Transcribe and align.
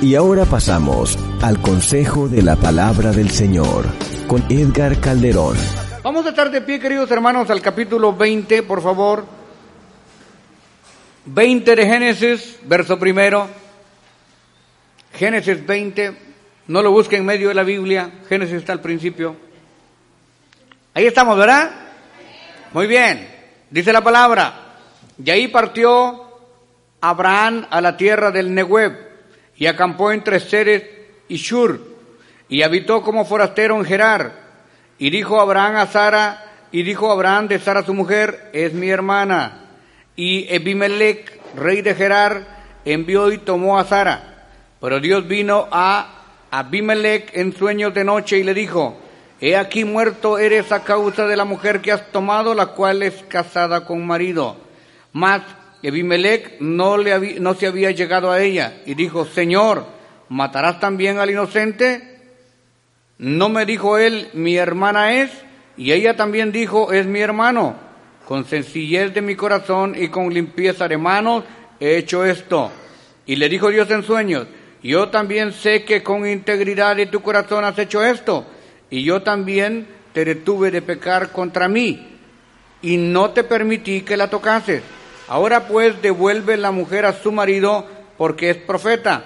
Y 0.00 0.14
ahora 0.14 0.44
pasamos 0.44 1.18
al 1.42 1.60
consejo 1.60 2.28
de 2.28 2.40
la 2.40 2.54
palabra 2.54 3.10
del 3.10 3.30
Señor 3.30 3.84
con 4.28 4.44
Edgar 4.48 5.00
Calderón. 5.00 5.56
Vamos 6.04 6.24
a 6.24 6.28
estar 6.28 6.52
de 6.52 6.60
pie, 6.60 6.78
queridos 6.78 7.10
hermanos, 7.10 7.50
al 7.50 7.60
capítulo 7.60 8.14
20, 8.14 8.62
por 8.62 8.80
favor. 8.80 9.26
20 11.24 11.74
de 11.74 11.84
Génesis, 11.84 12.60
verso 12.62 12.96
primero. 12.96 13.48
Génesis 15.14 15.66
20, 15.66 16.16
no 16.68 16.80
lo 16.80 16.92
busque 16.92 17.16
en 17.16 17.26
medio 17.26 17.48
de 17.48 17.54
la 17.54 17.64
Biblia, 17.64 18.20
Génesis 18.28 18.54
está 18.54 18.74
al 18.74 18.80
principio. 18.80 19.34
Ahí 20.94 21.06
estamos, 21.06 21.36
¿verdad? 21.36 21.72
Muy 22.72 22.86
bien, 22.86 23.28
dice 23.68 23.92
la 23.92 24.04
palabra. 24.04 24.76
Y 25.22 25.28
ahí 25.28 25.48
partió 25.48 26.38
Abraham 27.00 27.66
a 27.68 27.80
la 27.80 27.96
tierra 27.96 28.30
del 28.30 28.54
Nehueb 28.54 29.07
y 29.58 29.66
acampó 29.66 30.12
entre 30.12 30.38
Ceres 30.38 30.84
y 31.26 31.36
Shur, 31.36 31.80
y 32.48 32.62
habitó 32.62 33.02
como 33.02 33.24
forastero 33.24 33.76
en 33.76 33.84
Gerar. 33.84 34.48
Y 34.98 35.10
dijo 35.10 35.40
Abraham 35.40 35.76
a 35.76 35.86
Sara, 35.86 36.44
y 36.70 36.82
dijo 36.82 37.10
Abraham 37.10 37.48
de 37.48 37.58
Sara 37.58 37.84
su 37.84 37.92
mujer, 37.92 38.50
es 38.52 38.72
mi 38.72 38.88
hermana. 38.88 39.64
Y 40.14 40.46
Ebimelech, 40.48 41.40
rey 41.56 41.82
de 41.82 41.94
Gerar, 41.94 42.46
envió 42.84 43.32
y 43.32 43.38
tomó 43.38 43.78
a 43.78 43.84
Sara. 43.84 44.46
Pero 44.80 45.00
Dios 45.00 45.26
vino 45.26 45.66
a 45.72 46.18
Abimelech 46.50 47.30
en 47.34 47.54
sueños 47.54 47.92
de 47.92 48.04
noche 48.04 48.38
y 48.38 48.44
le 48.44 48.54
dijo, 48.54 48.96
he 49.40 49.56
aquí 49.56 49.84
muerto 49.84 50.38
eres 50.38 50.70
a 50.70 50.84
causa 50.84 51.26
de 51.26 51.36
la 51.36 51.44
mujer 51.44 51.80
que 51.80 51.92
has 51.92 52.12
tomado, 52.12 52.54
la 52.54 52.66
cual 52.66 53.02
es 53.02 53.24
casada 53.28 53.84
con 53.84 54.06
marido. 54.06 54.56
Mas 55.12 55.42
Ebimelech 55.82 56.60
no, 56.60 56.96
le 56.96 57.40
no 57.40 57.54
se 57.54 57.66
había 57.66 57.90
llegado 57.90 58.30
a 58.30 58.40
ella 58.40 58.82
y 58.86 58.94
dijo, 58.94 59.24
Señor, 59.24 59.86
¿matarás 60.28 60.80
también 60.80 61.18
al 61.18 61.30
inocente? 61.30 62.20
No 63.18 63.48
me 63.48 63.64
dijo 63.64 63.98
él, 63.98 64.28
mi 64.34 64.56
hermana 64.56 65.20
es, 65.20 65.30
y 65.76 65.92
ella 65.92 66.16
también 66.16 66.52
dijo, 66.52 66.92
es 66.92 67.06
mi 67.06 67.20
hermano. 67.20 67.76
Con 68.26 68.44
sencillez 68.44 69.14
de 69.14 69.22
mi 69.22 69.36
corazón 69.36 69.94
y 69.96 70.08
con 70.08 70.32
limpieza 70.32 70.86
de 70.86 70.98
manos 70.98 71.44
he 71.80 71.96
hecho 71.96 72.24
esto. 72.24 72.70
Y 73.26 73.36
le 73.36 73.48
dijo 73.48 73.70
Dios 73.70 73.90
en 73.90 74.02
sueños, 74.02 74.46
yo 74.82 75.08
también 75.08 75.52
sé 75.52 75.84
que 75.84 76.02
con 76.02 76.26
integridad 76.26 76.96
de 76.96 77.06
tu 77.06 77.20
corazón 77.20 77.64
has 77.64 77.78
hecho 77.78 78.04
esto, 78.04 78.46
y 78.90 79.02
yo 79.02 79.22
también 79.22 79.86
te 80.12 80.24
detuve 80.24 80.70
de 80.70 80.82
pecar 80.82 81.32
contra 81.32 81.68
mí, 81.68 82.18
y 82.82 82.96
no 82.96 83.30
te 83.30 83.44
permití 83.44 84.02
que 84.02 84.16
la 84.16 84.30
tocases. 84.30 84.82
Ahora 85.28 85.68
pues 85.68 86.00
devuelve 86.00 86.56
la 86.56 86.70
mujer 86.70 87.04
a 87.04 87.12
su 87.12 87.32
marido 87.32 87.86
porque 88.16 88.50
es 88.50 88.56
profeta, 88.56 89.24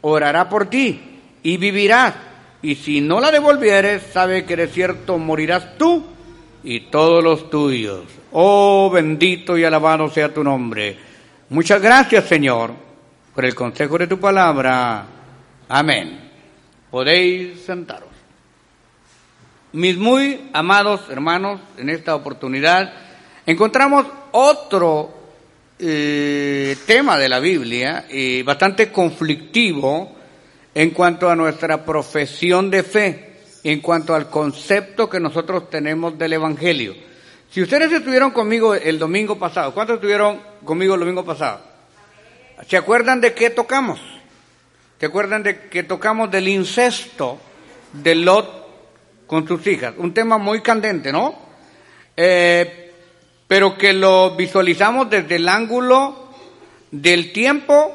orará 0.00 0.48
por 0.48 0.66
ti 0.66 1.20
y 1.42 1.56
vivirás. 1.56 2.14
Y 2.62 2.76
si 2.76 3.00
no 3.00 3.20
la 3.20 3.30
devolvieres, 3.30 4.02
sabe 4.12 4.44
que 4.44 4.56
de 4.56 4.68
cierto 4.68 5.18
morirás 5.18 5.76
tú 5.76 6.04
y 6.64 6.80
todos 6.90 7.22
los 7.22 7.50
tuyos. 7.50 8.04
Oh, 8.32 8.88
bendito 8.90 9.58
y 9.58 9.64
alabado 9.64 10.08
sea 10.08 10.32
tu 10.32 10.42
nombre. 10.42 10.96
Muchas 11.50 11.82
gracias, 11.82 12.24
Señor, 12.26 12.70
por 13.34 13.44
el 13.44 13.54
consejo 13.54 13.98
de 13.98 14.06
tu 14.06 14.18
palabra. 14.18 15.04
Amén. 15.68 16.30
Podéis 16.90 17.62
sentaros. 17.62 18.08
Mis 19.72 19.96
muy 19.96 20.50
amados 20.52 21.08
hermanos, 21.10 21.60
en 21.78 21.88
esta 21.88 22.14
oportunidad 22.14 22.92
encontramos 23.46 24.06
otro 24.30 25.21
eh, 25.84 26.76
tema 26.86 27.18
de 27.18 27.28
la 27.28 27.40
Biblia 27.40 28.06
y 28.08 28.42
bastante 28.42 28.92
conflictivo 28.92 30.14
en 30.72 30.90
cuanto 30.90 31.28
a 31.28 31.34
nuestra 31.34 31.84
profesión 31.84 32.70
de 32.70 32.84
fe, 32.84 33.32
en 33.64 33.80
cuanto 33.80 34.14
al 34.14 34.30
concepto 34.30 35.10
que 35.10 35.18
nosotros 35.18 35.68
tenemos 35.68 36.16
del 36.16 36.34
Evangelio. 36.34 36.94
Si 37.50 37.60
ustedes 37.60 37.90
estuvieron 37.90 38.30
conmigo 38.30 38.76
el 38.76 38.96
domingo 38.96 39.36
pasado, 39.36 39.74
¿cuántos 39.74 39.96
estuvieron 39.96 40.40
conmigo 40.64 40.94
el 40.94 41.00
domingo 41.00 41.24
pasado? 41.24 41.60
¿Se 42.68 42.76
acuerdan 42.76 43.20
de 43.20 43.34
qué 43.34 43.50
tocamos? 43.50 44.00
¿Se 45.00 45.06
acuerdan 45.06 45.42
de 45.42 45.68
que 45.68 45.82
tocamos 45.82 46.30
del 46.30 46.46
incesto 46.46 47.40
de 47.92 48.14
Lot 48.14 49.26
con 49.26 49.48
sus 49.48 49.66
hijas? 49.66 49.94
Un 49.98 50.14
tema 50.14 50.38
muy 50.38 50.62
candente, 50.62 51.10
¿no? 51.10 51.36
Eh, 52.16 52.81
pero 53.52 53.76
que 53.76 53.92
lo 53.92 54.34
visualizamos 54.34 55.10
desde 55.10 55.36
el 55.36 55.46
ángulo 55.46 56.30
del 56.90 57.34
tiempo 57.34 57.94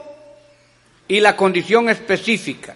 y 1.08 1.20
la 1.20 1.36
condición 1.36 1.90
específica. 1.90 2.76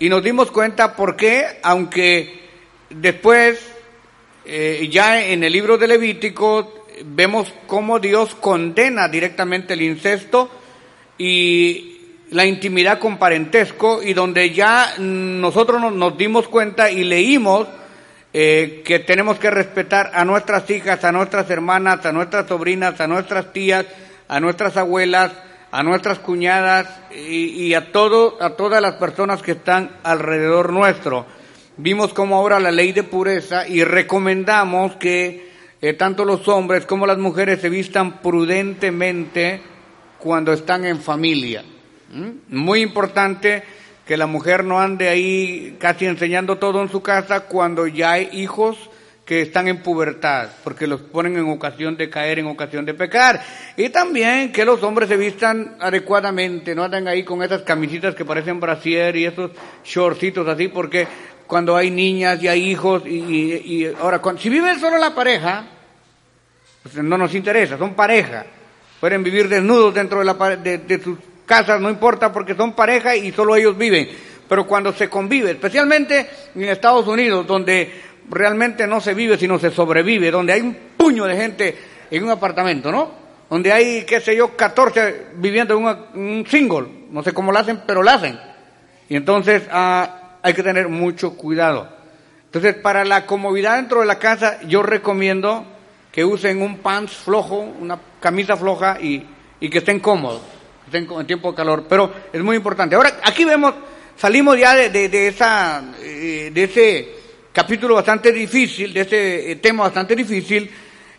Y 0.00 0.08
nos 0.08 0.24
dimos 0.24 0.50
cuenta 0.50 0.96
por 0.96 1.14
qué, 1.14 1.60
aunque 1.62 2.40
después, 2.90 3.60
eh, 4.44 4.88
ya 4.90 5.26
en 5.26 5.44
el 5.44 5.52
libro 5.52 5.78
de 5.78 5.86
Levítico, 5.86 6.86
vemos 7.04 7.54
cómo 7.68 8.00
Dios 8.00 8.34
condena 8.34 9.06
directamente 9.06 9.74
el 9.74 9.82
incesto 9.82 10.50
y 11.18 12.00
la 12.32 12.46
intimidad 12.46 12.98
con 12.98 13.18
parentesco, 13.18 14.02
y 14.02 14.12
donde 14.12 14.50
ya 14.50 14.94
nosotros 14.98 15.80
nos, 15.80 15.92
nos 15.92 16.18
dimos 16.18 16.48
cuenta 16.48 16.90
y 16.90 17.04
leímos 17.04 17.68
eh, 18.32 18.82
que 18.84 18.98
tenemos 18.98 19.38
que 19.38 19.50
respetar 19.50 20.10
a 20.14 20.24
nuestras 20.24 20.68
hijas, 20.70 21.02
a 21.04 21.12
nuestras 21.12 21.48
hermanas, 21.50 22.04
a 22.04 22.12
nuestras 22.12 22.46
sobrinas, 22.46 23.00
a 23.00 23.06
nuestras 23.06 23.52
tías, 23.52 23.86
a 24.28 24.38
nuestras 24.40 24.76
abuelas, 24.76 25.32
a 25.70 25.82
nuestras 25.82 26.18
cuñadas 26.18 26.88
y, 27.10 27.74
a 27.74 27.92
todo, 27.92 28.42
a 28.42 28.50
todas 28.50 28.80
las 28.82 28.94
personas 28.94 29.42
que 29.42 29.52
están 29.52 29.90
alrededor 30.02 30.72
nuestro. 30.72 31.26
Vimos 31.76 32.12
como 32.12 32.36
ahora 32.36 32.58
la 32.58 32.70
ley 32.70 32.92
de 32.92 33.02
pureza 33.02 33.66
y 33.66 33.84
recomendamos 33.84 34.96
que 34.96 35.48
eh, 35.80 35.92
tanto 35.94 36.24
los 36.24 36.48
hombres 36.48 36.86
como 36.86 37.06
las 37.06 37.18
mujeres 37.18 37.60
se 37.60 37.68
vistan 37.68 38.20
prudentemente 38.20 39.62
cuando 40.18 40.52
están 40.52 40.84
en 40.84 41.00
familia. 41.00 41.64
Muy 42.48 42.80
importante 42.80 43.62
que 44.08 44.16
la 44.16 44.26
mujer 44.26 44.64
no 44.64 44.80
ande 44.80 45.10
ahí 45.10 45.76
casi 45.78 46.06
enseñando 46.06 46.56
todo 46.56 46.80
en 46.80 46.88
su 46.88 47.02
casa 47.02 47.40
cuando 47.40 47.86
ya 47.86 48.12
hay 48.12 48.30
hijos 48.32 48.78
que 49.26 49.42
están 49.42 49.68
en 49.68 49.82
pubertad, 49.82 50.48
porque 50.64 50.86
los 50.86 51.02
ponen 51.02 51.36
en 51.36 51.50
ocasión 51.50 51.94
de 51.98 52.08
caer, 52.08 52.38
en 52.38 52.46
ocasión 52.46 52.86
de 52.86 52.94
pecar. 52.94 53.38
Y 53.76 53.90
también 53.90 54.50
que 54.50 54.64
los 54.64 54.82
hombres 54.82 55.10
se 55.10 55.18
vistan 55.18 55.76
adecuadamente, 55.78 56.74
no 56.74 56.84
andan 56.84 57.06
ahí 57.06 57.22
con 57.22 57.42
esas 57.42 57.60
camisitas 57.60 58.14
que 58.14 58.24
parecen 58.24 58.58
brasier 58.58 59.14
y 59.14 59.26
esos 59.26 59.50
shortcitos 59.84 60.48
así, 60.48 60.68
porque 60.68 61.06
cuando 61.46 61.76
hay 61.76 61.90
niñas 61.90 62.42
y 62.42 62.48
hay 62.48 62.66
hijos, 62.66 63.02
y, 63.06 63.84
ahora, 64.00 64.22
si 64.38 64.48
vive 64.48 64.78
solo 64.78 64.96
la 64.96 65.14
pareja, 65.14 65.66
pues 66.82 66.94
no 66.94 67.18
nos 67.18 67.34
interesa, 67.34 67.76
son 67.76 67.92
pareja. 67.92 68.46
Pueden 69.00 69.22
vivir 69.22 69.50
desnudos 69.50 69.92
dentro 69.92 70.20
de, 70.20 70.24
la, 70.24 70.56
de, 70.56 70.78
de 70.78 71.02
sus 71.02 71.18
casas, 71.48 71.80
no 71.80 71.90
importa 71.90 72.30
porque 72.30 72.54
son 72.54 72.74
pareja 72.74 73.16
y 73.16 73.32
solo 73.32 73.56
ellos 73.56 73.76
viven. 73.76 74.08
Pero 74.48 74.66
cuando 74.66 74.92
se 74.92 75.08
convive, 75.08 75.52
especialmente 75.52 76.28
en 76.54 76.64
Estados 76.64 77.08
Unidos, 77.08 77.46
donde 77.46 78.02
realmente 78.30 78.86
no 78.86 79.00
se 79.00 79.14
vive 79.14 79.38
sino 79.38 79.58
se 79.58 79.70
sobrevive, 79.70 80.30
donde 80.30 80.52
hay 80.52 80.60
un 80.60 80.76
puño 80.96 81.24
de 81.24 81.36
gente 81.36 81.78
en 82.10 82.22
un 82.22 82.30
apartamento, 82.30 82.92
¿no? 82.92 83.10
Donde 83.50 83.72
hay, 83.72 84.04
qué 84.04 84.20
sé 84.20 84.36
yo, 84.36 84.54
14 84.54 85.28
viviendo 85.36 85.76
en, 85.76 86.20
un 86.20 86.46
single, 86.46 86.86
no 87.10 87.22
sé 87.22 87.32
cómo 87.32 87.50
lo 87.50 87.58
hacen, 87.58 87.82
pero 87.86 88.02
lo 88.02 88.10
hacen. 88.10 88.38
Y 89.08 89.16
entonces 89.16 89.62
ah, 89.70 90.38
hay 90.42 90.52
que 90.52 90.62
tener 90.62 90.88
mucho 90.88 91.34
cuidado. 91.34 91.96
Entonces, 92.44 92.74
para 92.74 93.04
la 93.04 93.26
comodidad 93.26 93.76
dentro 93.76 94.00
de 94.00 94.06
la 94.06 94.18
casa, 94.18 94.60
yo 94.66 94.82
recomiendo 94.82 95.64
que 96.12 96.24
usen 96.24 96.60
un 96.60 96.78
pants 96.78 97.12
flojo, 97.12 97.58
una 97.58 97.98
camisa 98.20 98.56
floja 98.56 98.98
y, 99.00 99.26
y 99.60 99.70
que 99.70 99.78
estén 99.78 100.00
cómodos 100.00 100.57
en 100.92 101.26
tiempo 101.26 101.50
de 101.50 101.56
calor, 101.56 101.84
pero 101.88 102.12
es 102.32 102.42
muy 102.42 102.56
importante. 102.56 102.96
Ahora, 102.96 103.20
aquí 103.22 103.44
vemos, 103.44 103.74
salimos 104.16 104.58
ya 104.58 104.74
de, 104.74 105.28
esa, 105.28 105.82
eh, 106.00 106.50
de 106.52 106.64
ese 106.64 107.08
capítulo 107.52 107.94
bastante 107.94 108.32
difícil, 108.32 108.92
de 108.92 109.00
ese 109.00 109.52
eh, 109.52 109.56
tema 109.56 109.84
bastante 109.84 110.14
difícil, 110.14 110.70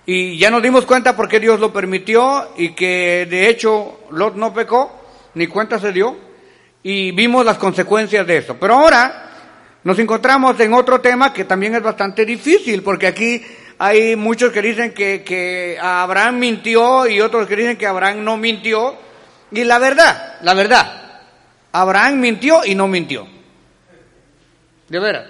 Y 0.05 0.37
ya 0.39 0.49
nos 0.49 0.63
dimos 0.63 0.85
cuenta 0.85 1.15
por 1.15 1.27
qué 1.27 1.39
Dios 1.39 1.59
lo 1.59 1.71
permitió 1.71 2.53
y 2.57 2.69
que 2.69 3.27
de 3.29 3.47
hecho 3.47 3.99
Lot 4.09 4.35
no 4.35 4.51
pecó, 4.51 4.99
ni 5.35 5.45
cuenta 5.45 5.77
se 5.77 5.91
dio, 5.91 6.17
y 6.81 7.11
vimos 7.11 7.45
las 7.45 7.59
consecuencias 7.59 8.25
de 8.25 8.37
eso. 8.37 8.57
Pero 8.59 8.73
ahora 8.73 9.29
nos 9.83 9.99
encontramos 9.99 10.59
en 10.59 10.73
otro 10.73 10.99
tema 10.99 11.31
que 11.31 11.45
también 11.45 11.75
es 11.75 11.83
bastante 11.83 12.25
difícil, 12.25 12.81
porque 12.81 13.05
aquí 13.05 13.43
hay 13.77 14.15
muchos 14.15 14.51
que 14.51 14.61
dicen 14.61 14.93
que, 14.93 15.23
que 15.23 15.77
Abraham 15.79 16.39
mintió 16.39 17.07
y 17.07 17.21
otros 17.21 17.47
que 17.47 17.55
dicen 17.55 17.77
que 17.77 17.85
Abraham 17.85 18.23
no 18.23 18.35
mintió. 18.35 18.95
Y 19.51 19.63
la 19.63 19.79
verdad, 19.79 20.37
la 20.41 20.53
verdad, 20.53 21.21
Abraham 21.71 22.19
mintió 22.19 22.63
y 22.65 22.75
no 22.75 22.87
mintió. 22.87 23.27
De 24.87 24.99
veras. 24.99 25.25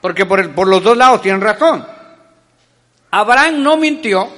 Porque 0.00 0.26
por, 0.26 0.54
por 0.54 0.68
los 0.68 0.82
dos 0.82 0.96
lados 0.96 1.22
tienen 1.22 1.40
razón. 1.40 1.86
Abraham 3.10 3.62
no 3.62 3.76
mintió 3.76 4.28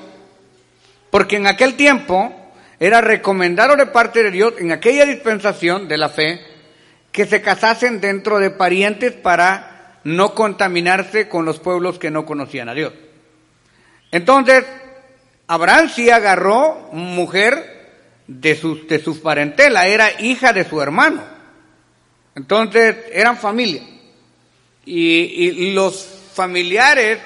porque 1.11 1.37
en 1.37 1.47
aquel 1.47 1.77
tiempo 1.77 2.53
era 2.79 3.01
recomendado 3.01 3.75
de 3.77 3.87
parte 3.87 4.23
de 4.23 4.31
Dios, 4.31 4.55
en 4.59 4.71
aquella 4.71 5.07
dispensación 5.07 5.89
de 5.89 5.97
la 5.97 6.09
fe, 6.09 6.41
que 7.11 7.25
se 7.25 7.41
casasen 7.41 8.01
dentro 8.01 8.39
de 8.39 8.51
parientes 8.51 9.13
para 9.13 9.99
no 10.05 10.35
contaminarse 10.35 11.29
con 11.29 11.47
los 11.47 11.59
pueblos 11.59 11.99
que 11.99 12.11
no 12.11 12.27
conocían 12.27 12.69
a 12.69 12.75
Dios. 12.75 12.93
Entonces, 14.13 14.65
Abraham 15.47 15.89
sí 15.89 16.11
agarró 16.11 16.91
mujer 16.93 17.76
de 18.27 18.55
su, 18.55 18.87
de 18.87 18.99
su 19.03 19.21
parentela, 19.21 19.87
era 19.87 20.21
hija 20.21 20.53
de 20.53 20.65
su 20.65 20.81
hermano. 20.81 21.23
Entonces, 22.35 22.97
eran 23.13 23.37
familia. 23.37 23.83
Y, 24.85 25.03
y 25.03 25.73
los 25.73 26.07
familiares 26.35 27.19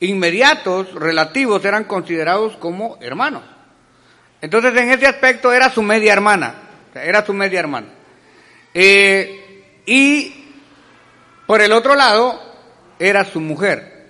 inmediatos, 0.00 0.92
relativos, 0.94 1.64
eran 1.64 1.84
considerados 1.84 2.56
como 2.56 2.98
hermanos. 3.00 3.42
Entonces, 4.40 4.76
en 4.76 4.90
ese 4.90 5.06
aspecto 5.06 5.52
era 5.52 5.70
su 5.70 5.82
media 5.82 6.12
hermana, 6.12 6.54
era 6.94 7.24
su 7.24 7.32
media 7.32 7.60
hermana. 7.60 7.88
Eh, 8.74 9.82
y 9.86 10.32
por 11.46 11.60
el 11.60 11.72
otro 11.72 11.94
lado, 11.94 12.40
era 12.98 13.24
su 13.24 13.40
mujer, 13.40 14.06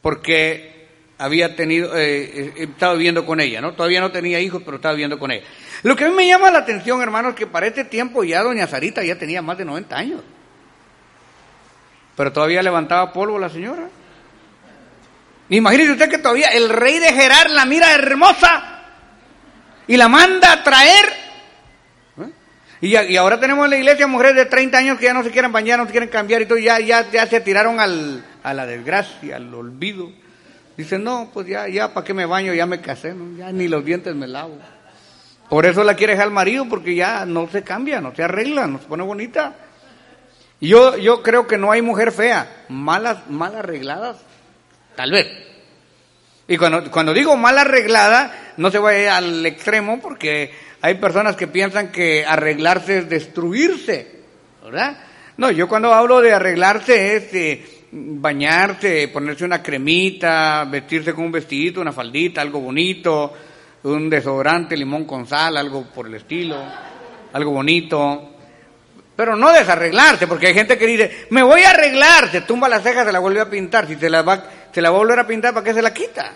porque 0.00 0.77
había 1.18 1.56
tenido, 1.56 1.96
eh, 1.96 2.22
eh, 2.22 2.52
estaba 2.56 2.94
viviendo 2.94 3.26
con 3.26 3.40
ella, 3.40 3.60
¿no? 3.60 3.72
Todavía 3.72 4.00
no 4.00 4.12
tenía 4.12 4.40
hijos, 4.40 4.62
pero 4.64 4.76
estaba 4.76 4.94
viviendo 4.94 5.18
con 5.18 5.30
ella. 5.30 5.44
Lo 5.82 5.96
que 5.96 6.04
a 6.04 6.08
mí 6.08 6.14
me 6.14 6.26
llama 6.26 6.50
la 6.50 6.60
atención, 6.60 7.02
hermanos, 7.02 7.34
que 7.34 7.46
para 7.46 7.66
este 7.66 7.84
tiempo 7.84 8.24
ya 8.24 8.42
doña 8.42 8.66
Sarita 8.66 9.02
ya 9.02 9.18
tenía 9.18 9.42
más 9.42 9.58
de 9.58 9.64
90 9.64 9.96
años. 9.96 10.22
Pero 12.16 12.32
todavía 12.32 12.62
levantaba 12.62 13.12
polvo 13.12 13.38
la 13.38 13.48
señora. 13.48 13.88
Imagínese 15.50 15.92
usted 15.92 16.10
que 16.10 16.18
todavía 16.18 16.48
el 16.48 16.68
rey 16.68 16.98
de 16.98 17.12
Gerar 17.12 17.50
la 17.50 17.64
mira 17.64 17.92
hermosa 17.94 18.84
y 19.86 19.96
la 19.96 20.08
manda 20.08 20.52
a 20.52 20.62
traer 20.62 21.28
y, 22.80 22.96
y, 22.96 23.16
ahora 23.16 23.40
tenemos 23.40 23.64
en 23.64 23.70
la 23.70 23.76
iglesia 23.76 24.06
mujeres 24.06 24.36
de 24.36 24.46
30 24.46 24.78
años 24.78 24.98
que 24.98 25.06
ya 25.06 25.14
no 25.14 25.24
se 25.24 25.30
quieren 25.30 25.50
bañar, 25.50 25.80
no 25.80 25.86
se 25.86 25.90
quieren 25.90 26.08
cambiar 26.08 26.42
y 26.42 26.46
todo, 26.46 26.58
ya, 26.58 26.78
ya, 26.78 27.10
ya 27.10 27.26
se 27.26 27.40
tiraron 27.40 27.80
al, 27.80 28.24
a 28.44 28.54
la 28.54 28.66
desgracia, 28.66 29.36
al 29.36 29.52
olvido. 29.52 30.12
Dicen, 30.78 31.02
no, 31.02 31.28
pues 31.34 31.48
ya, 31.48 31.66
ya, 31.66 31.92
¿para 31.92 32.06
qué 32.06 32.14
me 32.14 32.24
baño? 32.24 32.54
Ya 32.54 32.64
me 32.64 32.80
casé, 32.80 33.12
¿no? 33.12 33.36
ya 33.36 33.50
ni 33.50 33.66
los 33.66 33.84
dientes 33.84 34.14
me 34.14 34.28
lavo. 34.28 34.56
Por 35.50 35.66
eso 35.66 35.82
la 35.82 35.96
quiere 35.96 36.12
dejar 36.12 36.28
al 36.28 36.32
marido, 36.32 36.66
porque 36.70 36.94
ya 36.94 37.26
no 37.26 37.48
se 37.48 37.64
cambia, 37.64 38.00
no 38.00 38.14
se 38.14 38.22
arregla, 38.22 38.68
no 38.68 38.78
se 38.78 38.84
pone 38.84 39.02
bonita. 39.02 39.56
Y 40.60 40.68
yo, 40.68 40.96
yo 40.96 41.20
creo 41.24 41.48
que 41.48 41.58
no 41.58 41.72
hay 41.72 41.82
mujer 41.82 42.12
fea, 42.12 42.64
malas, 42.68 43.28
mal 43.28 43.56
arregladas, 43.56 44.18
tal 44.94 45.10
vez. 45.10 45.26
Y 46.46 46.56
cuando, 46.56 46.88
cuando 46.92 47.12
digo 47.12 47.36
mal 47.36 47.58
arreglada, 47.58 48.54
no 48.56 48.70
se 48.70 48.78
vaya 48.78 49.16
al 49.16 49.44
extremo, 49.46 50.00
porque 50.00 50.52
hay 50.80 50.94
personas 50.94 51.34
que 51.34 51.48
piensan 51.48 51.90
que 51.90 52.24
arreglarse 52.24 52.98
es 52.98 53.08
destruirse, 53.08 54.20
¿verdad? 54.62 54.96
No, 55.38 55.50
yo 55.50 55.66
cuando 55.66 55.92
hablo 55.92 56.20
de 56.20 56.34
arreglarse 56.34 57.16
es 57.16 57.34
eh, 57.34 57.77
bañarse, 57.90 59.08
ponerse 59.08 59.44
una 59.44 59.62
cremita, 59.62 60.64
vestirse 60.64 61.14
con 61.14 61.26
un 61.26 61.32
vestidito, 61.32 61.80
una 61.80 61.92
faldita, 61.92 62.40
algo 62.40 62.60
bonito, 62.60 63.32
un 63.84 64.10
desodorante, 64.10 64.76
limón 64.76 65.04
con 65.04 65.26
sal, 65.26 65.56
algo 65.56 65.84
por 65.84 66.06
el 66.06 66.14
estilo, 66.14 66.56
algo 67.32 67.50
bonito. 67.52 68.34
Pero 69.16 69.34
no 69.34 69.52
desarreglarse, 69.52 70.26
porque 70.26 70.48
hay 70.48 70.54
gente 70.54 70.78
que 70.78 70.86
dice, 70.86 71.26
me 71.30 71.42
voy 71.42 71.62
a 71.62 71.70
arreglar, 71.70 72.30
se 72.30 72.42
tumba 72.42 72.68
las 72.68 72.82
cejas, 72.82 73.06
se 73.06 73.12
la 73.12 73.18
vuelve 73.18 73.40
a 73.40 73.50
pintar, 73.50 73.86
si 73.86 73.96
se 73.96 74.08
la 74.08 74.22
va, 74.22 74.44
se 74.72 74.80
la 74.80 74.90
va 74.90 74.96
a 74.96 75.00
volver 75.00 75.18
a 75.18 75.26
pintar, 75.26 75.52
¿para 75.52 75.64
qué 75.64 75.74
se 75.74 75.82
la 75.82 75.92
quita? 75.92 76.32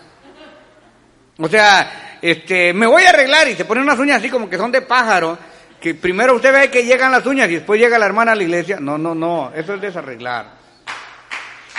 O 1.38 1.48
sea, 1.48 2.18
este, 2.20 2.72
me 2.72 2.86
voy 2.86 3.04
a 3.04 3.10
arreglar 3.10 3.48
y 3.48 3.54
se 3.54 3.64
ponen 3.64 3.84
unas 3.84 3.98
uñas 3.98 4.18
así 4.18 4.28
como 4.28 4.50
que 4.50 4.56
son 4.56 4.72
de 4.72 4.82
pájaro, 4.82 5.38
que 5.80 5.94
primero 5.94 6.34
usted 6.34 6.52
ve 6.52 6.70
que 6.70 6.84
llegan 6.84 7.12
las 7.12 7.26
uñas 7.26 7.48
y 7.50 7.54
después 7.54 7.80
llega 7.80 7.98
la 7.98 8.06
hermana 8.06 8.32
a 8.32 8.34
la 8.34 8.42
iglesia. 8.42 8.78
No, 8.80 8.98
no, 8.98 9.14
no, 9.14 9.52
eso 9.54 9.74
es 9.74 9.80
desarreglar. 9.80 10.61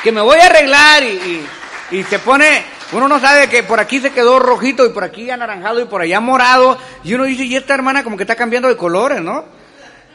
Que 0.03 0.11
me 0.11 0.21
voy 0.21 0.37
a 0.39 0.47
arreglar 0.47 1.03
y, 1.03 1.45
y, 1.91 2.03
se 2.03 2.19
pone, 2.19 2.63
uno 2.91 3.07
no 3.07 3.19
sabe 3.19 3.47
que 3.47 3.63
por 3.63 3.79
aquí 3.79 3.99
se 3.99 4.11
quedó 4.11 4.37
rojito 4.37 4.85
y 4.85 4.89
por 4.89 5.03
aquí 5.03 5.29
anaranjado 5.29 5.79
y 5.79 5.85
por 5.85 6.01
allá 6.01 6.19
morado, 6.19 6.77
y 7.03 7.13
uno 7.13 7.23
dice, 7.23 7.45
y 7.45 7.55
esta 7.55 7.73
hermana 7.73 8.03
como 8.03 8.17
que 8.17 8.23
está 8.23 8.35
cambiando 8.35 8.67
de 8.67 8.75
colores, 8.75 9.21
¿no? 9.21 9.45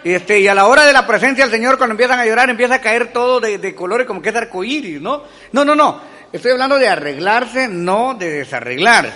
Y, 0.05 0.13
este, 0.13 0.41
y 0.41 0.49
a 0.49 0.55
la 0.55 0.67
hora 0.67 0.85
de 0.85 0.93
la 0.93 1.07
presencia 1.07 1.45
del 1.45 1.53
Señor, 1.53 1.79
cuando 1.79 1.95
empiezan 1.95 2.21
a 2.21 2.27
llorar, 2.27 2.51
empieza 2.51 2.75
a 2.75 2.81
caer 2.81 3.13
todo 3.13 3.41
de, 3.41 3.59
de 3.59 3.75
colores 3.75 4.07
como 4.07 4.21
que 4.21 4.29
es 4.29 4.37
arcoíris, 4.37 5.01
¿no? 5.01 5.25
No, 5.53 5.65
no, 5.65 5.75
no. 5.75 6.01
Estoy 6.33 6.53
hablando 6.53 6.79
de 6.79 6.89
arreglarse, 6.89 7.69
no 7.69 8.15
de 8.15 8.31
desarreglar. 8.31 9.11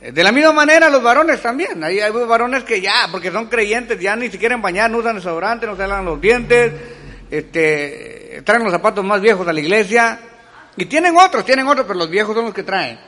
De 0.00 0.24
la 0.24 0.32
misma 0.32 0.52
manera 0.52 0.90
los 0.90 1.02
varones 1.02 1.40
también. 1.40 1.84
Hay, 1.84 2.00
hay 2.00 2.10
varones 2.10 2.64
que 2.64 2.80
ya, 2.80 3.08
porque 3.12 3.30
son 3.30 3.46
creyentes, 3.46 4.00
ya 4.00 4.16
ni 4.16 4.30
siquiera 4.30 4.56
bañar, 4.56 4.90
no 4.90 4.98
usan 4.98 5.16
desodorante, 5.16 5.66
no 5.66 5.76
se 5.76 5.86
lavan 5.86 6.06
los 6.06 6.20
dientes, 6.20 6.72
este, 7.30 8.21
traen 8.44 8.64
los 8.64 8.72
zapatos 8.72 9.04
más 9.04 9.20
viejos 9.20 9.46
a 9.46 9.52
la 9.52 9.60
iglesia. 9.60 10.18
Y 10.76 10.86
tienen 10.86 11.16
otros, 11.16 11.44
tienen 11.44 11.66
otros, 11.66 11.86
pero 11.86 11.98
los 11.98 12.08
viejos 12.08 12.34
son 12.34 12.46
los 12.46 12.54
que 12.54 12.62
traen. 12.62 12.98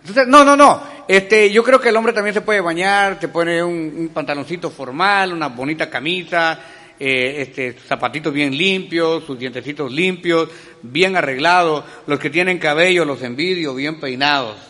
Entonces, 0.00 0.28
no, 0.28 0.44
no, 0.44 0.56
no. 0.56 0.82
Este, 1.08 1.50
yo 1.50 1.64
creo 1.64 1.80
que 1.80 1.88
el 1.88 1.96
hombre 1.96 2.12
también 2.12 2.34
se 2.34 2.40
puede 2.40 2.60
bañar, 2.60 3.18
se 3.20 3.28
pone 3.28 3.62
un, 3.62 4.10
pantaloncito 4.14 4.70
formal, 4.70 5.32
una 5.32 5.48
bonita 5.48 5.90
camisa, 5.90 6.60
eh, 6.98 7.36
este, 7.38 7.72
zapatitos 7.72 8.32
bien 8.32 8.56
limpios, 8.56 9.24
sus 9.24 9.38
dientecitos 9.38 9.90
limpios, 9.90 10.48
bien 10.82 11.16
arreglados. 11.16 11.84
Los 12.06 12.20
que 12.20 12.30
tienen 12.30 12.58
cabello 12.58 13.04
los 13.04 13.22
envidio, 13.22 13.74
bien 13.74 13.98
peinados 13.98 14.68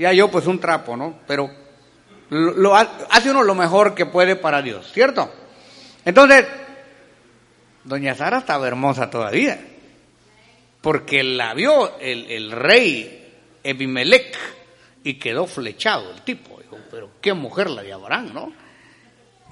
ya 0.00 0.14
yo 0.14 0.28
pues 0.28 0.46
un 0.46 0.58
trapo, 0.58 0.96
¿no? 0.96 1.18
Pero 1.26 1.50
lo, 2.30 2.74
hace 2.74 3.30
uno 3.30 3.42
lo 3.42 3.54
mejor 3.54 3.94
que 3.94 4.06
puede 4.06 4.34
para 4.34 4.62
Dios, 4.62 4.90
¿cierto? 4.92 5.30
Entonces, 6.06 6.46
doña 7.84 8.14
Sara 8.14 8.38
estaba 8.38 8.66
hermosa 8.68 9.10
todavía, 9.10 9.60
porque 10.80 11.22
la 11.22 11.54
vio 11.54 11.98
el, 11.98 12.30
el 12.30 12.52
rey 12.52 13.32
Ebimelech 13.62 14.36
y 15.04 15.14
quedó 15.14 15.46
flechado 15.46 16.10
el 16.12 16.22
tipo. 16.22 16.58
Dijo, 16.60 16.78
pero 16.90 17.10
qué 17.20 17.32
mujer 17.32 17.70
la 17.70 17.82
de 17.82 17.92
Abraham, 17.92 18.30
¿no? 18.32 18.52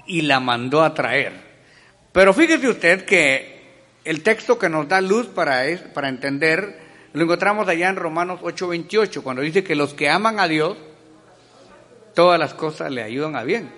Y 0.05 0.21
la 0.21 0.39
mandó 0.39 0.83
a 0.83 0.93
traer. 0.93 1.33
Pero 2.11 2.33
fíjese 2.33 2.67
usted 2.67 3.05
que 3.05 3.59
el 4.03 4.23
texto 4.23 4.57
que 4.57 4.69
nos 4.69 4.87
da 4.87 5.01
luz 5.01 5.27
para, 5.27 5.63
para 5.93 6.09
entender 6.09 6.89
lo 7.13 7.23
encontramos 7.23 7.67
allá 7.67 7.89
en 7.89 7.95
Romanos 7.95 8.39
8:28, 8.41 9.21
cuando 9.23 9.41
dice 9.41 9.63
que 9.63 9.75
los 9.75 9.93
que 9.93 10.09
aman 10.09 10.39
a 10.39 10.47
Dios, 10.47 10.77
todas 12.13 12.39
las 12.39 12.53
cosas 12.53 12.91
le 12.91 13.01
ayudan 13.01 13.35
a 13.35 13.43
bien. 13.43 13.71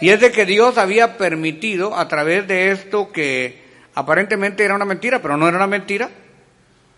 Y 0.00 0.10
es 0.10 0.20
de 0.20 0.30
que 0.30 0.46
Dios 0.46 0.78
había 0.78 1.16
permitido 1.16 1.96
a 1.96 2.06
través 2.08 2.46
de 2.46 2.70
esto 2.70 3.10
que 3.12 3.62
aparentemente 3.94 4.64
era 4.64 4.74
una 4.74 4.84
mentira, 4.84 5.20
pero 5.20 5.36
no 5.36 5.48
era 5.48 5.56
una 5.56 5.66
mentira, 5.66 6.08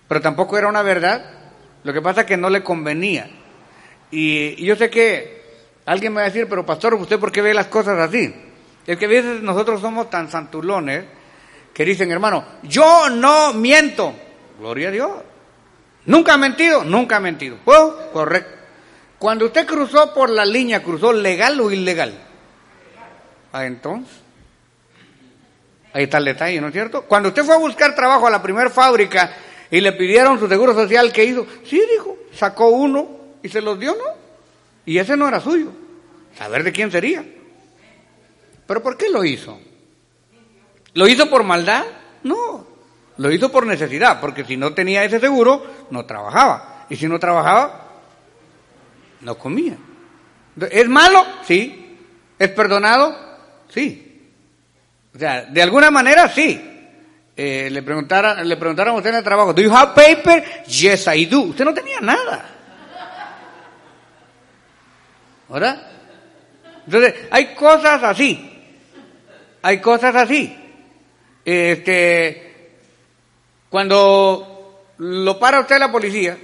pero 0.07 0.21
tampoco 0.21 0.59
era 0.59 0.69
una 0.69 0.83
verdad. 0.83 1.25
Lo 1.83 1.93
que 1.93 2.03
pasa 2.03 2.23
es 2.23 2.27
que 2.27 2.37
no 2.37 2.51
le 2.51 2.63
convenía. 2.63 3.31
Y, 4.11 4.63
yo 4.63 4.77
sé 4.77 4.91
que 4.91 5.43
alguien 5.87 6.13
me 6.13 6.21
va 6.21 6.27
a 6.27 6.31
decir, 6.31 6.47
pero 6.49 6.67
pastor, 6.67 6.95
¿usted 6.95 7.19
por 7.19 7.33
qué 7.33 7.41
ve 7.41 7.55
las 7.55 7.69
cosas 7.69 7.99
así? 7.99 8.35
Es 8.87 8.99
que 8.99 9.07
a 9.07 9.09
veces 9.09 9.41
nosotros 9.41 9.81
somos 9.81 10.11
tan 10.11 10.31
santulones 10.31 11.05
que 11.73 11.85
dicen, 11.85 12.11
hermano, 12.11 12.45
yo 12.65 13.09
no 13.09 13.55
miento. 13.55 14.15
Gloria 14.59 14.89
a 14.89 14.93
Dios. 14.93 15.11
¿Nunca 16.05 16.35
ha 16.35 16.39
mentido? 16.39 16.85
Nunca 16.85 17.17
ha 17.17 17.21
mentido. 17.21 17.57
¿Puedo? 17.65 18.11
Correcto. 18.13 18.59
Cuando 19.19 19.47
usted 19.47 19.67
cruzó 19.67 20.13
por 20.13 20.29
la 20.29 20.45
línea, 20.45 20.83
¿cruzó 20.83 21.13
legal 21.13 21.61
o 21.61 21.71
ilegal? 21.71 22.30
Ah, 23.53 23.67
entonces. 23.67 24.21
Ahí 25.93 26.05
está 26.05 26.19
el 26.19 26.25
detalle, 26.27 26.61
¿no 26.61 26.69
es 26.69 26.73
cierto? 26.73 27.03
Cuando 27.03 27.31
usted 27.31 27.45
fue 27.45 27.55
a 27.55 27.59
buscar 27.59 27.95
trabajo 27.95 28.27
a 28.27 28.31
la 28.31 28.43
primera 28.43 28.71
fábrica 28.71 29.35
y 29.71 29.81
le 29.81 29.93
pidieron 29.93 30.39
su 30.39 30.49
seguro 30.49 30.73
social, 30.73 31.13
¿qué 31.13 31.25
hizo? 31.25 31.47
Sí, 31.65 31.83
dijo, 31.91 32.17
sacó 32.33 32.69
uno 32.69 33.09
y 33.43 33.49
se 33.49 33.61
los 33.61 33.79
dio, 33.79 33.93
¿no? 33.93 34.05
Y 34.87 34.99
ese 34.99 35.17
no 35.17 35.27
era 35.27 35.41
suyo. 35.41 35.73
A 36.39 36.49
ver 36.49 36.63
de 36.63 36.73
quién 36.73 36.91
sería. 36.91 37.25
¿Pero 38.67 38.83
por 38.83 38.97
qué 38.97 39.11
lo 39.11 39.25
hizo? 39.25 39.59
¿Lo 40.95 41.09
hizo 41.09 41.29
por 41.29 41.43
maldad? 41.43 41.85
No. 42.23 42.67
Lo 43.17 43.31
hizo 43.33 43.51
por 43.51 43.67
necesidad, 43.67 44.21
porque 44.21 44.45
si 44.45 44.57
no 44.57 44.73
tenía 44.73 45.05
ese 45.05 45.19
seguro, 45.21 45.67
no 45.91 46.07
trabajaba. 46.07 46.87
Y 46.89 46.97
si 46.97 47.07
no 47.07 47.19
trabajaba, 47.19 47.89
No 49.21 49.37
comía. 49.37 49.77
¿Es 50.71 50.89
malo? 50.89 51.25
Sí. 51.47 51.99
¿Es 52.39 52.49
perdonado? 52.51 53.30
Sí. 53.73 54.31
O 55.15 55.19
sea, 55.19 55.43
de 55.43 55.63
alguna 55.63 55.91
manera 55.91 56.29
sí. 56.29 56.67
Eh, 57.37 57.69
le, 57.71 57.83
preguntara, 57.83 58.45
le 58.45 58.57
preguntaron 58.57 58.95
a 58.95 58.99
usted 58.99 59.11
en 59.11 59.17
el 59.17 59.25
trabajo, 59.25 59.55
¿Do 59.55 59.63
you 59.63 59.75
have 59.75 59.95
paper? 59.95 60.65
Yes, 60.67 61.07
I 61.07 61.25
do. 61.27 61.41
Usted 61.41 61.65
no 61.65 61.73
tenía 61.73 62.01
nada. 62.01 62.45
¿Verdad? 65.49 65.87
Entonces, 66.85 67.15
hay 67.31 67.55
cosas 67.55 68.03
así. 68.03 68.47
Hay 69.63 69.81
cosas 69.81 70.15
así. 70.15 70.57
Este, 71.45 72.73
cuando 73.69 74.85
lo 74.99 75.39
para 75.39 75.61
usted 75.61 75.79
la 75.79 75.91
policía 75.91 76.37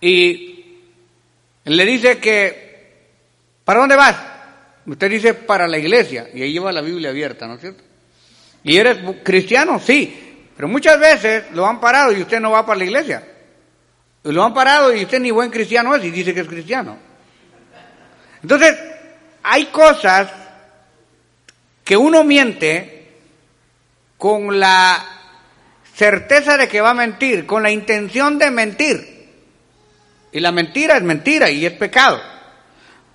y 0.00 0.80
le 1.64 1.86
dice 1.86 2.18
que, 2.18 3.08
¿para 3.64 3.80
dónde 3.80 3.96
vas? 3.96 4.16
Usted 4.86 5.10
dice, 5.10 5.34
para 5.34 5.68
la 5.68 5.78
iglesia, 5.78 6.28
y 6.32 6.42
ahí 6.42 6.52
lleva 6.52 6.72
la 6.72 6.80
Biblia 6.80 7.10
abierta, 7.10 7.46
¿no 7.46 7.54
es 7.54 7.60
cierto? 7.60 7.82
¿Y 8.64 8.76
eres 8.76 8.98
cristiano? 9.22 9.78
Sí, 9.78 10.48
pero 10.56 10.68
muchas 10.68 10.98
veces 10.98 11.44
lo 11.52 11.66
han 11.66 11.80
parado 11.80 12.12
y 12.12 12.22
usted 12.22 12.40
no 12.40 12.50
va 12.50 12.66
para 12.66 12.78
la 12.78 12.84
iglesia. 12.84 13.24
Lo 14.24 14.44
han 14.44 14.52
parado 14.52 14.94
y 14.94 15.04
usted 15.04 15.20
ni 15.20 15.30
buen 15.30 15.50
cristiano 15.50 15.94
es 15.94 16.04
y 16.04 16.10
dice 16.10 16.34
que 16.34 16.40
es 16.40 16.48
cristiano. 16.48 16.98
Entonces, 18.42 18.76
hay 19.42 19.66
cosas 19.66 20.30
que 21.84 21.96
uno 21.96 22.24
miente 22.24 23.08
con 24.18 24.60
la 24.60 25.04
certeza 25.94 26.56
de 26.56 26.68
que 26.68 26.80
va 26.80 26.90
a 26.90 26.94
mentir, 26.94 27.46
con 27.46 27.62
la 27.62 27.70
intención 27.70 28.38
de 28.38 28.50
mentir. 28.50 29.28
Y 30.32 30.40
la 30.40 30.52
mentira 30.52 30.96
es 30.96 31.02
mentira 31.02 31.50
y 31.50 31.64
es 31.66 31.72
pecado. 31.72 32.20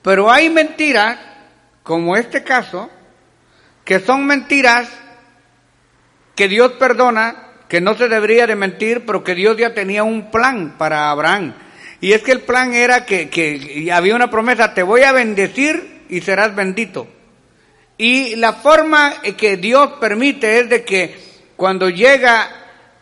Pero 0.01 0.31
hay 0.31 0.49
mentiras, 0.49 1.17
como 1.85 2.17
este 2.17 2.43
caso, 2.43 2.89
que 3.83 3.99
son 3.99 4.25
mentiras 4.25 4.89
que 6.33 6.47
Dios 6.47 6.73
perdona, 6.79 7.51
que 7.69 7.79
no 7.79 7.95
se 7.95 8.09
debería 8.09 8.47
de 8.47 8.55
mentir, 8.55 9.05
pero 9.05 9.23
que 9.23 9.35
Dios 9.35 9.55
ya 9.55 9.75
tenía 9.75 10.03
un 10.03 10.31
plan 10.31 10.79
para 10.79 11.11
Abraham. 11.11 11.53
Y 12.01 12.13
es 12.13 12.23
que 12.23 12.31
el 12.31 12.41
plan 12.41 12.73
era 12.73 13.05
que, 13.05 13.29
que 13.29 13.91
había 13.93 14.15
una 14.15 14.31
promesa, 14.31 14.73
te 14.73 14.81
voy 14.81 15.03
a 15.03 15.11
bendecir 15.11 16.05
y 16.09 16.21
serás 16.21 16.55
bendito. 16.55 17.07
Y 17.99 18.35
la 18.37 18.53
forma 18.53 19.21
que 19.37 19.55
Dios 19.55 19.91
permite 20.01 20.61
es 20.61 20.69
de 20.69 20.83
que 20.83 21.15
cuando 21.55 21.87
llega 21.91 22.49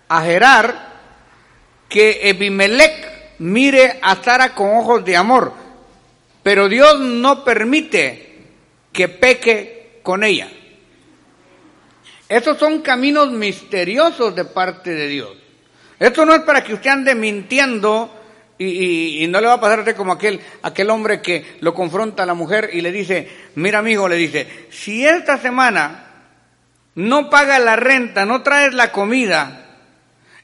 a 0.09 0.21
Gerar, 0.23 0.91
que 1.87 2.19
Ebimelech 2.27 3.37
mire 3.39 3.97
a 4.01 4.21
Sara 4.21 4.53
con 4.53 4.75
ojos 4.75 5.05
de 5.05 5.15
amor, 5.15 5.53
pero 6.43 6.67
Dios 6.67 6.99
no 6.99 7.45
permite 7.45 8.32
que 8.93 9.09
peque 9.09 9.99
con 10.03 10.23
ella. 10.23 10.49
Esos 12.29 12.57
son 12.57 12.81
caminos 12.81 13.31
misteriosos 13.31 14.35
de 14.35 14.45
parte 14.45 14.91
de 14.91 15.07
Dios. 15.07 15.31
Esto 15.99 16.25
no 16.25 16.33
es 16.33 16.41
para 16.41 16.63
que 16.63 16.73
usted 16.73 16.89
ande 16.89 17.15
mintiendo 17.15 18.21
y, 18.57 19.25
no 19.27 19.41
le 19.41 19.47
va 19.47 19.53
a 19.53 19.61
pasarte 19.61 19.95
como 19.95 20.13
aquel, 20.13 20.39
aquel 20.61 20.89
hombre 20.89 21.21
que 21.21 21.57
lo 21.59 21.73
confronta 21.73 22.23
a 22.23 22.25
la 22.25 22.33
mujer 22.33 22.69
y 22.71 22.81
le 22.81 22.91
dice, 22.91 23.27
mira 23.55 23.79
amigo, 23.79 24.07
le 24.07 24.15
dice, 24.15 24.67
si 24.69 25.05
esta 25.05 25.37
semana 25.37 26.05
no 26.95 27.29
paga 27.29 27.59
la 27.59 27.75
renta, 27.75 28.25
no 28.25 28.41
traes 28.41 28.73
la 28.73 28.91
comida 28.91 29.65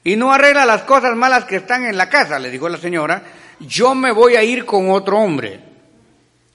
y 0.02 0.16
no 0.16 0.32
arregla 0.32 0.66
las 0.66 0.82
cosas 0.82 1.16
malas 1.16 1.44
que 1.44 1.56
están 1.56 1.84
en 1.84 1.96
la 1.96 2.08
casa, 2.08 2.38
le 2.38 2.50
dijo 2.50 2.68
la 2.68 2.78
señora, 2.78 3.22
yo 3.60 3.94
me 3.94 4.12
voy 4.12 4.36
a 4.36 4.42
ir 4.42 4.64
con 4.64 4.90
otro 4.90 5.18
hombre. 5.18 5.69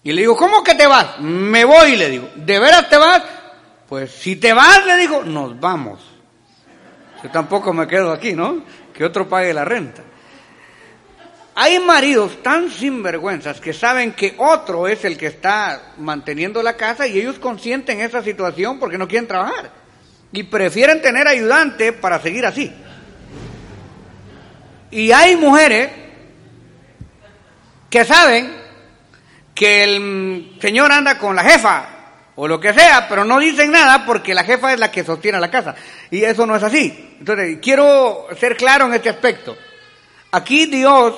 Y 0.05 0.13
le 0.13 0.21
digo, 0.21 0.37
¿cómo 0.37 0.63
que 0.63 0.75
te 0.75 0.85
vas? 0.85 1.19
Me 1.19 1.65
voy, 1.65 1.95
le 1.95 2.11
digo, 2.11 2.29
¿de 2.35 2.59
veras 2.59 2.87
te 2.87 2.95
vas? 2.95 3.23
Pues 3.89 4.11
si 4.11 4.35
te 4.35 4.53
vas, 4.53 4.85
le 4.85 4.97
digo, 4.97 5.23
nos 5.23 5.59
vamos. 5.59 5.99
Yo 7.23 7.31
tampoco 7.31 7.73
me 7.73 7.87
quedo 7.87 8.11
aquí, 8.11 8.33
¿no? 8.33 8.63
Que 8.93 9.03
otro 9.03 9.27
pague 9.27 9.51
la 9.51 9.65
renta. 9.65 10.03
Hay 11.55 11.79
maridos 11.79 12.43
tan 12.43 12.69
sinvergüenzas 12.69 13.59
que 13.59 13.73
saben 13.73 14.11
que 14.11 14.35
otro 14.37 14.87
es 14.87 15.03
el 15.05 15.17
que 15.17 15.25
está 15.25 15.93
manteniendo 15.97 16.61
la 16.61 16.77
casa 16.77 17.07
y 17.07 17.17
ellos 17.17 17.39
consienten 17.39 17.99
esa 17.99 18.21
situación 18.21 18.77
porque 18.77 18.99
no 18.99 19.07
quieren 19.07 19.27
trabajar. 19.27 19.71
Y 20.31 20.43
prefieren 20.43 21.01
tener 21.01 21.27
ayudante 21.27 21.93
para 21.93 22.21
seguir 22.21 22.45
así. 22.45 22.71
Y 24.91 25.11
hay 25.11 25.35
mujeres 25.35 25.89
que 27.89 28.05
saben 28.05 28.64
que 29.55 29.83
el 29.85 30.57
señor 30.61 30.91
anda 30.91 31.17
con 31.17 31.35
la 31.35 31.43
jefa 31.43 31.89
o 32.35 32.47
lo 32.47 32.59
que 32.59 32.73
sea, 32.73 33.07
pero 33.07 33.23
no 33.23 33.39
dicen 33.39 33.71
nada 33.71 34.05
porque 34.05 34.33
la 34.33 34.43
jefa 34.43 34.73
es 34.73 34.79
la 34.79 34.91
que 34.91 35.05
sostiene 35.05 35.39
la 35.39 35.49
casa. 35.49 35.73
Y 36.11 36.23
eso 36.23 36.45
no 36.45 36.55
es 36.55 36.63
así. 36.63 37.15
Entonces, 37.17 37.57
quiero 37.61 38.27
ser 38.37 38.57
claro 38.57 38.85
en 38.87 38.93
este 38.93 39.09
aspecto. 39.09 39.57
Aquí 40.31 40.65
Dios 40.65 41.15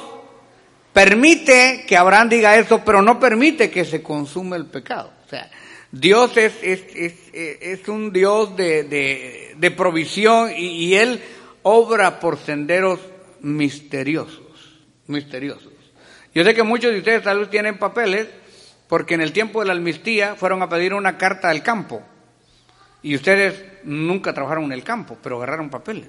permite 0.94 1.86
que 1.88 1.98
Abraham 1.98 2.29
diga 2.29 2.56
eso, 2.56 2.84
pero 2.86 3.01
no 3.01 3.20
permite 3.20 3.72
que 3.72 3.84
se 3.84 4.03
consume 4.03 4.58
el 4.58 4.67
pecado. 4.67 5.12
O 5.25 5.29
sea, 5.29 5.50
Dios 5.91 6.38
es, 6.38 6.53
es, 6.62 6.84
es, 6.96 7.13
es 7.34 7.88
un 7.88 8.13
Dios 8.13 8.56
de, 8.56 8.84
de, 8.84 9.56
de 9.58 9.72
provisión 9.72 10.51
y, 10.56 10.86
y, 10.86 10.96
Él 10.96 11.22
obra 11.63 12.20
por 12.20 12.38
senderos 12.38 13.00
misteriosos, 13.41 14.86
misteriosos. 15.08 15.76
Yo 16.38 16.44
sé 16.44 16.53
que 16.53 16.62
muchos 16.62 16.91
de 16.91 17.00
ustedes 17.00 17.24
tal 17.24 17.39
vez 17.39 17.50
tienen 17.50 17.79
papeles 17.79 18.27
porque 18.88 19.15
en 19.15 19.22
el 19.22 19.34
tiempo 19.34 19.60
de 19.60 19.65
la 19.65 19.74
amnistía 19.74 20.36
fueron 20.36 20.62
a 20.62 20.70
pedir 20.70 20.94
una 20.94 21.17
carta 21.17 21.48
del 21.48 21.63
campo 21.63 22.03
y 23.01 23.15
ustedes 23.15 23.65
nunca 23.86 24.36
trabajaron 24.36 24.65
en 24.65 24.74
el 24.74 24.84
campo, 24.84 25.17
pero 25.24 25.38
agarraron 25.38 25.72
papeles. 25.72 26.08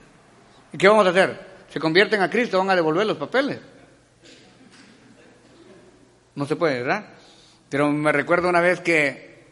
¿Y 0.70 0.76
qué 0.76 0.87
vamos 0.87 1.06
a 1.06 1.11
hacer? 1.12 1.40
¿Se 1.70 1.80
convierten 1.80 2.20
a 2.20 2.28
Cristo? 2.28 2.58
¿Van 2.58 2.68
a 2.68 2.76
devolver 2.76 3.06
los 3.06 3.16
papeles? 3.16 3.58
No 6.35 6.44
se 6.44 6.56
puede, 6.56 6.82
¿verdad? 6.82 7.06
Pero 7.70 7.90
me 7.90 8.12
recuerdo 8.12 8.50
una 8.50 8.61
vez 8.61 8.80
que 8.80 9.47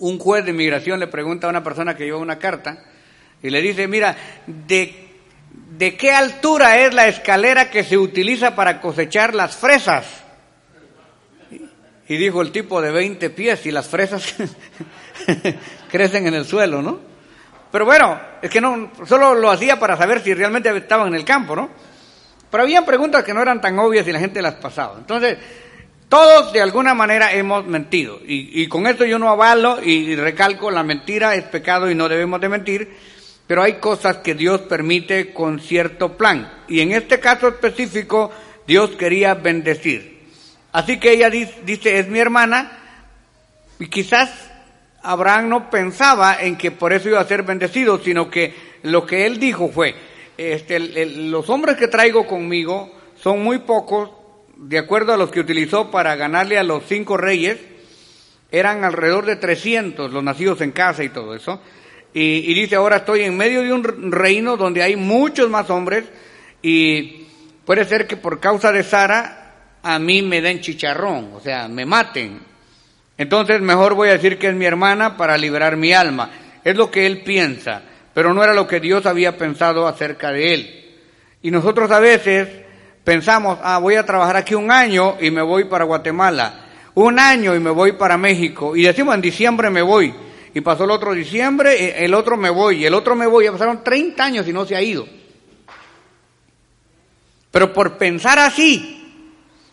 un 0.00 0.18
juez 0.18 0.44
de 0.44 0.50
inmigración 0.50 0.98
le 0.98 1.06
pregunta 1.06 1.46
a 1.46 1.50
una 1.50 1.62
persona 1.62 1.96
que 1.96 2.04
lleva 2.04 2.18
una 2.18 2.40
carta 2.40 2.82
y 3.44 3.50
le 3.50 3.62
dice, 3.62 3.86
mira, 3.86 4.16
¿de, 4.48 5.05
¿de 5.78 5.96
qué 5.96 6.12
altura 6.12 6.78
es 6.78 6.94
la 6.94 7.08
escalera 7.08 7.70
que 7.70 7.84
se 7.84 7.98
utiliza 7.98 8.54
para 8.54 8.80
cosechar 8.80 9.34
las 9.34 9.56
fresas? 9.56 10.06
Y 12.08 12.16
dijo 12.16 12.40
el 12.40 12.52
tipo 12.52 12.80
de 12.80 12.92
20 12.92 13.30
pies 13.30 13.66
y 13.66 13.72
las 13.72 13.86
fresas 13.88 14.34
crecen 15.90 16.26
en 16.26 16.34
el 16.34 16.44
suelo, 16.44 16.82
¿no? 16.82 17.00
Pero 17.72 17.84
bueno, 17.84 18.18
es 18.40 18.48
que 18.48 18.60
no, 18.60 18.92
solo 19.06 19.34
lo 19.34 19.50
hacía 19.50 19.78
para 19.78 19.96
saber 19.96 20.22
si 20.22 20.32
realmente 20.32 20.74
estaban 20.76 21.08
en 21.08 21.14
el 21.14 21.24
campo, 21.24 21.56
¿no? 21.56 21.68
Pero 22.50 22.62
habían 22.62 22.84
preguntas 22.84 23.24
que 23.24 23.34
no 23.34 23.42
eran 23.42 23.60
tan 23.60 23.78
obvias 23.78 24.06
y 24.06 24.12
la 24.12 24.20
gente 24.20 24.40
las 24.40 24.54
pasaba. 24.54 24.96
Entonces, 24.98 25.36
todos 26.08 26.52
de 26.52 26.62
alguna 26.62 26.94
manera 26.94 27.32
hemos 27.32 27.66
mentido. 27.66 28.20
Y, 28.24 28.66
con 28.68 28.86
esto 28.86 29.04
yo 29.04 29.18
no 29.18 29.28
avalo 29.28 29.82
y, 29.82 30.14
recalco, 30.14 30.70
la 30.70 30.84
mentira 30.84 31.34
es 31.34 31.44
pecado 31.44 31.90
y 31.90 31.94
no 31.94 32.08
debemos 32.08 32.40
de 32.40 32.48
mentir, 32.48 32.96
pero 33.46 33.62
hay 33.62 33.74
cosas 33.74 34.18
que 34.18 34.34
Dios 34.34 34.62
permite 34.62 35.32
con 35.32 35.60
cierto 35.60 36.16
plan. 36.16 36.64
Y 36.68 36.80
en 36.80 36.92
este 36.92 37.20
caso 37.20 37.48
específico, 37.48 38.32
Dios 38.66 38.90
quería 38.96 39.34
bendecir. 39.34 40.16
Así 40.72 40.98
que 40.98 41.12
ella 41.12 41.30
dice, 41.30 41.98
es 41.98 42.08
mi 42.08 42.18
hermana, 42.18 42.78
y 43.78 43.86
quizás 43.86 44.30
Abraham 45.02 45.48
no 45.48 45.70
pensaba 45.70 46.36
en 46.40 46.56
que 46.56 46.70
por 46.70 46.92
eso 46.92 47.08
iba 47.08 47.20
a 47.20 47.28
ser 47.28 47.44
bendecido, 47.44 47.98
sino 47.98 48.28
que 48.28 48.54
lo 48.82 49.06
que 49.06 49.26
él 49.26 49.38
dijo 49.38 49.68
fue, 49.68 49.94
este, 50.36 51.06
los 51.06 51.48
hombres 51.48 51.76
que 51.76 51.88
traigo 51.88 52.26
conmigo 52.26 52.92
son 53.18 53.42
muy 53.42 53.60
pocos, 53.60 54.10
de 54.56 54.78
acuerdo 54.78 55.14
a 55.14 55.16
los 55.16 55.30
que 55.30 55.40
utilizó 55.40 55.90
para 55.90 56.16
ganarle 56.16 56.58
a 56.58 56.62
los 56.62 56.84
cinco 56.86 57.16
reyes, 57.16 57.58
eran 58.50 58.84
alrededor 58.84 59.26
de 59.26 59.36
300 59.36 60.12
los 60.12 60.22
nacidos 60.22 60.60
en 60.60 60.72
casa 60.72 61.04
y 61.04 61.08
todo 61.08 61.34
eso. 61.34 61.60
Y, 62.14 62.50
y, 62.50 62.54
dice, 62.54 62.76
ahora 62.76 62.96
estoy 62.96 63.22
en 63.22 63.36
medio 63.36 63.62
de 63.62 63.72
un 63.72 64.12
reino 64.12 64.56
donde 64.56 64.82
hay 64.82 64.96
muchos 64.96 65.50
más 65.50 65.68
hombres 65.68 66.04
y 66.62 67.26
puede 67.64 67.84
ser 67.84 68.06
que 68.06 68.16
por 68.16 68.40
causa 68.40 68.72
de 68.72 68.82
Sara 68.82 69.54
a 69.82 69.98
mí 69.98 70.22
me 70.22 70.40
den 70.40 70.60
chicharrón, 70.60 71.32
o 71.34 71.40
sea, 71.40 71.68
me 71.68 71.84
maten. 71.84 72.40
Entonces 73.18 73.60
mejor 73.60 73.94
voy 73.94 74.08
a 74.08 74.12
decir 74.12 74.38
que 74.38 74.48
es 74.48 74.54
mi 74.54 74.64
hermana 74.64 75.16
para 75.16 75.36
liberar 75.36 75.76
mi 75.76 75.92
alma. 75.92 76.30
Es 76.64 76.74
lo 76.76 76.90
que 76.90 77.06
él 77.06 77.22
piensa 77.22 77.82
pero 78.16 78.32
no 78.32 78.42
era 78.42 78.54
lo 78.54 78.66
que 78.66 78.80
Dios 78.80 79.04
había 79.04 79.36
pensado 79.36 79.86
acerca 79.86 80.32
de 80.32 80.54
él. 80.54 80.84
Y 81.42 81.50
nosotros 81.50 81.90
a 81.90 82.00
veces 82.00 82.48
pensamos, 83.04 83.58
ah, 83.62 83.76
voy 83.76 83.96
a 83.96 84.06
trabajar 84.06 84.36
aquí 84.36 84.54
un 84.54 84.70
año 84.70 85.18
y 85.20 85.30
me 85.30 85.42
voy 85.42 85.64
para 85.64 85.84
Guatemala, 85.84 86.64
un 86.94 87.18
año 87.18 87.54
y 87.54 87.60
me 87.60 87.68
voy 87.68 87.92
para 87.92 88.16
México, 88.16 88.74
y 88.74 88.84
decimos 88.84 89.14
en 89.14 89.20
diciembre 89.20 89.68
me 89.68 89.82
voy, 89.82 90.14
y 90.56 90.62
pasó 90.62 90.84
el 90.84 90.90
otro 90.90 91.12
diciembre, 91.12 91.74
eh, 91.74 92.04
el 92.06 92.14
otro 92.14 92.38
me 92.38 92.48
voy, 92.48 92.78
y 92.78 92.86
el 92.86 92.94
otro 92.94 93.14
me 93.14 93.26
voy, 93.26 93.44
ya 93.44 93.52
pasaron 93.52 93.84
30 93.84 94.24
años 94.24 94.48
y 94.48 94.54
no 94.54 94.64
se 94.64 94.74
ha 94.74 94.80
ido. 94.80 95.06
Pero 97.50 97.74
por 97.74 97.98
pensar 97.98 98.38
así, 98.38 98.94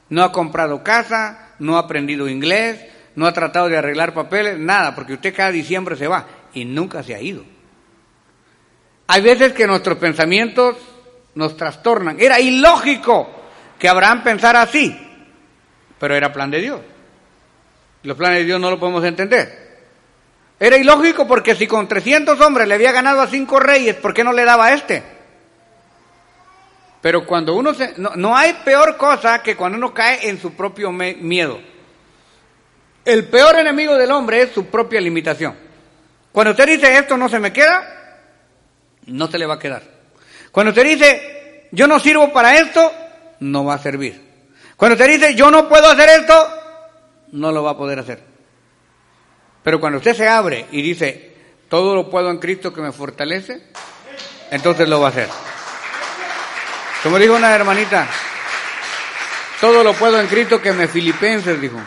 No 0.10 0.24
ha 0.24 0.34
comprado 0.34 0.84
casa, 0.84 1.54
no 1.60 1.78
ha 1.78 1.80
aprendido 1.80 2.28
inglés, 2.28 2.86
no 3.16 3.26
ha 3.26 3.32
tratado 3.32 3.70
de 3.70 3.78
arreglar 3.78 4.14
papeles, 4.14 4.60
nada, 4.60 4.94
porque 4.94 5.14
usted 5.14 5.34
cada 5.34 5.52
diciembre 5.52 5.96
se 5.96 6.10
va 6.10 6.28
y 6.54 6.66
nunca 6.66 7.02
se 7.02 7.16
ha 7.16 7.22
ido. 7.22 7.46
Hay 9.08 9.22
veces 9.22 9.54
que 9.54 9.66
nuestros 9.66 9.98
pensamientos 9.98 10.76
nos 11.36 11.56
trastornan. 11.56 12.18
Era 12.20 12.42
ilógico 12.42 13.30
que 13.80 13.88
Abraham 13.88 14.22
pensara 14.26 14.62
así, 14.62 14.94
pero 15.98 16.14
era 16.14 16.34
plan 16.34 16.52
de 16.52 16.60
Dios. 16.60 16.82
Los 18.04 18.18
planes 18.18 18.40
de 18.40 18.46
Dios 18.46 18.60
no 18.60 18.70
lo 18.70 18.78
podemos 18.78 19.06
entender. 19.06 19.63
Era 20.64 20.78
ilógico 20.78 21.28
porque 21.28 21.56
si 21.56 21.68
con 21.68 21.90
300 21.90 22.40
hombres 22.40 22.66
le 22.70 22.76
había 22.76 22.94
ganado 22.94 23.20
a 23.20 23.28
cinco 23.28 23.60
reyes, 23.60 23.96
¿por 23.98 24.14
qué 24.14 24.24
no 24.24 24.32
le 24.32 24.46
daba 24.46 24.68
a 24.68 24.74
este? 24.74 25.04
Pero 27.02 27.26
cuando 27.26 27.54
uno 27.54 27.74
se... 27.74 27.96
No, 27.98 28.12
no 28.16 28.34
hay 28.34 28.54
peor 28.64 28.96
cosa 28.96 29.44
que 29.44 29.58
cuando 29.58 29.78
uno 29.78 29.94
cae 29.94 30.30
en 30.30 30.40
su 30.40 30.54
propio 30.54 30.90
miedo. 30.94 31.60
El 33.04 33.26
peor 33.28 33.60
enemigo 33.60 33.96
del 33.96 34.10
hombre 34.12 34.42
es 34.42 34.54
su 34.54 34.68
propia 34.68 35.02
limitación. 35.02 35.54
Cuando 36.32 36.52
usted 36.52 36.68
dice 36.68 36.98
esto 36.98 37.18
no 37.18 37.28
se 37.28 37.42
me 37.42 37.52
queda, 37.52 38.22
no 39.08 39.28
se 39.28 39.38
le 39.38 39.46
va 39.46 39.56
a 39.56 39.60
quedar. 39.60 39.84
Cuando 40.50 40.70
usted 40.70 40.86
dice 40.86 41.68
yo 41.74 41.88
no 41.88 42.00
sirvo 42.00 42.32
para 42.32 42.58
esto, 42.58 42.90
no 43.42 43.66
va 43.66 43.74
a 43.74 43.80
servir. 43.80 44.46
Cuando 44.78 44.94
usted 44.94 45.10
dice 45.10 45.36
yo 45.36 45.52
no 45.52 45.68
puedo 45.68 45.90
hacer 45.90 46.22
esto, 46.22 46.34
no 47.34 47.52
lo 47.52 47.64
va 47.64 47.72
a 47.72 47.78
poder 47.78 48.00
hacer. 48.00 48.33
Pero 49.64 49.80
cuando 49.80 49.98
usted 49.98 50.14
se 50.14 50.28
abre 50.28 50.68
y 50.72 50.82
dice 50.82 51.34
todo 51.70 51.96
lo 51.96 52.10
puedo 52.10 52.30
en 52.30 52.38
Cristo 52.38 52.72
que 52.72 52.82
me 52.82 52.92
fortalece, 52.92 53.62
entonces 54.52 54.88
lo 54.88 55.00
va 55.00 55.08
a 55.08 55.10
hacer. 55.10 55.28
Como 57.02 57.18
dijo 57.18 57.36
una 57.36 57.56
hermanita, 57.56 58.08
todo 59.60 59.84
lo 59.84 59.94
puedo 59.94 60.20
en 60.20 60.28
Cristo 60.28 60.62
que 60.62 60.72
me 60.72 60.88
filipenses, 60.88 61.60
dijo. 61.60 61.80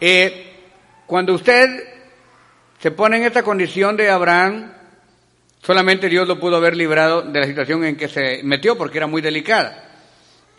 Eh, 0.00 0.66
cuando 1.06 1.32
usted 1.32 1.82
se 2.78 2.90
pone 2.90 3.16
en 3.16 3.24
esta 3.24 3.42
condición 3.42 3.96
de 3.96 4.10
Abraham, 4.10 4.72
solamente 5.62 6.08
Dios 6.08 6.28
lo 6.28 6.38
pudo 6.38 6.56
haber 6.56 6.76
librado 6.76 7.22
de 7.22 7.40
la 7.40 7.46
situación 7.46 7.84
en 7.84 7.96
que 7.96 8.08
se 8.08 8.42
metió 8.42 8.76
porque 8.76 8.98
era 8.98 9.06
muy 9.06 9.22
delicada. 9.22 9.84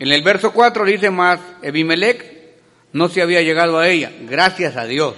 En 0.00 0.10
el 0.10 0.22
verso 0.22 0.52
4 0.52 0.84
dice 0.84 1.10
más, 1.10 1.38
Ebimelech 1.62 2.39
no 2.92 3.08
se 3.08 3.22
había 3.22 3.42
llegado 3.42 3.78
a 3.78 3.88
ella, 3.88 4.12
gracias 4.22 4.76
a 4.76 4.86
Dios. 4.86 5.14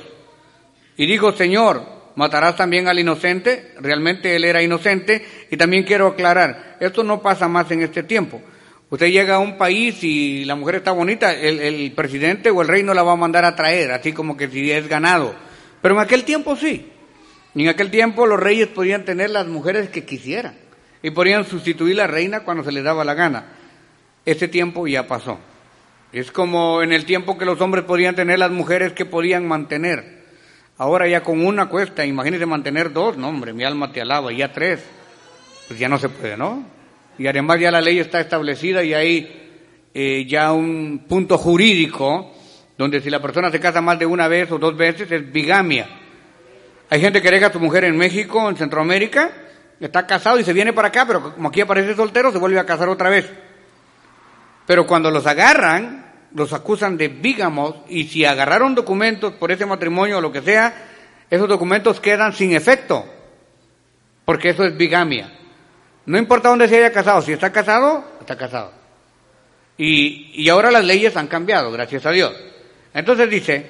Y 0.96 1.06
dijo, 1.06 1.32
Señor, 1.32 1.82
¿matarás 2.16 2.56
también 2.56 2.88
al 2.88 2.98
inocente? 2.98 3.74
Realmente 3.80 4.36
él 4.36 4.44
era 4.44 4.62
inocente. 4.62 5.24
Y 5.50 5.56
también 5.56 5.84
quiero 5.84 6.08
aclarar, 6.08 6.76
esto 6.80 7.02
no 7.02 7.22
pasa 7.22 7.48
más 7.48 7.70
en 7.70 7.82
este 7.82 8.02
tiempo. 8.02 8.42
Usted 8.90 9.06
llega 9.06 9.36
a 9.36 9.38
un 9.38 9.56
país 9.56 10.04
y 10.04 10.44
la 10.44 10.54
mujer 10.54 10.76
está 10.76 10.92
bonita, 10.92 11.32
el, 11.32 11.92
presidente 11.92 12.50
o 12.50 12.60
el 12.60 12.68
rey 12.68 12.82
no 12.82 12.92
la 12.92 13.02
va 13.02 13.12
a 13.12 13.16
mandar 13.16 13.44
a 13.46 13.56
traer, 13.56 13.90
así 13.90 14.12
como 14.12 14.36
que 14.36 14.48
si 14.48 14.70
es 14.70 14.86
ganado. 14.86 15.34
Pero 15.80 15.94
en 15.94 16.00
aquel 16.02 16.24
tiempo 16.24 16.56
sí. 16.56 16.90
En 17.54 17.68
aquel 17.68 17.90
tiempo 17.90 18.26
los 18.26 18.38
reyes 18.38 18.68
podían 18.68 19.04
tener 19.06 19.30
las 19.30 19.46
mujeres 19.46 19.88
que 19.88 20.04
quisieran 20.04 20.56
y 21.02 21.10
podían 21.10 21.46
sustituir 21.46 21.96
la 21.96 22.06
reina 22.06 22.40
cuando 22.40 22.64
se 22.64 22.72
les 22.72 22.84
daba 22.84 23.02
la 23.02 23.14
gana. 23.14 23.46
Ese 24.26 24.46
tiempo 24.46 24.86
ya 24.86 25.06
pasó. 25.06 25.38
Es 26.12 26.30
como 26.30 26.82
en 26.82 26.92
el 26.92 27.04
tiempo 27.04 27.38
que 27.38 27.44
los 27.44 27.60
hombres 27.60 27.84
podían 27.84 28.14
tener 28.14 28.38
las 28.38 28.50
mujeres 28.50 28.92
que 28.92 29.04
podían 29.04 29.46
mantener. 29.46 30.22
Ahora 30.78 31.08
ya 31.08 31.22
con 31.22 31.44
una 31.44 31.68
cuesta, 31.68 32.04
imagínese 32.04 32.46
mantener 32.46 32.92
dos, 32.92 33.16
no 33.16 33.28
hombre, 33.28 33.52
mi 33.52 33.64
alma 33.64 33.92
te 33.92 34.00
alaba, 34.00 34.32
y 34.32 34.38
ya 34.38 34.52
tres, 34.52 34.84
pues 35.68 35.78
ya 35.78 35.88
no 35.88 35.98
se 35.98 36.08
puede, 36.08 36.36
¿no? 36.36 36.64
y 37.18 37.26
además 37.26 37.60
ya 37.60 37.70
la 37.70 37.80
ley 37.80 37.98
está 37.98 38.20
establecida 38.20 38.82
y 38.82 38.94
hay 38.94 39.88
eh, 39.94 40.24
ya 40.26 40.52
un 40.52 41.04
punto 41.08 41.36
jurídico 41.38 42.32
donde 42.78 43.00
si 43.00 43.10
la 43.10 43.20
persona 43.20 43.50
se 43.50 43.60
casa 43.60 43.80
más 43.80 43.98
de 43.98 44.06
una 44.06 44.28
vez 44.28 44.50
o 44.50 44.58
dos 44.58 44.76
veces 44.76 45.10
es 45.12 45.30
bigamia. 45.30 45.88
Hay 46.88 47.00
gente 47.00 47.22
que 47.22 47.30
deja 47.30 47.46
a 47.46 47.52
su 47.52 47.60
mujer 47.60 47.84
en 47.84 47.96
México, 47.96 48.48
en 48.48 48.56
Centroamérica, 48.56 49.30
está 49.78 50.06
casado 50.06 50.38
y 50.38 50.44
se 50.44 50.52
viene 50.52 50.72
para 50.72 50.88
acá, 50.88 51.06
pero 51.06 51.34
como 51.34 51.48
aquí 51.48 51.60
aparece 51.60 51.94
soltero, 51.94 52.32
se 52.32 52.38
vuelve 52.38 52.58
a 52.58 52.66
casar 52.66 52.88
otra 52.88 53.08
vez. 53.08 53.30
Pero 54.72 54.86
cuando 54.86 55.10
los 55.10 55.26
agarran, 55.26 56.02
los 56.34 56.54
acusan 56.54 56.96
de 56.96 57.08
bigamos 57.08 57.74
y 57.90 58.04
si 58.04 58.24
agarraron 58.24 58.74
documentos 58.74 59.34
por 59.34 59.52
ese 59.52 59.66
matrimonio 59.66 60.16
o 60.16 60.20
lo 60.22 60.32
que 60.32 60.40
sea, 60.40 60.86
esos 61.28 61.46
documentos 61.46 62.00
quedan 62.00 62.32
sin 62.32 62.54
efecto, 62.54 63.04
porque 64.24 64.48
eso 64.48 64.64
es 64.64 64.74
bigamia. 64.74 65.30
No 66.06 66.16
importa 66.16 66.48
dónde 66.48 66.68
se 66.68 66.78
haya 66.78 66.90
casado, 66.90 67.20
si 67.20 67.32
está 67.34 67.52
casado, 67.52 68.02
está 68.18 68.38
casado. 68.38 68.72
Y, 69.76 70.30
y 70.32 70.48
ahora 70.48 70.70
las 70.70 70.86
leyes 70.86 71.18
han 71.18 71.26
cambiado, 71.26 71.70
gracias 71.70 72.06
a 72.06 72.10
Dios. 72.10 72.34
Entonces 72.94 73.28
dice, 73.28 73.66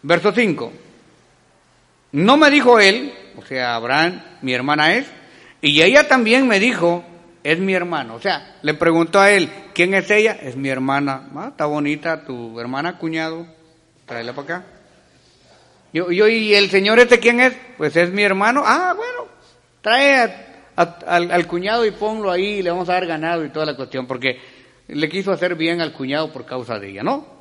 verso 0.00 0.32
5, 0.32 0.72
no 2.12 2.38
me 2.38 2.48
dijo 2.50 2.80
él, 2.80 3.12
o 3.36 3.44
sea, 3.44 3.74
Abraham, 3.74 4.22
mi 4.40 4.54
hermana 4.54 4.94
es, 4.94 5.06
y 5.60 5.82
ella 5.82 6.08
también 6.08 6.48
me 6.48 6.58
dijo, 6.58 7.04
es 7.42 7.58
mi 7.58 7.74
hermano. 7.74 8.14
O 8.14 8.20
sea, 8.20 8.56
le 8.62 8.74
preguntó 8.74 9.20
a 9.20 9.30
él, 9.30 9.50
¿quién 9.74 9.94
es 9.94 10.10
ella? 10.10 10.32
Es 10.40 10.56
mi 10.56 10.68
hermana. 10.68 11.28
Ah, 11.34 11.48
está 11.50 11.66
bonita 11.66 12.24
tu 12.24 12.58
hermana, 12.60 12.98
cuñado, 12.98 13.46
tráela 14.06 14.32
para 14.32 14.58
acá. 14.58 14.66
Yo, 15.92 16.10
yo, 16.10 16.28
¿y 16.28 16.54
el 16.54 16.70
señor 16.70 16.98
este 17.00 17.18
quién 17.18 17.40
es? 17.40 17.54
Pues 17.76 17.96
es 17.96 18.10
mi 18.10 18.22
hermano. 18.22 18.62
Ah, 18.64 18.94
bueno, 18.96 19.26
trae 19.80 20.50
al, 20.76 21.46
cuñado 21.46 21.84
y 21.84 21.90
ponlo 21.90 22.30
ahí 22.30 22.58
y 22.58 22.62
le 22.62 22.70
vamos 22.70 22.88
a 22.88 22.94
dar 22.94 23.06
ganado 23.06 23.44
y 23.44 23.50
toda 23.50 23.66
la 23.66 23.76
cuestión, 23.76 24.06
porque 24.06 24.40
le 24.88 25.08
quiso 25.08 25.32
hacer 25.32 25.54
bien 25.54 25.80
al 25.80 25.92
cuñado 25.92 26.32
por 26.32 26.46
causa 26.46 26.78
de 26.78 26.90
ella, 26.90 27.02
¿no? 27.02 27.40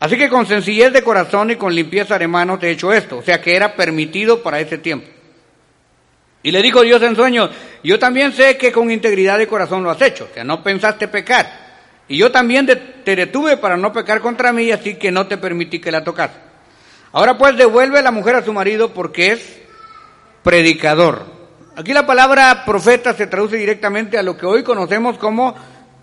Así 0.00 0.16
que 0.16 0.28
con 0.28 0.46
sencillez 0.46 0.92
de 0.92 1.02
corazón 1.02 1.50
y 1.50 1.56
con 1.56 1.74
limpieza 1.74 2.18
de 2.18 2.28
manos 2.28 2.60
te 2.60 2.68
he 2.68 2.72
hecho 2.72 2.92
esto, 2.92 3.18
o 3.18 3.22
sea 3.22 3.40
que 3.40 3.56
era 3.56 3.74
permitido 3.74 4.42
para 4.42 4.60
ese 4.60 4.78
tiempo. 4.78 5.08
Y 6.42 6.52
le 6.52 6.62
dijo 6.62 6.82
Dios 6.82 7.02
en 7.02 7.16
sueño, 7.16 7.50
yo 7.82 7.98
también 7.98 8.32
sé 8.32 8.56
que 8.56 8.72
con 8.72 8.90
integridad 8.90 9.38
de 9.38 9.46
corazón 9.46 9.82
lo 9.82 9.90
has 9.90 10.02
hecho, 10.02 10.30
que 10.32 10.44
no 10.44 10.62
pensaste 10.62 11.08
pecar. 11.08 11.68
Y 12.08 12.16
yo 12.16 12.32
también 12.32 12.66
te 12.66 13.16
detuve 13.16 13.58
para 13.58 13.76
no 13.76 13.92
pecar 13.92 14.20
contra 14.20 14.52
mí, 14.52 14.72
así 14.72 14.94
que 14.94 15.12
no 15.12 15.26
te 15.26 15.36
permití 15.36 15.78
que 15.78 15.92
la 15.92 16.02
tocase. 16.02 16.34
Ahora 17.12 17.38
pues 17.38 17.56
devuelve 17.56 18.02
la 18.02 18.10
mujer 18.10 18.36
a 18.36 18.44
su 18.44 18.52
marido 18.52 18.92
porque 18.92 19.32
es 19.32 19.58
predicador. 20.42 21.26
Aquí 21.76 21.92
la 21.92 22.06
palabra 22.06 22.64
profeta 22.64 23.14
se 23.14 23.26
traduce 23.26 23.56
directamente 23.56 24.18
a 24.18 24.22
lo 24.22 24.36
que 24.36 24.46
hoy 24.46 24.62
conocemos 24.62 25.16
como 25.18 25.54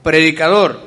predicador. 0.03 0.79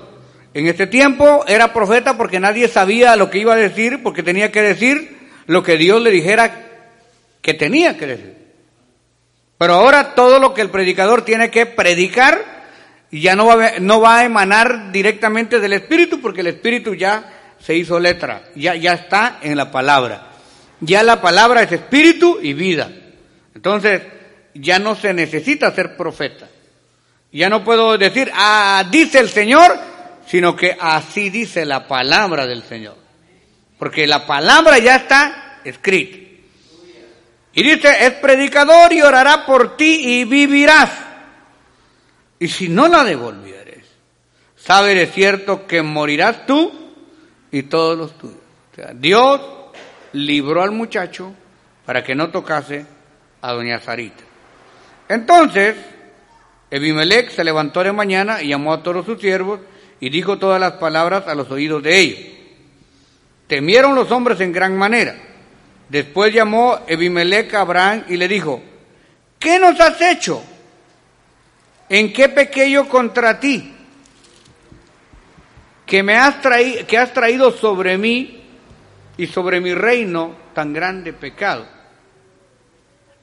En 0.54 0.66
este 0.66 0.86
tiempo 0.86 1.44
era 1.46 1.72
profeta 1.72 2.16
porque 2.16 2.40
nadie 2.40 2.68
sabía 2.68 3.14
lo 3.16 3.30
que 3.30 3.38
iba 3.38 3.52
a 3.52 3.56
decir, 3.56 4.02
porque 4.02 4.22
tenía 4.22 4.50
que 4.50 4.62
decir 4.62 5.18
lo 5.46 5.62
que 5.62 5.76
Dios 5.76 6.00
le 6.00 6.10
dijera 6.10 6.66
que 7.42 7.54
tenía 7.54 7.96
que 7.98 8.06
decir. 8.06 8.37
Pero 9.58 9.74
ahora 9.74 10.14
todo 10.14 10.38
lo 10.38 10.54
que 10.54 10.62
el 10.62 10.70
predicador 10.70 11.22
tiene 11.22 11.50
que 11.50 11.66
predicar 11.66 12.58
ya 13.10 13.34
no 13.34 13.46
va, 13.46 13.66
a, 13.66 13.80
no 13.80 14.00
va 14.00 14.18
a 14.18 14.24
emanar 14.24 14.92
directamente 14.92 15.60
del 15.60 15.72
Espíritu, 15.72 16.20
porque 16.20 16.42
el 16.42 16.48
Espíritu 16.48 16.94
ya 16.94 17.32
se 17.58 17.74
hizo 17.74 17.98
letra, 17.98 18.44
ya, 18.54 18.74
ya 18.74 18.92
está 18.92 19.38
en 19.42 19.56
la 19.56 19.70
palabra. 19.70 20.28
Ya 20.80 21.02
la 21.02 21.20
palabra 21.20 21.62
es 21.62 21.72
espíritu 21.72 22.38
y 22.40 22.52
vida. 22.52 22.90
Entonces, 23.54 24.02
ya 24.54 24.78
no 24.78 24.94
se 24.94 25.12
necesita 25.12 25.72
ser 25.72 25.96
profeta. 25.96 26.48
Ya 27.32 27.48
no 27.48 27.64
puedo 27.64 27.98
decir, 27.98 28.30
ah, 28.32 28.84
dice 28.88 29.18
el 29.18 29.28
Señor, 29.28 29.76
sino 30.26 30.54
que 30.54 30.76
así 30.78 31.30
dice 31.30 31.64
la 31.66 31.88
palabra 31.88 32.46
del 32.46 32.62
Señor. 32.62 32.96
Porque 33.78 34.06
la 34.06 34.26
palabra 34.26 34.78
ya 34.78 34.96
está 34.96 35.60
escrita. 35.64 36.27
Y 37.58 37.62
dice, 37.64 37.88
es 38.06 38.12
predicador 38.12 38.92
y 38.92 39.02
orará 39.02 39.44
por 39.44 39.76
ti 39.76 40.20
y 40.20 40.24
vivirás. 40.24 40.92
Y 42.38 42.46
si 42.46 42.68
no 42.68 42.86
la 42.86 43.02
devolvieres, 43.02 43.84
sabe 44.54 44.94
de 44.94 45.08
cierto 45.08 45.66
que 45.66 45.82
morirás 45.82 46.46
tú 46.46 46.70
y 47.50 47.64
todos 47.64 47.98
los 47.98 48.16
tuyos. 48.16 48.36
O 48.70 48.74
sea, 48.76 48.92
Dios 48.94 49.40
libró 50.12 50.62
al 50.62 50.70
muchacho 50.70 51.34
para 51.84 52.04
que 52.04 52.14
no 52.14 52.30
tocase 52.30 52.86
a 53.42 53.52
doña 53.54 53.80
Sarita. 53.80 54.22
Entonces, 55.08 55.74
Ebimelech 56.70 57.32
se 57.32 57.42
levantó 57.42 57.82
de 57.82 57.90
mañana 57.90 58.40
y 58.40 58.50
llamó 58.50 58.72
a 58.72 58.84
todos 58.84 59.04
sus 59.04 59.20
siervos 59.20 59.58
y 59.98 60.10
dijo 60.10 60.38
todas 60.38 60.60
las 60.60 60.74
palabras 60.74 61.26
a 61.26 61.34
los 61.34 61.50
oídos 61.50 61.82
de 61.82 61.98
ellos. 61.98 62.18
Temieron 63.48 63.96
los 63.96 64.12
hombres 64.12 64.40
en 64.42 64.52
gran 64.52 64.76
manera. 64.76 65.16
Después 65.88 66.34
llamó 66.34 66.80
Ebimelech 66.86 67.54
a 67.54 67.60
Abraham 67.60 68.04
y 68.08 68.16
le 68.16 68.28
dijo, 68.28 68.62
¿qué 69.38 69.58
nos 69.58 69.80
has 69.80 70.00
hecho? 70.00 70.42
¿En 71.88 72.12
qué 72.12 72.28
pequeño 72.28 72.88
contra 72.88 73.40
ti? 73.40 73.74
Que 75.86 76.02
me 76.02 76.16
has 76.16 76.42
traído, 76.42 76.86
que 76.86 76.98
has 76.98 77.14
traído 77.14 77.50
sobre 77.50 77.96
mí 77.96 78.42
y 79.16 79.26
sobre 79.26 79.60
mi 79.60 79.72
reino 79.74 80.36
tan 80.54 80.74
grande 80.74 81.14
pecado. 81.14 81.66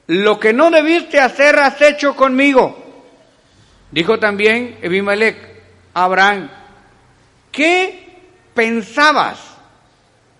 Lo 0.08 0.40
que 0.40 0.52
no 0.52 0.70
debiste 0.70 1.20
hacer 1.20 1.58
has 1.58 1.80
hecho 1.80 2.16
conmigo. 2.16 2.84
Dijo 3.92 4.18
también 4.18 4.78
Ebimelech 4.82 5.36
a 5.94 6.04
Abraham, 6.04 6.50
¿qué 7.52 8.20
pensabas 8.54 9.38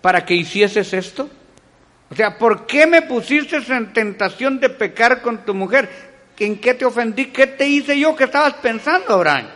para 0.01 0.25
que 0.25 0.35
hicieses 0.35 0.93
esto? 0.93 1.31
O 2.11 2.15
sea, 2.15 2.39
¿por 2.39 2.67
qué 2.67 2.87
me 2.87 3.03
pusiste 3.03 3.57
en 3.57 3.93
tentación 3.93 4.61
de 4.61 4.69
pecar 4.69 5.23
con 5.23 5.45
tu 5.45 5.55
mujer? 5.55 5.89
¿En 6.39 6.59
qué 6.61 6.75
te 6.75 6.85
ofendí? 6.85 7.27
¿Qué 7.27 7.47
te 7.47 7.67
hice 7.67 7.99
yo? 7.99 8.15
¿Qué 8.15 8.25
estabas 8.25 8.55
pensando, 8.55 9.15
Abraham? 9.15 9.47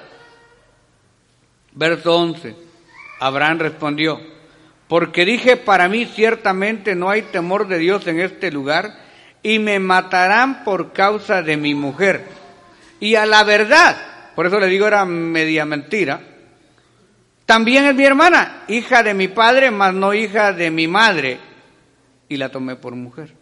Verso 1.72 2.16
11. 2.16 2.56
Abraham 3.20 3.58
respondió, 3.58 4.20
porque 4.88 5.24
dije, 5.24 5.56
para 5.56 5.88
mí 5.88 6.06
ciertamente 6.06 6.94
no 6.94 7.10
hay 7.10 7.22
temor 7.22 7.68
de 7.68 7.78
Dios 7.78 8.06
en 8.06 8.18
este 8.18 8.50
lugar 8.50 8.98
y 9.42 9.58
me 9.58 9.78
matarán 9.78 10.64
por 10.64 10.92
causa 10.92 11.42
de 11.42 11.56
mi 11.56 11.74
mujer. 11.74 12.24
Y 12.98 13.14
a 13.14 13.26
la 13.26 13.44
verdad, 13.44 13.96
por 14.34 14.46
eso 14.46 14.58
le 14.58 14.66
digo 14.66 14.86
era 14.86 15.04
media 15.04 15.64
mentira, 15.64 16.20
también 17.46 17.84
es 17.86 17.94
mi 17.94 18.04
hermana, 18.04 18.62
hija 18.68 19.02
de 19.02 19.12
mi 19.12 19.28
padre, 19.28 19.70
mas 19.70 19.92
no 19.92 20.14
hija 20.14 20.52
de 20.52 20.70
mi 20.70 20.86
madre, 20.86 21.38
y 22.30 22.38
la 22.38 22.48
tomé 22.48 22.76
por 22.76 22.94
mujer. 22.94 23.34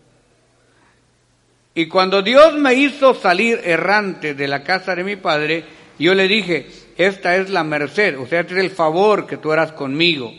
Y 1.75 1.87
cuando 1.87 2.23
Dios 2.23 2.55
me 2.55 2.75
hizo 2.75 3.15
salir 3.15 3.61
errante 3.63 4.35
de 4.35 4.49
la 4.49 4.65
casa 4.65 4.97
de 4.97 5.05
mi 5.05 5.15
padre, 5.15 5.63
yo 5.99 6.15
le 6.15 6.27
dije, 6.27 6.67
esta 6.97 7.37
es 7.37 7.51
la 7.51 7.63
merced, 7.63 8.19
o 8.19 8.27
sea, 8.27 8.41
este 8.41 8.55
es 8.55 8.61
el 8.61 8.71
favor 8.71 9.27
que 9.27 9.37
tú 9.37 9.53
harás 9.53 9.71
conmigo, 9.73 10.33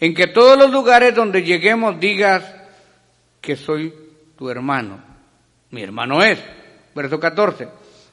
en 0.00 0.12
que 0.12 0.26
todos 0.26 0.58
los 0.58 0.70
lugares 0.70 1.14
donde 1.14 1.42
lleguemos 1.42 1.98
digas 1.98 2.44
que 3.40 3.56
soy 3.56 3.94
tu 4.36 4.50
hermano. 4.50 5.00
Mi 5.70 5.82
hermano 5.82 6.22
es. 6.22 6.38
Verso 6.94 7.18
14. 7.18 7.68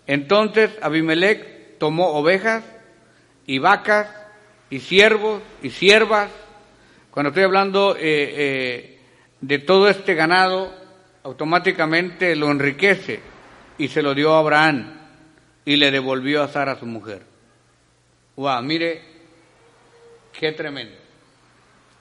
Entonces 0.08 0.72
Abimelech 0.82 1.78
tomó 1.78 2.10
ovejas 2.10 2.64
y 3.46 3.60
vacas 3.60 4.08
y 4.70 4.80
siervos 4.80 5.42
y 5.62 5.70
siervas. 5.70 6.30
Cuando 7.12 7.30
estoy 7.30 7.44
hablando 7.44 7.96
eh, 7.96 8.00
eh, 8.02 9.01
de 9.42 9.60
todo 9.60 9.90
este 9.90 10.14
ganado, 10.14 10.74
automáticamente 11.24 12.36
lo 12.36 12.52
enriquece 12.52 13.20
y 13.78 13.88
se 13.88 14.02
lo 14.02 14.14
dio 14.14 14.34
a 14.34 14.40
Abraham 14.40 15.00
y 15.66 15.76
le 15.76 15.92
devolvió 15.92 16.44
a 16.44 16.48
Sara 16.48 16.80
su 16.80 16.86
mujer. 16.86 17.24
Wow, 18.36 18.62
mire, 18.62 19.02
qué 20.32 20.52
tremendo. 20.52 20.96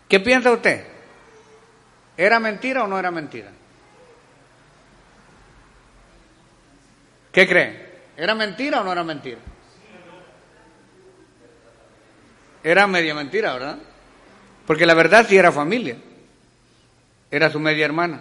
¿Qué 0.09 0.21
piensa 0.21 0.53
usted? 0.53 0.85
¿Era 2.17 2.39
mentira 2.39 2.85
o 2.85 2.87
no 2.87 2.99
era 2.99 3.11
mentira? 3.11 3.51
¿Qué 7.33 7.49
cree? 7.49 7.91
¿Era 8.17 8.35
mentira 8.35 8.81
o 8.81 8.85
no 8.85 8.93
era 8.93 9.05
mentira? 9.05 9.39
Era 12.63 12.87
media 12.87 13.15
mentira, 13.15 13.55
¿verdad? 13.55 13.79
Porque 14.67 14.85
la 14.85 14.95
verdad 14.95 15.25
sí 15.27 15.37
era 15.37 15.51
familia. 15.51 15.97
Era 17.31 17.51
su 17.51 17.61
media 17.61 17.85
hermana. 17.85 18.21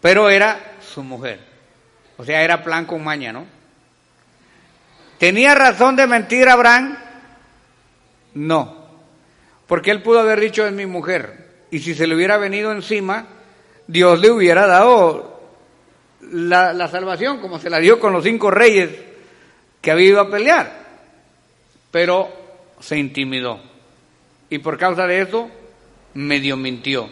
Pero 0.00 0.30
era 0.30 0.76
su 0.80 1.02
mujer. 1.02 1.40
O 2.16 2.24
sea, 2.24 2.42
era 2.42 2.62
plan 2.62 2.86
con 2.86 3.04
maña, 3.04 3.32
¿no? 3.32 3.46
¿Tenía 5.18 5.54
razón 5.54 5.96
de 5.96 6.06
mentir 6.06 6.48
Abraham? 6.48 6.96
No. 8.34 8.86
Porque 9.66 9.90
él 9.90 10.02
pudo 10.02 10.20
haber 10.20 10.40
dicho 10.40 10.66
es 10.66 10.72
mi 10.72 10.86
mujer. 10.86 11.46
Y 11.70 11.80
si 11.80 11.94
se 11.94 12.06
le 12.06 12.14
hubiera 12.14 12.36
venido 12.36 12.72
encima, 12.72 13.26
Dios 13.86 14.20
le 14.20 14.30
hubiera 14.30 14.66
dado 14.66 15.40
la, 16.20 16.72
la 16.72 16.88
salvación 16.88 17.40
como 17.40 17.58
se 17.58 17.70
la 17.70 17.78
dio 17.78 17.98
con 17.98 18.12
los 18.12 18.24
cinco 18.24 18.50
reyes 18.50 18.90
que 19.80 19.90
había 19.90 20.08
ido 20.08 20.20
a 20.20 20.30
pelear. 20.30 20.86
Pero 21.90 22.30
se 22.80 22.98
intimidó. 22.98 23.60
Y 24.48 24.58
por 24.58 24.78
causa 24.78 25.06
de 25.06 25.22
eso, 25.22 25.50
medio 26.14 26.56
mintió. 26.56 27.08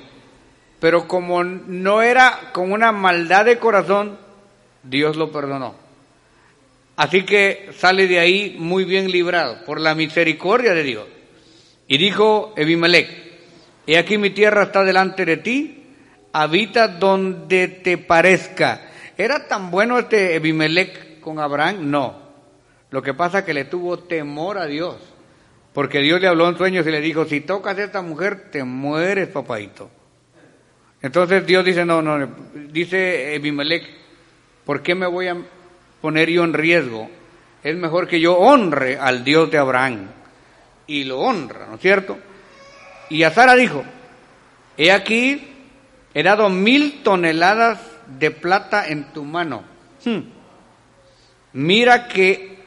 Pero 0.85 1.09
como 1.09 1.43
no 1.43 2.03
era 2.03 2.51
con 2.53 2.71
una 2.71 2.93
maldad 2.93 3.47
de 3.47 3.59
corazón, 3.59 4.19
Dios 4.83 5.17
lo 5.17 5.33
perdonó. 5.33 5.75
Así 6.97 7.25
que 7.25 7.71
sale 7.75 8.07
de 8.07 8.19
ahí 8.19 8.57
muy 8.59 8.85
bien 8.85 9.11
librado 9.11 9.65
por 9.65 9.81
la 9.81 9.95
misericordia 9.95 10.75
de 10.75 10.83
Dios. 10.83 11.07
Y 11.89 11.97
dijo 11.97 12.53
Ebimelech, 12.59 13.09
he 13.87 13.97
aquí 13.97 14.19
mi 14.19 14.29
tierra 14.29 14.65
está 14.65 14.85
delante 14.85 15.25
de 15.25 15.39
ti, 15.39 15.87
habita 16.35 16.89
donde 16.89 17.69
te 17.69 17.97
parezca. 17.97 18.83
¿Era 19.17 19.49
tan 19.49 19.71
bueno 19.71 19.99
este 19.99 20.35
Ebimelech 20.35 21.19
con 21.21 21.39
Abraham? 21.39 21.91
No. 21.91 22.15
Lo 22.91 23.01
que 23.01 23.15
pasa 23.15 23.39
es 23.39 23.45
que 23.47 23.55
le 23.55 23.65
tuvo 23.65 24.01
temor 24.01 24.59
a 24.59 24.67
Dios, 24.67 24.97
porque 25.73 26.01
Dios 26.01 26.21
le 26.21 26.29
habló 26.29 26.47
en 26.47 26.59
sueños 26.59 26.87
y 26.87 26.91
le 26.91 27.01
dijo, 27.01 27.25
si 27.25 27.41
tocas 27.41 27.79
a 27.79 27.85
esta 27.85 28.03
mujer, 28.03 28.51
te 28.51 28.65
mueres, 28.65 29.29
papadito. 29.29 29.91
Entonces 31.05 31.47
Dios 31.47 31.63
dice, 31.67 31.85
no, 31.85 32.01
no, 32.01 32.27
dice 32.55 33.35
Ebimelech, 33.35 33.85
¿por 34.65 34.83
qué 34.83 34.95
me 34.95 35.07
voy 35.07 35.29
a 35.29 35.37
poner 36.01 36.31
yo 36.31 36.45
en 36.45 36.55
riesgo? 36.55 37.11
Es 37.63 37.77
mejor 37.77 38.09
que 38.09 38.21
yo 38.21 38.39
honre 38.39 38.97
al 38.97 39.23
Dios 39.23 39.51
de 39.51 39.59
Abraham. 39.59 40.09
Y 40.87 41.05
lo 41.05 41.21
honra, 41.21 41.67
¿no 41.69 41.75
es 41.75 41.83
cierto? 41.83 42.17
Y 43.11 43.23
a 43.23 43.31
Sara 43.31 43.55
dijo, 43.55 43.85
he 44.79 44.93
aquí, 44.93 45.47
he 46.15 46.23
dado 46.23 46.49
mil 46.49 47.03
toneladas 47.03 47.81
de 48.07 48.31
plata 48.31 48.89
en 48.89 49.13
tu 49.13 49.25
mano. 49.25 49.63
Hmm. 50.07 50.21
Mira 51.53 52.09
que 52.09 52.61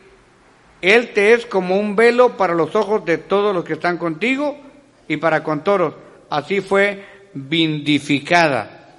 Él 0.84 1.12
te 1.12 1.34
es 1.34 1.48
como 1.48 1.76
un 1.80 1.96
velo 1.96 2.38
para 2.38 2.54
los 2.54 2.76
ojos 2.76 3.04
de 3.04 3.18
todos 3.18 3.56
los 3.56 3.66
que 3.66 3.74
están 3.74 3.98
contigo 3.98 4.60
y 5.08 5.18
para 5.18 5.42
con 5.42 5.64
todos. 5.64 5.96
Así 6.30 6.62
fue 6.62 7.17
vindificada. 7.38 8.96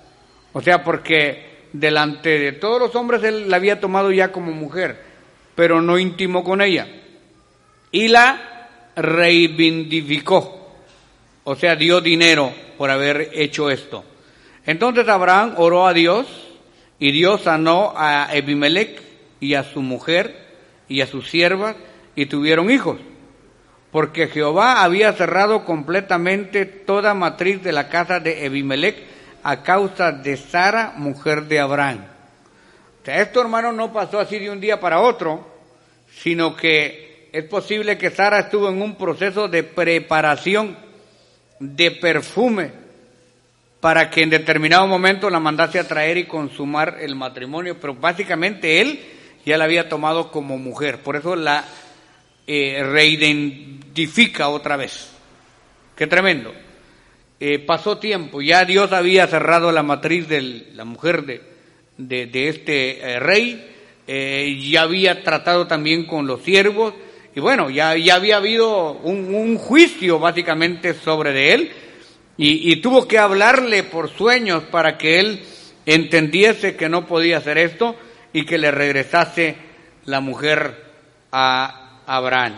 O 0.53 0.61
sea, 0.62 0.85
porque 0.85 1.66
delante 1.72 2.38
de 2.38 2.53
todos 2.53 2.81
los 2.81 2.94
hombres 2.94 3.22
Él 3.22 3.51
la 3.51 3.57
había 3.57 3.81
tomado 3.81 4.11
ya 4.12 4.33
como 4.33 4.53
mujer, 4.53 5.03
pero 5.55 5.81
no 5.83 5.98
intimó 5.98 6.44
con 6.44 6.62
ella. 6.62 6.87
Y 7.90 8.09
la 8.09 8.68
reivindificó. 8.96 10.77
O 11.44 11.57
sea, 11.57 11.77
dio 11.77 12.01
dinero 12.01 12.53
por 12.77 12.90
haber 12.90 13.31
hecho 13.33 13.70
esto. 13.70 14.05
Entonces 14.66 15.09
Abraham 15.09 15.55
oró 15.57 15.87
a 15.87 15.94
Dios 15.94 16.27
y 16.98 17.11
Dios 17.12 17.42
sanó 17.42 17.94
a 17.96 18.29
Ebimelech 18.33 19.01
y 19.40 19.55
a 19.55 19.64
su 19.64 19.81
mujer 19.81 20.48
y 20.88 21.01
a 21.01 21.07
sus 21.07 21.29
siervas 21.31 21.77
y 22.14 22.27
tuvieron 22.27 22.70
hijos, 22.70 22.98
porque 23.90 24.29
Jehová 24.29 24.83
había 24.83 25.12
cerrado 25.12 25.64
completamente 25.64 26.66
toda 26.66 27.14
matriz 27.14 27.62
de 27.62 27.72
la 27.72 27.88
casa 27.88 28.20
de 28.20 28.44
Ebimelech 28.44 28.96
a 29.42 29.62
causa 29.62 30.12
de 30.12 30.37
Sara, 30.37 30.92
mujer 30.96 31.44
de 31.44 31.61
Abraham. 31.61 32.05
O 33.03 33.05
sea, 33.05 33.22
esto 33.22 33.40
hermano 33.40 33.72
no 33.72 33.92
pasó 33.92 34.18
así 34.18 34.38
de 34.38 34.51
un 34.51 34.61
día 34.61 34.79
para 34.79 35.01
otro, 35.01 35.46
sino 36.11 36.55
que 36.55 37.31
es 37.33 37.44
posible 37.44 37.96
que 37.96 38.11
Sara 38.11 38.40
estuvo 38.40 38.68
en 38.68 38.83
un 38.83 38.96
proceso 38.96 39.48
de 39.48 39.62
preparación 39.62 40.77
de 41.61 41.90
perfume 41.90 42.72
para 43.81 44.11
que 44.11 44.22
en 44.22 44.31
determinado 44.31 44.87
momento 44.87 45.31
la 45.31 45.40
mandase 45.40 45.79
a 45.79 45.87
traer 45.87 46.18
y 46.18 46.24
consumar 46.24 46.98
el 47.01 47.14
matrimonio, 47.14 47.79
pero 47.81 47.94
básicamente 47.94 48.81
él 48.81 49.01
ya 49.46 49.57
la 49.57 49.64
había 49.64 49.88
tomado 49.88 50.31
como 50.31 50.59
mujer, 50.59 50.98
por 50.98 51.16
eso 51.16 51.37
la 51.37 51.64
eh, 52.50 52.82
reidentifica 52.82 54.48
otra 54.48 54.78
vez. 54.78 55.11
Qué 55.94 56.06
tremendo. 56.06 56.54
Eh, 57.38 57.58
pasó 57.58 57.98
tiempo, 57.98 58.40
ya 58.40 58.64
Dios 58.64 58.90
había 58.92 59.26
cerrado 59.26 59.70
la 59.70 59.82
matriz 59.82 60.26
de 60.28 60.70
la 60.72 60.87
mujer 60.87 61.26
de, 61.26 61.42
de, 61.98 62.48
este 62.48 63.00
eh, 63.00 63.20
rey, 63.20 63.64
ya 64.72 64.82
había 64.82 65.22
tratado 65.22 65.66
también 65.66 66.06
con 66.06 66.26
los 66.26 66.42
siervos, 66.42 66.94
y 67.37 67.40
bueno, 67.40 67.68
ya, 67.68 67.94
ya 67.98 68.14
había 68.14 68.38
habido 68.38 68.92
un, 68.92 69.34
un 69.34 69.58
juicio 69.58 70.18
básicamente 70.18 70.94
sobre 70.94 71.32
de 71.32 71.52
él, 71.52 71.72
y, 72.40 72.76
tuvo 72.76 73.06
que 73.06 73.18
hablarle 73.18 73.82
por 73.82 74.08
sueños 74.08 74.62
para 74.70 74.96
que 74.96 75.18
él 75.18 75.42
entendiese 75.84 76.76
que 76.76 76.88
no 76.88 77.04
podía 77.04 77.38
hacer 77.38 77.58
esto 77.58 77.96
y 78.32 78.46
que 78.46 78.58
le 78.58 78.70
regresase 78.70 79.56
la 80.04 80.20
mujer 80.20 80.87
a 81.32 81.88
Abraham. 82.08 82.54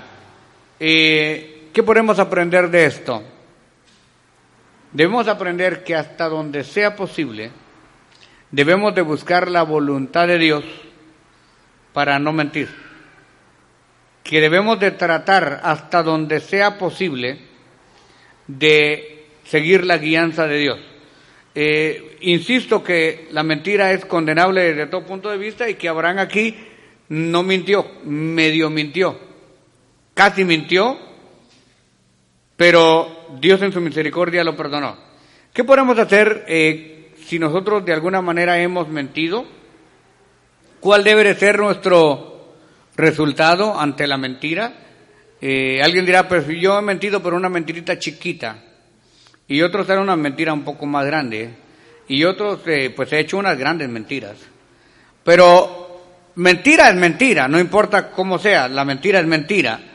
¿Qué 0.78 1.82
podemos 1.84 2.18
aprender 2.18 2.70
de 2.70 2.86
esto? 2.86 3.22
Debemos 4.92 5.28
aprender 5.28 5.84
que 5.84 5.94
hasta 5.94 6.28
donde 6.28 6.64
sea 6.64 6.96
posible, 6.96 7.50
debemos 8.50 8.94
de 8.94 9.02
buscar 9.02 9.48
la 9.48 9.62
voluntad 9.62 10.26
de 10.26 10.38
Dios 10.38 10.64
para 11.92 12.18
no 12.18 12.32
mentir. 12.32 12.68
Que 14.24 14.40
debemos 14.40 14.80
de 14.80 14.92
tratar 14.92 15.60
hasta 15.62 16.02
donde 16.02 16.40
sea 16.40 16.78
posible 16.78 17.38
de 18.46 19.26
seguir 19.44 19.84
la 19.84 19.98
guianza 19.98 20.46
de 20.46 20.58
Dios. 20.58 20.78
Eh, 21.54 22.16
insisto 22.20 22.82
que 22.82 23.28
la 23.32 23.42
mentira 23.42 23.92
es 23.92 24.04
condenable 24.04 24.62
desde 24.62 24.86
todo 24.86 25.04
punto 25.04 25.30
de 25.30 25.38
vista 25.38 25.68
y 25.68 25.74
que 25.74 25.88
Abraham 25.88 26.18
aquí 26.18 26.56
no 27.08 27.42
mintió, 27.42 27.86
medio 28.04 28.70
mintió, 28.70 29.18
casi 30.20 30.44
mintió, 30.44 30.98
pero 32.54 33.38
Dios 33.40 33.62
en 33.62 33.72
su 33.72 33.80
misericordia 33.80 34.44
lo 34.44 34.54
perdonó. 34.54 34.94
¿Qué 35.50 35.64
podemos 35.64 35.98
hacer 35.98 36.44
eh, 36.46 37.12
si 37.24 37.38
nosotros 37.38 37.86
de 37.86 37.94
alguna 37.94 38.20
manera 38.20 38.60
hemos 38.60 38.86
mentido? 38.88 39.46
¿Cuál 40.78 41.04
debe 41.04 41.24
de 41.24 41.36
ser 41.36 41.58
nuestro 41.58 42.52
resultado 42.96 43.80
ante 43.80 44.06
la 44.06 44.18
mentira? 44.18 44.74
Eh, 45.40 45.80
alguien 45.82 46.04
dirá, 46.04 46.28
pues 46.28 46.46
yo 46.48 46.78
he 46.78 46.82
mentido 46.82 47.22
por 47.22 47.32
una 47.32 47.48
mentirita 47.48 47.98
chiquita 47.98 48.62
y 49.48 49.62
otros 49.62 49.88
eran 49.88 50.02
una 50.02 50.16
mentira 50.16 50.52
un 50.52 50.64
poco 50.64 50.84
más 50.84 51.06
grande 51.06 51.48
y 52.08 52.24
otros 52.24 52.60
eh, 52.66 52.92
pues 52.94 53.10
he 53.14 53.20
hecho 53.20 53.38
unas 53.38 53.56
grandes 53.56 53.88
mentiras. 53.88 54.36
Pero 55.24 56.02
mentira 56.34 56.90
es 56.90 56.96
mentira, 56.96 57.48
no 57.48 57.58
importa 57.58 58.10
cómo 58.10 58.38
sea, 58.38 58.68
la 58.68 58.84
mentira 58.84 59.18
es 59.18 59.26
mentira. 59.26 59.86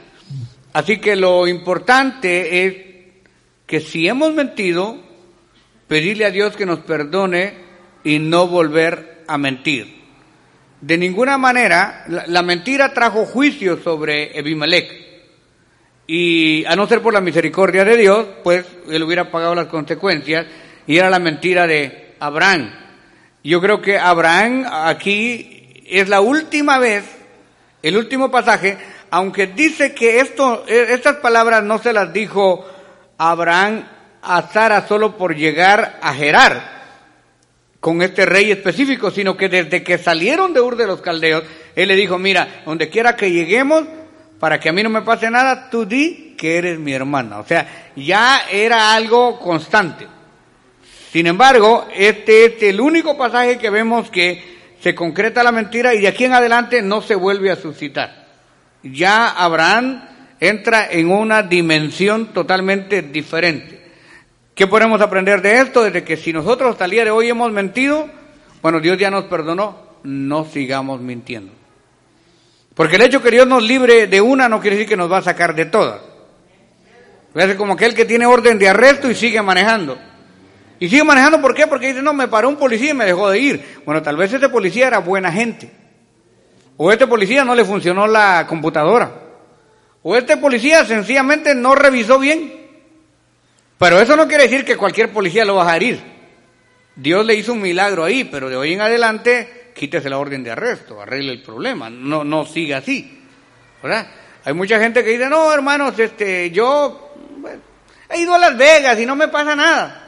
Así 0.75 0.97
que 0.97 1.15
lo 1.15 1.47
importante 1.47 2.65
es 2.65 2.75
que 3.65 3.79
si 3.79 4.09
hemos 4.09 4.33
mentido, 4.33 4.97
pedirle 5.87 6.25
a 6.25 6.31
Dios 6.31 6.57
que 6.57 6.65
nos 6.65 6.79
perdone 6.79 7.53
y 8.03 8.19
no 8.19 8.45
volver 8.47 9.23
a 9.25 9.37
mentir. 9.37 10.03
De 10.81 10.97
ninguna 10.97 11.37
manera, 11.37 12.03
la, 12.27 12.41
mentira 12.41 12.93
trajo 12.93 13.25
juicio 13.25 13.81
sobre 13.81 14.37
Ebimelech. 14.37 14.91
Y 16.07 16.65
a 16.65 16.75
no 16.75 16.87
ser 16.87 17.01
por 17.01 17.13
la 17.13 17.21
misericordia 17.21 17.85
de 17.85 17.95
Dios, 17.95 18.27
pues 18.43 18.65
él 18.89 19.01
hubiera 19.01 19.31
pagado 19.31 19.55
las 19.55 19.67
consecuencias 19.67 20.45
y 20.85 20.97
era 20.97 21.09
la 21.09 21.19
mentira 21.19 21.67
de 21.67 22.15
Abraham. 22.19 22.69
Yo 23.45 23.61
creo 23.61 23.81
que 23.81 23.97
Abraham 23.97 24.65
aquí 24.69 25.85
es 25.87 26.09
la 26.09 26.19
última 26.19 26.79
vez, 26.79 27.05
el 27.81 27.95
último 27.95 28.29
pasaje, 28.29 28.77
aunque 29.11 29.47
dice 29.47 29.93
que 29.93 30.19
esto, 30.19 30.65
e, 30.67 30.93
estas 30.93 31.17
palabras 31.17 31.63
no 31.63 31.77
se 31.77 31.93
las 31.93 32.11
dijo 32.11 32.65
Abraham 33.17 33.87
a 34.21 34.41
Sara 34.51 34.87
solo 34.87 35.17
por 35.17 35.35
llegar 35.35 35.99
a 36.01 36.13
Gerar 36.13 36.75
con 37.79 38.01
este 38.01 38.25
rey 38.25 38.51
específico, 38.51 39.11
sino 39.11 39.37
que 39.37 39.47
desde 39.47 39.83
que 39.83 39.99
salieron 39.99 40.53
de 40.53 40.61
Ur 40.61 40.75
de 40.75 40.87
los 40.87 41.01
Caldeos, 41.01 41.43
él 41.75 41.87
le 41.87 41.95
dijo, 41.95 42.17
mira, 42.17 42.63
donde 42.65 42.89
quiera 42.89 43.15
que 43.15 43.31
lleguemos, 43.31 43.83
para 44.39 44.59
que 44.59 44.69
a 44.69 44.73
mí 44.73 44.81
no 44.81 44.89
me 44.89 45.03
pase 45.03 45.29
nada, 45.29 45.69
tú 45.69 45.85
di 45.85 46.35
que 46.35 46.57
eres 46.57 46.79
mi 46.79 46.93
hermana. 46.93 47.39
O 47.39 47.45
sea, 47.45 47.91
ya 47.95 48.45
era 48.51 48.95
algo 48.95 49.39
constante. 49.39 50.07
Sin 51.11 51.27
embargo, 51.27 51.87
este 51.95 52.45
es 52.45 52.63
el 52.63 52.81
único 52.81 53.15
pasaje 53.15 53.57
que 53.59 53.69
vemos 53.69 54.09
que 54.09 54.75
se 54.81 54.95
concreta 54.95 55.43
la 55.43 55.51
mentira 55.51 55.93
y 55.93 56.01
de 56.01 56.07
aquí 56.07 56.25
en 56.25 56.33
adelante 56.33 56.81
no 56.81 57.01
se 57.01 57.15
vuelve 57.15 57.51
a 57.51 57.55
suscitar. 57.55 58.24
Ya 58.85 59.29
Abraham 59.29 60.03
entra 60.39 60.87
en 60.91 61.09
una 61.09 61.41
dimensión 61.41 62.27
totalmente 62.27 63.01
diferente. 63.01 63.83
¿Qué 64.53 64.67
podemos 64.67 65.01
aprender 65.01 65.41
de 65.41 65.59
esto? 65.59 65.83
Desde 65.83 66.03
que 66.03 66.17
si 66.17 66.31
nosotros 66.31 66.71
hasta 66.71 66.85
el 66.85 66.91
día 66.91 67.03
de 67.03 67.11
hoy 67.11 67.29
hemos 67.29 67.51
mentido, 67.51 68.07
bueno, 68.61 68.79
Dios 68.79 68.97
ya 68.97 69.09
nos 69.09 69.25
perdonó, 69.25 69.77
no 70.03 70.45
sigamos 70.45 71.01
mintiendo. 71.01 71.51
Porque 72.75 72.97
el 72.97 73.01
hecho 73.01 73.21
que 73.21 73.31
Dios 73.31 73.47
nos 73.47 73.63
libre 73.63 74.07
de 74.07 74.21
una 74.21 74.47
no 74.47 74.61
quiere 74.61 74.75
decir 74.75 74.89
que 74.89 74.97
nos 74.97 75.11
va 75.11 75.17
a 75.17 75.23
sacar 75.23 75.55
de 75.55 75.65
todas. 75.65 76.01
Es 77.33 77.55
como 77.55 77.73
aquel 77.73 77.93
que 77.93 78.05
tiene 78.05 78.25
orden 78.25 78.59
de 78.59 78.69
arresto 78.69 79.09
y 79.09 79.15
sigue 79.15 79.41
manejando. 79.41 79.97
Y 80.79 80.89
sigue 80.89 81.03
manejando, 81.03 81.41
¿por 81.41 81.55
qué? 81.55 81.67
Porque 81.67 81.87
dice, 81.87 82.01
no, 82.01 82.13
me 82.13 82.27
paró 82.27 82.49
un 82.49 82.57
policía 82.57 82.91
y 82.91 82.93
me 82.93 83.05
dejó 83.05 83.29
de 83.29 83.39
ir. 83.39 83.81
Bueno, 83.85 84.01
tal 84.01 84.15
vez 84.15 84.31
ese 84.31 84.47
policía 84.49 84.87
era 84.87 84.99
buena 84.99 85.31
gente. 85.31 85.84
O 86.77 86.91
este 86.91 87.07
policía 87.07 87.45
no 87.45 87.55
le 87.55 87.63
funcionó 87.63 88.07
la 88.07 88.45
computadora. 88.47 89.11
O 90.03 90.15
este 90.15 90.37
policía 90.37 90.85
sencillamente 90.85 91.55
no 91.55 91.73
revisó 91.75 92.19
bien. 92.19 92.53
Pero 93.77 93.99
eso 93.99 94.15
no 94.15 94.27
quiere 94.27 94.43
decir 94.43 94.63
que 94.63 94.77
cualquier 94.77 95.11
policía 95.11 95.45
lo 95.45 95.55
va 95.55 95.71
a 95.71 95.75
herir. 95.75 96.01
Dios 96.95 97.25
le 97.25 97.35
hizo 97.35 97.53
un 97.53 97.61
milagro 97.61 98.03
ahí, 98.03 98.23
pero 98.23 98.49
de 98.49 98.55
hoy 98.55 98.73
en 98.73 98.81
adelante 98.81 99.71
quítese 99.75 100.09
la 100.09 100.17
orden 100.17 100.43
de 100.43 100.51
arresto, 100.51 101.01
arregle 101.01 101.33
el 101.33 101.41
problema, 101.41 101.89
no, 101.89 102.23
no 102.23 102.45
siga 102.45 102.77
así. 102.77 103.21
¿Verdad? 103.83 104.07
Hay 104.45 104.53
mucha 104.53 104.79
gente 104.79 105.03
que 105.03 105.11
dice, 105.11 105.29
no, 105.29 105.51
hermanos, 105.51 105.99
este, 105.99 106.49
yo 106.51 107.13
he 108.09 108.21
ido 108.21 108.33
a 108.33 108.39
Las 108.39 108.57
Vegas 108.57 108.99
y 108.99 109.05
no 109.05 109.15
me 109.15 109.27
pasa 109.27 109.55
nada. 109.55 110.01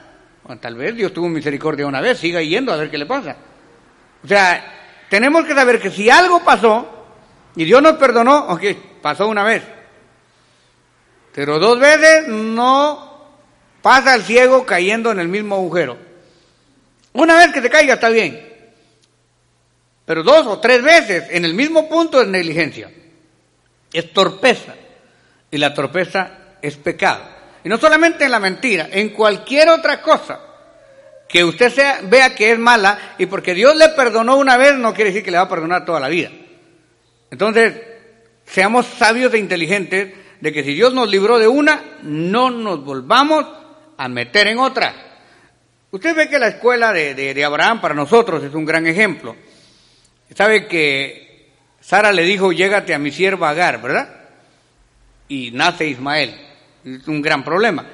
Bueno, 0.44 0.62
tal 0.62 0.76
vez 0.76 0.96
Dios 0.96 1.12
tuvo 1.12 1.28
misericordia 1.28 1.86
una 1.86 2.00
vez, 2.00 2.18
siga 2.18 2.42
yendo 2.42 2.72
a 2.72 2.78
ver 2.78 2.90
qué 2.90 2.98
le 2.98 3.06
pasa. 3.06 3.36
O 4.24 4.28
sea, 4.28 4.77
tenemos 5.10 5.46
que 5.46 5.54
saber 5.54 5.80
que 5.80 5.92
si 5.92 6.10
algo 6.10 6.44
pasó 6.44 6.88
y 7.56 7.66
Dios 7.66 7.82
nos 7.82 7.98
perdonó, 7.98 8.48
ok, 8.50 8.64
pasó 9.02 9.28
una 9.28 9.44
vez. 9.44 9.64
Pero 11.34 11.60
dos 11.60 11.80
veces 11.80 12.28
no 12.28 13.28
pasa 13.82 14.16
el 14.16 14.24
ciego 14.24 14.66
cayendo 14.66 15.12
en 15.12 15.20
el 15.20 15.28
mismo 15.28 15.56
agujero. 15.56 15.98
Una 17.14 17.38
vez 17.38 17.52
que 17.54 17.62
se 17.62 17.70
caiga 17.70 17.96
está 17.96 18.10
bien. 18.10 18.48
Pero 20.06 20.24
dos 20.24 20.48
o 20.48 20.60
tres 20.60 20.82
veces 20.82 21.26
en 21.32 21.46
el 21.46 21.54
mismo 21.54 21.88
punto 21.88 22.22
es 22.22 22.28
negligencia. 22.28 22.92
Es 23.92 24.14
torpeza. 24.14 24.74
Y 25.50 25.58
la 25.58 25.74
torpeza 25.74 26.32
es 26.62 26.76
pecado. 26.78 27.24
Y 27.64 27.70
no 27.70 27.78
solamente 27.78 28.26
en 28.26 28.32
la 28.32 28.40
mentira, 28.40 28.90
en 28.92 29.10
cualquier 29.10 29.70
otra 29.70 30.02
cosa 30.02 30.47
que 31.28 31.44
usted 31.44 31.72
sea, 31.72 32.02
vea 32.04 32.36
que 32.36 32.52
es 32.52 32.60
mala 32.60 33.16
y 33.18 33.26
porque 33.26 33.54
Dios 33.54 33.76
le 33.76 33.90
perdonó 33.90 34.38
una 34.38 34.58
vez 34.58 34.76
no 34.76 34.94
quiere 34.94 35.12
decir 35.12 35.24
que 35.24 35.32
le 35.32 35.38
va 35.38 35.44
a 35.44 35.50
perdonar 35.50 35.86
toda 35.86 36.00
la 36.00 36.08
vida. 36.08 36.32
Entonces, 37.30 37.76
seamos 38.46 38.86
sabios 38.86 39.34
e 39.34 39.38
inteligentes 39.38 40.14
de 40.40 40.54
que 40.54 40.64
si 40.64 40.74
Dios 40.74 40.94
nos 40.94 41.10
libró 41.10 41.40
de 41.40 41.48
una, 41.48 41.98
no 42.04 42.50
nos 42.50 42.84
volvamos 42.84 43.46
a 43.98 44.08
meter 44.08 44.48
en 44.48 44.60
otra. 44.60 44.94
Usted 45.92 46.16
ve 46.16 46.30
que 46.30 46.40
la 46.40 46.48
escuela 46.48 46.94
de, 46.94 47.14
de 47.16 47.46
Abraham 47.46 47.82
para 47.82 47.94
nosotros 47.94 48.44
es 48.44 48.54
un 48.54 48.66
gran 48.66 48.88
ejemplo. 48.88 49.36
Sabe 50.36 50.68
que 50.68 51.52
Sara 51.80 52.12
le 52.12 52.24
dijo, 52.24 52.52
llégate 52.52 52.94
a 52.94 53.00
mi 53.00 53.12
sierva 53.12 53.50
Agar, 53.50 53.82
¿verdad? 53.82 54.10
Y 55.30 55.52
nace 55.52 55.88
Ismael. 55.88 56.36
Es 56.84 57.08
un 57.08 57.22
gran 57.22 57.44
problema. 57.44 57.86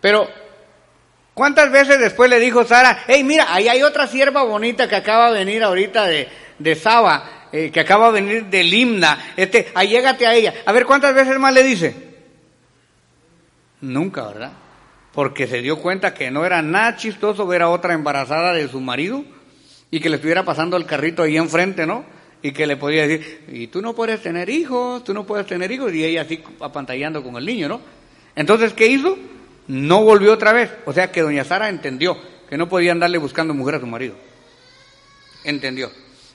Pero, 0.00 0.28
¿cuántas 1.36 1.70
veces 1.70 2.00
después 2.00 2.30
le 2.30 2.40
dijo 2.40 2.64
Sara, 2.64 3.04
hey, 3.06 3.22
mira, 3.22 3.46
ahí 3.50 3.68
hay 3.68 3.82
otra 3.82 4.06
sierva 4.06 4.42
bonita 4.42 4.88
que 4.88 4.96
acaba 4.96 5.30
de 5.30 5.44
venir 5.44 5.62
ahorita 5.62 6.06
de, 6.06 6.28
de 6.58 6.74
Saba, 6.74 7.48
eh, 7.52 7.70
que 7.70 7.80
acaba 7.80 8.10
de 8.10 8.22
venir 8.22 8.46
de 8.46 8.64
Limna, 8.64 9.34
este, 9.36 9.70
ahí 9.74 9.90
llégate 9.90 10.26
a 10.26 10.34
ella. 10.34 10.54
A 10.64 10.72
ver, 10.72 10.86
¿cuántas 10.86 11.14
veces 11.14 11.38
más 11.38 11.52
le 11.52 11.62
dice? 11.62 11.94
Nunca, 13.82 14.26
¿verdad? 14.28 14.52
Porque 15.12 15.46
se 15.46 15.60
dio 15.60 15.78
cuenta 15.78 16.14
que 16.14 16.30
no 16.30 16.46
era 16.46 16.62
nada 16.62 16.96
chistoso 16.96 17.46
ver 17.46 17.60
a 17.60 17.68
otra 17.68 17.92
embarazada 17.92 18.54
de 18.54 18.66
su 18.68 18.80
marido 18.80 19.22
y 19.90 20.00
que 20.00 20.08
le 20.08 20.16
estuviera 20.16 20.42
pasando 20.42 20.78
el 20.78 20.86
carrito 20.86 21.22
ahí 21.22 21.36
enfrente, 21.36 21.86
¿no? 21.86 22.06
Y 22.40 22.52
que 22.52 22.66
le 22.66 22.78
podía 22.78 23.06
decir, 23.06 23.44
y 23.52 23.66
tú 23.66 23.82
no 23.82 23.94
puedes 23.94 24.22
tener 24.22 24.48
hijos, 24.48 25.04
tú 25.04 25.12
no 25.12 25.24
puedes 25.24 25.46
tener 25.46 25.70
hijos, 25.70 25.92
y 25.92 26.02
ella 26.02 26.22
así 26.22 26.42
apantallando 26.60 27.22
con 27.22 27.36
el 27.36 27.44
niño, 27.44 27.68
¿no? 27.68 27.80
Entonces, 28.34 28.72
¿qué 28.72 28.86
hizo? 28.86 29.18
No 29.68 30.02
volvió 30.02 30.32
otra 30.32 30.52
vez. 30.52 30.70
O 30.84 30.92
sea 30.92 31.10
que 31.10 31.22
doña 31.22 31.44
Sara 31.44 31.68
entendió 31.68 32.16
que 32.48 32.56
no 32.56 32.68
podía 32.68 32.92
andarle 32.92 33.18
buscando 33.18 33.54
mujer 33.54 33.76
a 33.76 33.80
su 33.80 33.86
marido. 33.86 34.14
Entendió. 35.44 35.90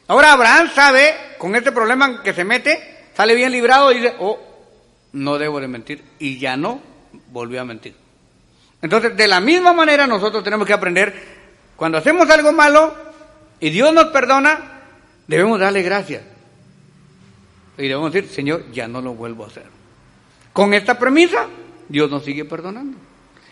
Ahora 0.08 0.34
Abraham 0.34 0.70
sabe, 0.74 1.14
con 1.38 1.56
este 1.56 1.72
problema 1.72 2.22
que 2.24 2.34
se 2.34 2.44
mete, 2.44 3.10
sale 3.16 3.36
bien 3.36 3.52
librado 3.52 3.92
y 3.92 4.00
dice, 4.00 4.16
oh, 4.20 4.40
no 5.14 5.38
debo 5.38 5.60
de 5.60 5.68
mentir. 5.68 6.04
Y 6.20 6.38
ya 6.38 6.58
no 6.58 6.82
volvió 7.32 7.62
a 7.62 7.66
mentir. 7.66 7.96
Entonces, 8.82 9.16
de 9.16 9.28
la 9.28 9.40
misma 9.40 9.74
manera 9.74 10.08
nosotros 10.08 10.44
tenemos 10.44 10.66
que 10.66 10.74
aprender, 10.74 11.14
cuando 11.76 11.98
hacemos 11.98 12.30
algo 12.30 12.52
malo, 12.52 12.94
y 13.60 13.70
Dios 13.70 13.94
nos 13.94 14.06
perdona, 14.06 14.82
debemos 15.28 15.60
darle 15.60 15.84
gracias. 15.84 16.24
Y 17.78 17.84
debemos 17.84 18.12
decir, 18.12 18.30
Señor, 18.30 18.72
ya 18.72 18.88
no 18.88 19.02
lo 19.02 19.14
vuelvo 19.14 19.44
a 19.44 19.48
hacer. 19.48 19.66
Con 20.52 20.74
esta 20.74 20.98
premisa, 20.98 21.48
Dios 21.88 22.10
nos 22.10 22.26
sigue 22.26 22.44
perdonando. 22.44 22.98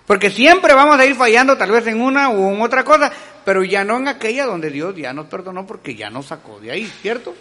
Porque 0.10 0.32
siempre 0.32 0.74
vamos 0.74 1.00
a 1.00 1.06
ir 1.06 1.13
fallando 1.13 1.56
tal 1.56 1.69
vez 1.69 1.86
en 1.86 2.02
una 2.02 2.32
u 2.32 2.52
en 2.52 2.60
otra 2.63 2.84
cosa, 2.84 3.12
pero 3.45 3.63
ya 3.63 3.84
no 3.84 3.98
en 3.98 4.08
aquella 4.08 4.48
donde 4.48 4.72
Dios 4.72 4.95
ya 4.95 5.13
nos 5.13 5.28
perdonó 5.28 5.67
porque 5.67 5.93
ya 5.93 6.10
nos 6.10 6.26
sacó 6.26 6.60
de 6.60 6.72
ahí, 6.72 6.88
¿cierto? 6.88 7.36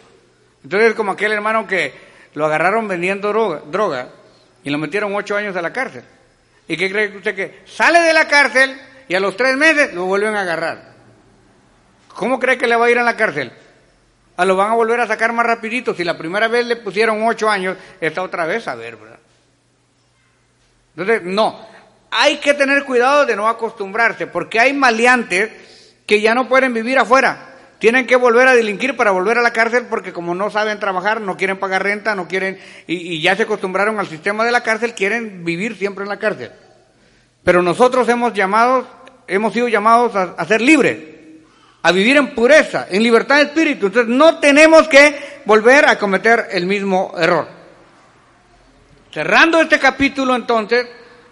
Entonces 0.63 0.91
es 0.91 0.95
como 0.95 1.13
aquel 1.13 1.33
hermano 1.33 1.67
que 1.67 1.95
lo 2.35 2.45
agarraron 2.45 2.87
vendiendo 2.87 3.29
droga, 3.29 3.63
droga 3.71 4.11
y 4.63 4.69
lo 4.69 4.77
metieron 4.77 5.15
ocho 5.15 5.35
años 5.35 5.57
a 5.57 5.63
la 5.63 5.73
cárcel. 5.73 6.05
¿Y 6.69 6.77
qué 6.77 6.91
cree 6.91 7.17
usted 7.17 7.35
que 7.35 7.63
sale 7.65 8.01
de 8.01 8.13
la 8.13 8.29
cárcel 8.29 8.79
y 9.09 9.15
a 9.15 9.21
los 9.21 9.35
tres 9.35 9.57
meses 9.57 9.95
lo 9.95 10.05
vuelven 10.05 10.37
a 10.37 10.43
agarrar? 10.43 10.93
¿Cómo 12.09 12.39
cree 12.39 12.59
que 12.59 12.67
le 12.67 12.77
va 12.77 12.85
a 12.85 12.91
ir 12.91 12.99
a 12.99 13.03
la 13.03 13.17
cárcel? 13.17 13.51
A 14.37 14.45
lo 14.45 14.57
van 14.57 14.73
a 14.73 14.75
volver 14.75 15.01
a 15.01 15.07
sacar 15.07 15.33
más 15.33 15.47
rapidito. 15.47 15.95
Si 15.95 16.05
la 16.05 16.19
primera 16.19 16.49
vez 16.49 16.67
le 16.67 16.77
pusieron 16.77 17.27
ocho 17.27 17.49
años, 17.49 17.79
esta 17.99 18.21
otra 18.21 18.45
vez 18.45 18.69
a 18.69 18.75
ver, 18.75 18.97
¿verdad? 18.97 19.21
Entonces, 20.95 21.23
no. 21.23 21.78
Hay 22.11 22.39
que 22.39 22.55
tener 22.55 22.85
cuidado 22.85 23.27
de 23.27 23.37
no 23.37 23.49
acostumbrarse, 23.49 24.27
porque 24.27 24.61
hay 24.61 24.73
maleantes 24.73 25.51
que 26.07 26.21
ya 26.21 26.35
no 26.35 26.49
pueden 26.49 26.73
vivir 26.73 26.99
afuera. 26.99 27.49
Tienen 27.79 28.07
que 28.07 28.17
volver 28.17 28.49
a 28.49 28.57
delinquir 28.57 28.97
para 28.97 29.13
volver 29.13 29.39
a 29.39 29.43
la 29.43 29.53
cárcel 29.53 29.87
porque 29.89 30.13
como 30.13 30.35
no 30.35 30.51
saben 30.51 30.81
trabajar, 30.81 31.21
no 31.21 31.37
quieren 31.37 31.59
pagar 31.59 31.83
renta, 31.85 32.15
no 32.15 32.27
quieren, 32.27 32.59
y, 32.87 33.21
ya 33.21 33.37
se 33.37 33.45
acostumbraron 33.45 34.01
al 34.01 34.09
sistema 34.09 34.45
de 34.45 34.51
la 34.51 34.63
cárcel, 34.63 34.95
quieren 34.95 35.45
vivir 35.45 35.77
siempre 35.77 36.03
en 36.03 36.09
la 36.09 36.19
cárcel. 36.19 36.51
Pero 37.45 37.63
nosotros 37.63 38.09
hemos 38.09 38.33
llamados, 38.33 38.87
hemos 39.29 39.53
sido 39.53 39.69
llamados 39.69 40.17
a, 40.17 40.35
a 40.37 40.45
ser 40.45 40.61
libres, 40.61 40.99
a 41.83 41.93
vivir 41.93 42.17
en 42.17 42.35
pureza, 42.35 42.89
en 42.91 43.03
libertad 43.03 43.37
de 43.37 43.43
espíritu. 43.43 43.87
Entonces 43.87 44.13
no 44.13 44.41
tenemos 44.41 44.89
que 44.89 45.41
volver 45.45 45.89
a 45.89 45.99
cometer 45.99 46.49
el 46.51 46.67
mismo 46.67 47.15
error. 47.17 47.47
Cerrando 49.13 49.61
este 49.61 49.79
capítulo 49.79 50.35
entonces, 50.35 50.87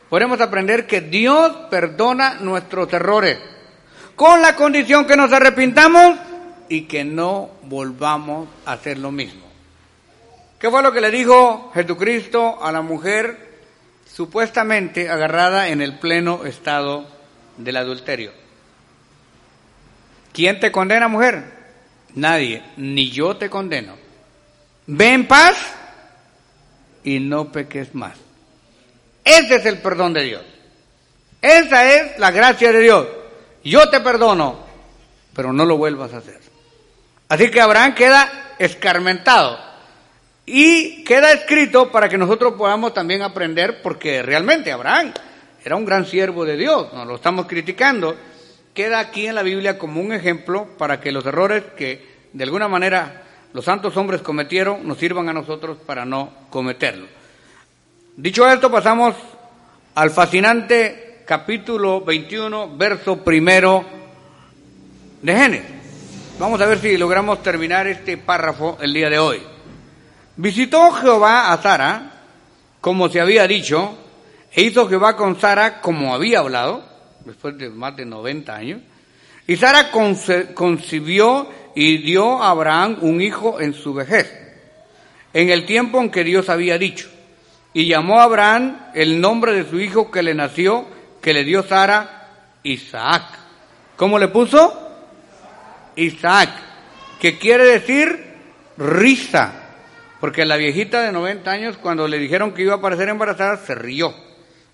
podemos 0.09 0.41
aprender 0.41 0.87
que 0.87 1.01
Dios 1.01 1.53
perdona 1.71 2.35
nuestros 2.41 2.93
errores, 2.93 3.39
con 4.15 4.41
la 4.41 4.57
condición 4.57 5.07
que 5.07 5.17
nos 5.17 5.33
arrepintamos 5.33 6.19
y 6.69 6.83
que 6.83 7.05
no 7.05 7.51
volvamos 7.63 8.49
a 8.65 8.73
hacer 8.73 8.99
lo 8.99 9.11
mismo. 9.11 9.47
¿Qué 10.59 10.71
fue 10.71 10.83
lo 10.83 10.93
que 10.93 11.01
le 11.01 11.11
dijo 11.11 11.71
Jesucristo 11.75 12.65
a 12.65 12.73
la 12.73 12.81
mujer 12.81 13.61
supuestamente 14.11 15.11
agarrada 15.11 15.69
en 15.69 15.83
el 15.83 15.99
pleno 15.99 16.45
estado 16.47 17.07
del 17.59 17.77
adulterio? 17.77 18.33
¿Quién 20.33 20.61
te 20.61 20.73
condena, 20.73 21.09
mujer? 21.09 21.45
Nadie, 22.15 22.63
ni 22.77 23.11
yo 23.11 23.37
te 23.37 23.51
condeno. 23.51 23.95
Ve 24.87 25.13
en 25.13 25.29
paz 25.29 25.57
y 27.05 27.21
no 27.21 27.53
peques 27.53 27.95
más. 27.95 28.26
Ese 29.27 29.57
es 29.57 29.67
el 29.67 29.79
perdón 29.79 30.13
de 30.13 30.23
Dios. 30.23 30.43
Esa 31.43 31.93
es 31.93 32.17
la 32.17 32.31
gracia 32.31 32.71
de 32.71 32.79
Dios. 32.79 33.09
Yo 33.65 33.91
te 33.91 34.01
perdono, 34.01 34.61
pero 35.35 35.53
no 35.53 35.65
lo 35.65 35.77
vuelvas 35.77 36.15
a 36.15 36.19
hacer. 36.19 36.41
Así 37.29 37.51
que 37.51 37.61
Abraham 37.61 37.97
queda 37.97 38.55
escarmentado. 38.61 39.59
Y 40.47 41.03
queda 41.03 41.33
escrito 41.33 41.91
para 41.91 42.09
que 42.09 42.17
nosotros 42.17 42.55
podamos 42.57 42.95
también 42.95 43.23
aprender, 43.23 43.83
porque 43.83 44.23
realmente 44.23 44.71
Abraham 44.71 45.13
era 45.65 45.75
un 45.75 45.85
gran 45.85 46.07
siervo 46.07 46.45
de 46.45 46.57
Dios, 46.57 46.93
no 46.93 47.05
lo 47.05 47.17
estamos 47.17 47.47
criticando. 47.47 48.17
Queda 48.73 49.01
aquí 49.01 49.27
en 49.27 49.35
la 49.35 49.43
Biblia 49.43 49.77
como 49.77 50.01
un 50.01 50.13
ejemplo 50.13 50.69
para 50.79 51.01
que 51.01 51.11
los 51.11 51.27
errores 51.27 51.65
que 51.77 52.29
de 52.33 52.45
alguna 52.45 52.69
manera 52.69 53.25
los 53.53 53.65
santos 53.65 53.97
hombres 53.97 54.23
cometieron 54.23 54.87
nos 54.87 54.99
sirvan 54.99 55.29
a 55.29 55.33
nosotros 55.33 55.79
para 55.85 56.05
no 56.05 56.31
cometerlo. 56.49 57.16
Dicho 58.19 58.49
esto, 58.51 58.71
pasamos 58.71 59.15
al 59.95 60.11
fascinante 60.11 61.19
capítulo 61.27 62.01
21, 62.01 62.75
verso 62.75 63.23
primero 63.23 63.85
de 65.21 65.37
Génesis. 65.37 65.71
Vamos 66.39 66.59
a 66.63 66.65
ver 66.65 66.79
si 66.79 66.97
logramos 66.97 67.43
terminar 67.43 67.87
este 67.87 68.17
párrafo 68.17 68.79
el 68.81 68.95
día 68.95 69.11
de 69.11 69.19
hoy. 69.19 69.43
Visitó 70.37 70.93
Jehová 70.93 71.53
a 71.53 71.61
Sara, 71.61 72.23
como 72.81 73.11
se 73.11 73.21
había 73.21 73.47
dicho, 73.47 73.99
e 74.51 74.63
hizo 74.63 74.89
Jehová 74.89 75.15
con 75.15 75.39
Sara 75.39 75.83
como 75.83 76.15
había 76.15 76.39
hablado, 76.39 76.89
después 77.27 77.59
de 77.59 77.69
más 77.69 77.97
de 77.97 78.07
90 78.07 78.57
años. 78.57 78.81
Y 79.47 79.57
Sara 79.59 79.91
concibió 80.55 81.51
y 81.75 81.99
dio 81.99 82.43
a 82.43 82.49
Abraham 82.49 82.97
un 83.03 83.21
hijo 83.21 83.61
en 83.61 83.75
su 83.75 83.93
vejez, 83.93 84.33
en 85.35 85.51
el 85.51 85.67
tiempo 85.67 86.01
en 86.01 86.11
que 86.11 86.25
Dios 86.25 86.49
había 86.49 86.79
dicho. 86.79 87.11
Y 87.77 87.89
llamó 87.89 88.21
a 88.21 88.23
Abraham 88.23 88.79
el 88.95 89.21
nombre 89.21 89.53
de 89.53 89.69
su 89.69 89.79
hijo 89.79 90.11
que 90.11 90.23
le 90.23 90.33
nació, 90.33 90.87
que 91.21 91.35
le 91.35 91.45
dio 91.45 91.63
Sara, 91.63 92.27
Isaac. 92.63 93.25
¿Cómo 93.97 94.19
le 94.19 94.29
puso? 94.29 94.97
Isaac, 95.95 96.49
que 97.21 97.37
quiere 97.37 97.65
decir 97.65 98.33
risa, 98.79 99.53
porque 100.21 100.47
la 100.47 100.57
viejita 100.57 101.03
de 101.03 101.13
90 101.13 101.51
años 101.51 101.77
cuando 101.77 102.09
le 102.09 102.19
dijeron 102.19 102.53
que 102.53 102.63
iba 102.63 102.73
a 102.73 102.77
aparecer 102.79 103.11
embarazada 103.11 103.59
se 103.59 103.75
rió. 103.75 104.15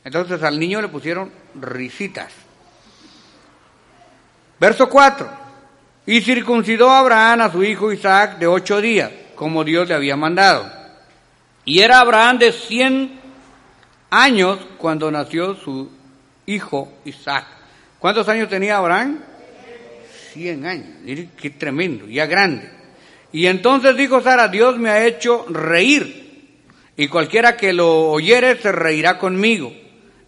Entonces 0.05 0.41
al 0.45 0.61
niño 0.61 0.81
le 0.81 0.87
pusieron 0.87 1.33
risitas. 1.57 2.33
Verso 4.61 4.89
4. 4.89 5.29
Y 6.07 6.21
circuncidó 6.21 6.89
Abraham 6.89 7.41
a 7.41 7.51
su 7.51 7.65
hijo 7.65 7.91
Isaac 7.91 8.39
de 8.39 8.47
ocho 8.47 8.81
días, 8.81 9.11
como 9.35 9.65
Dios 9.65 9.89
le 9.89 9.95
había 9.97 10.15
mandado. 10.15 10.82
Y 11.65 11.81
era 11.81 12.01
Abraham 12.01 12.39
de 12.39 12.53
100 12.53 13.21
años 14.11 14.59
cuando 14.79 15.11
nació 15.11 15.55
su 15.55 15.91
hijo 16.47 16.93
Isaac. 17.05 17.47
¿Cuántos 17.99 18.29
años 18.29 18.49
tenía 18.49 18.79
Abraham? 18.79 19.21
100 20.33 20.67
años. 20.67 20.87
Qué 21.41 21.51
tremendo, 21.51 22.07
ya 22.07 22.27
grande. 22.27 22.69
Y 23.33 23.47
entonces 23.47 23.97
dijo 23.97 24.21
Sara, 24.21 24.49
Dios 24.49 24.79
me 24.79 24.91
ha 24.91 25.07
hecho 25.07 25.47
reír, 25.49 26.23
y 26.97 27.09
cualquiera 27.09 27.57
que 27.57 27.73
lo 27.73 28.11
oyere 28.11 28.57
se 28.57 28.73
reirá 28.73 29.19
conmigo. 29.19 29.73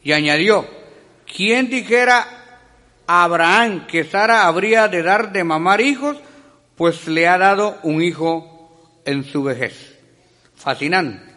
Y 0.03 0.13
añadió, 0.13 0.67
¿quién 1.27 1.69
dijera 1.69 2.27
a 3.07 3.25
Abraham 3.25 3.87
que 3.87 4.05
Sara 4.05 4.47
habría 4.47 4.89
de 4.89 5.03
dar 5.03 5.33
de 5.33 5.45
mamar 5.45 5.81
hijos? 5.81 6.17
Pues 6.77 7.07
le 7.07 7.29
ha 7.29 7.39
dado 7.39 7.79
un 7.83 8.03
hijo 8.03 9.01
en 9.05 9.25
su 9.25 9.43
vejez. 9.43 9.94
Fascinante. 10.65 11.31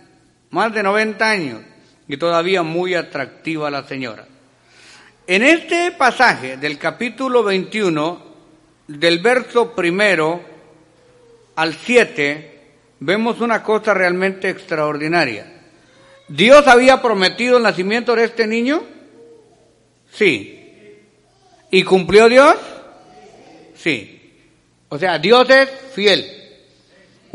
Más 0.51 0.73
de 0.73 0.81
90 0.81 1.29
años 1.29 1.61
y 2.07 2.15
todavía 2.15 2.63
muy 2.63 2.93
atractiva 2.93 3.69
la 3.69 3.85
señora. 3.85 4.25
En 5.27 5.43
este 5.43 5.91
pasaje 5.91 6.55
del 6.55 6.77
capítulo 6.77 7.43
21, 7.43 8.25
del 8.87 9.19
verso 9.19 9.75
primero 9.75 10.39
al 11.57 11.73
7, 11.73 12.61
vemos 13.01 13.41
una 13.41 13.61
cosa 13.61 13.93
realmente 13.93 14.49
extraordinaria. 14.49 15.45
¿Dios 16.29 16.65
había 16.65 17.01
prometido 17.01 17.57
el 17.57 17.63
nacimiento 17.63 18.15
de 18.15 18.23
este 18.23 18.47
niño? 18.47 18.81
Sí. 20.13 20.57
¿Y 21.69 21.83
cumplió 21.83 22.29
Dios? 22.29 22.55
Sí. 23.75 24.21
O 24.87 24.97
sea, 24.97 25.19
Dios 25.19 25.49
es 25.49 25.69
fiel. 25.93 26.37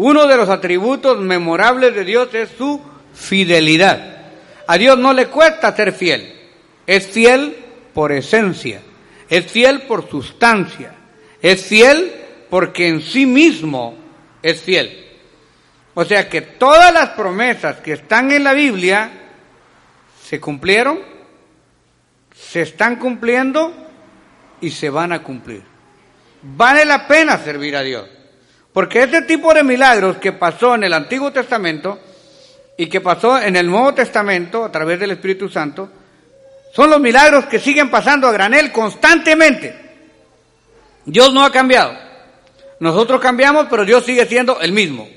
Uno 0.02 0.26
de 0.26 0.36
los 0.36 0.48
atributos 0.48 1.20
memorables 1.20 1.94
de 1.94 2.04
Dios 2.04 2.34
es 2.34 2.48
su 2.58 2.80
fidelidad. 3.14 4.16
A 4.66 4.76
Dios 4.76 4.98
no 4.98 5.12
le 5.12 5.28
cuesta 5.28 5.76
ser 5.76 5.92
fiel. 5.92 6.40
Es 6.84 7.06
fiel 7.06 7.56
por 7.94 8.10
esencia. 8.10 8.80
Es 9.28 9.46
fiel 9.46 9.82
por 9.82 10.10
sustancia. 10.10 10.92
Es 11.40 11.64
fiel 11.64 12.12
porque 12.50 12.88
en 12.88 13.00
sí 13.00 13.26
mismo 13.26 13.94
es 14.42 14.60
fiel. 14.60 15.06
O 15.94 16.04
sea 16.04 16.28
que 16.28 16.40
todas 16.40 16.92
las 16.92 17.10
promesas 17.10 17.76
que 17.76 17.92
están 17.92 18.32
en 18.32 18.42
la 18.42 18.54
Biblia 18.54 19.08
se 20.20 20.40
cumplieron, 20.40 20.98
se 22.34 22.62
están 22.62 22.96
cumpliendo 22.96 23.72
y 24.60 24.70
se 24.70 24.90
van 24.90 25.12
a 25.12 25.22
cumplir. 25.22 25.62
Vale 26.42 26.84
la 26.84 27.06
pena 27.06 27.38
servir 27.38 27.76
a 27.76 27.82
Dios. 27.82 28.08
Porque 28.72 29.02
ese 29.02 29.22
tipo 29.22 29.52
de 29.52 29.62
milagros 29.62 30.16
que 30.16 30.32
pasó 30.32 30.74
en 30.74 30.84
el 30.84 30.92
Antiguo 30.92 31.30
Testamento 31.30 31.98
y 32.76 32.86
que 32.86 33.00
pasó 33.00 33.38
en 33.38 33.56
el 33.56 33.66
Nuevo 33.66 33.92
Testamento 33.92 34.64
a 34.64 34.72
través 34.72 34.98
del 34.98 35.10
Espíritu 35.10 35.48
Santo, 35.48 35.90
son 36.72 36.88
los 36.88 37.00
milagros 37.00 37.44
que 37.46 37.58
siguen 37.58 37.90
pasando 37.90 38.26
a 38.26 38.32
granel 38.32 38.72
constantemente. 38.72 39.76
Dios 41.04 41.32
no 41.34 41.44
ha 41.44 41.52
cambiado. 41.52 41.92
Nosotros 42.80 43.20
cambiamos, 43.20 43.66
pero 43.68 43.84
Dios 43.84 44.04
sigue 44.04 44.24
siendo 44.26 44.60
el 44.60 44.72
mismo. 44.72 45.08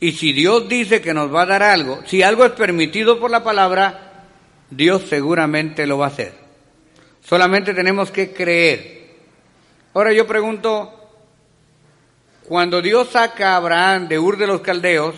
Y 0.00 0.12
si 0.12 0.32
Dios 0.32 0.66
dice 0.68 1.02
que 1.02 1.12
nos 1.12 1.32
va 1.32 1.42
a 1.42 1.46
dar 1.46 1.62
algo, 1.62 2.00
si 2.06 2.22
algo 2.22 2.46
es 2.46 2.52
permitido 2.52 3.20
por 3.20 3.30
la 3.30 3.44
palabra, 3.44 4.24
Dios 4.70 5.02
seguramente 5.08 5.86
lo 5.86 5.98
va 5.98 6.06
a 6.06 6.08
hacer. 6.08 6.32
Solamente 7.22 7.74
tenemos 7.74 8.10
que 8.10 8.32
creer. 8.32 9.10
Ahora 9.92 10.12
yo 10.14 10.26
pregunto, 10.26 10.99
cuando 12.50 12.82
Dios 12.82 13.10
saca 13.10 13.52
a 13.52 13.56
Abraham 13.58 14.08
de 14.08 14.18
Ur 14.18 14.36
de 14.36 14.48
los 14.48 14.60
Caldeos 14.60 15.14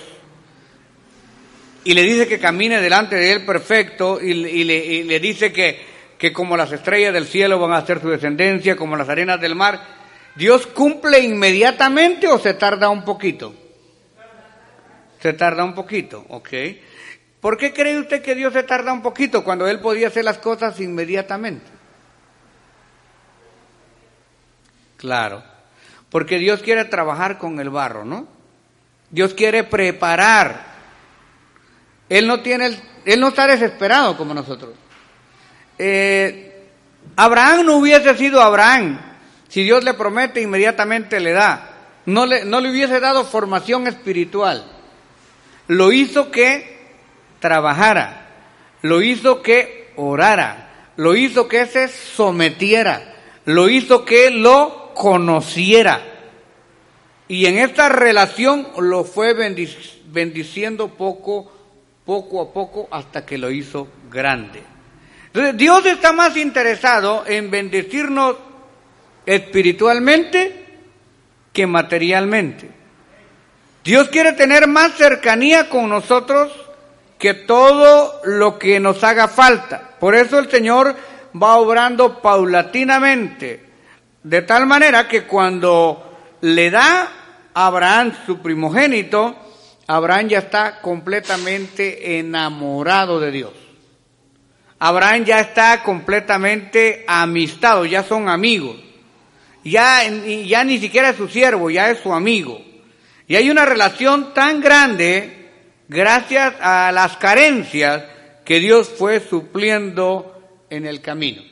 y 1.83 1.95
le 1.95 2.03
dice 2.03 2.29
que 2.29 2.39
camine 2.39 2.79
delante 2.79 3.17
de 3.17 3.33
él 3.33 3.47
perfecto 3.47 4.21
y, 4.21 4.35
le, 4.35 5.03
le, 5.03 5.19
dice 5.19 5.51
que, 5.51 5.81
que 6.19 6.31
como 6.31 6.59
las 6.59 6.71
estrellas 6.73 7.15
del 7.15 7.27
cielo 7.27 7.59
van 7.59 7.73
a 7.73 7.87
ser 7.87 8.03
su 8.03 8.11
descendencia, 8.11 8.77
como 8.77 8.99
las 8.99 9.09
arenas 9.09 9.41
del 9.41 9.55
mar, 9.55 9.81
¿Dios 10.37 10.67
cumple 10.67 11.21
inmediatamente 11.21 12.29
o 12.29 12.39
se 12.39 12.53
tarda 12.53 12.91
un 12.91 13.03
poquito? 13.03 13.55
Se 15.19 15.33
tarda 15.33 15.65
un 15.65 15.75
poquito, 15.75 16.27
¿ok? 16.29 16.51
¿Por 17.41 17.57
qué 17.57 17.73
cree 17.73 17.99
usted 17.99 18.21
que 18.21 18.35
Dios 18.35 18.53
se 18.53 18.65
tarda 18.65 18.93
un 18.93 19.01
poquito 19.01 19.43
cuando 19.43 19.67
Él 19.67 19.81
podía 19.81 20.09
hacer 20.09 20.27
las 20.27 20.37
cosas 20.37 20.79
inmediatamente? 20.81 21.65
Claro, 24.99 25.43
porque 26.13 26.39
Dios 26.39 26.61
quiere 26.63 26.85
trabajar 26.85 27.39
con 27.39 27.59
el 27.59 27.71
barro, 27.71 28.05
¿no? 28.05 28.29
Dios 29.11 29.33
quiere 29.33 29.65
preparar. 29.65 30.67
Él 32.11 32.27
no 32.27 32.41
tiene, 32.41 32.67
el, 32.67 32.81
él 33.07 33.19
no 33.19 33.29
está 33.29 33.47
desesperado 33.47 34.17
como 34.19 34.35
nosotros. 34.35 34.75
Eh, 35.79 36.69
Abraham 37.17 37.65
no 37.65 37.77
hubiese 37.77 38.15
sido 38.17 38.43
Abraham 38.43 39.01
si 39.49 39.65
Dios 39.65 39.83
le 39.85 39.95
promete 39.95 40.43
inmediatamente 40.43 41.19
le 41.19 41.33
da. 41.33 41.71
No 42.05 42.27
le, 42.27 42.45
no 42.45 42.61
le 42.61 42.71
hubiese 42.71 43.01
dado 43.01 43.25
formación 43.25 43.87
espiritual. 43.87 44.67
Lo 45.67 45.93
hizo 45.93 46.31
que 46.31 46.91
trabajara, 47.41 48.29
lo 48.83 49.01
hizo 49.01 49.41
que 49.41 49.93
orara, 49.97 50.91
lo 50.97 51.17
hizo 51.17 51.49
que 51.49 51.65
se 51.67 51.89
sometiera, 51.89 53.15
lo 53.47 53.71
hizo 53.71 54.05
que 54.05 54.31
lo 54.31 54.82
conociera. 55.03 56.01
Y 57.27 57.47
en 57.47 57.59
esta 57.59 57.89
relación 57.89 58.69
lo 58.79 59.03
fue 59.03 59.35
bendiciendo 59.35 60.91
poco, 60.91 61.51
poco 62.07 62.41
a 62.41 62.53
poco 62.53 62.87
hasta 62.89 63.27
que 63.27 63.37
lo 63.37 63.51
hizo 63.51 63.89
grande. 64.09 64.63
Entonces, 65.27 65.57
Dios 65.57 65.85
está 65.87 66.13
más 66.13 66.37
interesado 66.37 67.25
en 67.27 67.51
bendecirnos 67.51 68.37
espiritualmente 69.27 70.67
que 71.53 71.67
materialmente. 71.67 72.71
Dios 73.83 74.09
quiere 74.09 74.35
tener 74.35 74.69
más 74.69 74.93
cercanía 74.93 75.69
con 75.69 75.89
nosotros 75.89 76.53
que 77.19 77.35
todo 77.35 78.21
lo 78.23 78.57
que 78.57 78.79
nos 78.79 79.03
haga 79.03 79.27
falta. 79.27 79.97
Por 79.99 80.15
eso 80.15 80.39
el 80.39 80.49
Señor 80.49 80.95
va 81.35 81.57
obrando 81.57 82.23
paulatinamente, 82.23 83.72
de 84.23 84.43
tal 84.43 84.67
manera 84.67 85.09
que 85.09 85.25
cuando 85.25 86.37
le 86.41 86.71
da 86.71 87.09
a 87.55 87.67
Abraham 87.67 88.13
su 88.25 88.41
primogénito, 88.41 89.37
Abraham 89.87 90.29
ya 90.29 90.39
está 90.39 90.81
completamente 90.81 92.19
enamorado 92.19 93.21
de 93.21 93.31
Dios. 93.31 93.53
Abraham 94.79 95.25
ya 95.25 95.41
está 95.41 95.83
completamente 95.83 97.05
amistado, 97.07 97.85
ya 97.85 98.03
son 98.03 98.29
amigos. 98.29 98.77
Ya, 99.65 100.03
ya 100.45 100.65
ni 100.65 100.79
siquiera 100.79 101.11
es 101.11 101.17
su 101.17 101.29
siervo, 101.29 101.71
ya 101.71 101.91
es 101.91 101.99
su 102.01 102.13
amigo. 102.13 102.61
Y 103.29 103.37
hay 103.37 103.49
una 103.49 103.65
relación 103.65 104.35
tan 104.35 104.61
grande 104.61 105.51
gracias 105.89 106.55
a 106.61 106.91
las 106.91 107.17
carencias 107.17 108.03
que 108.45 108.59
Dios 108.59 108.89
fue 108.89 109.21
supliendo 109.21 110.65
en 110.69 110.87
el 110.87 111.01
camino. 111.01 111.52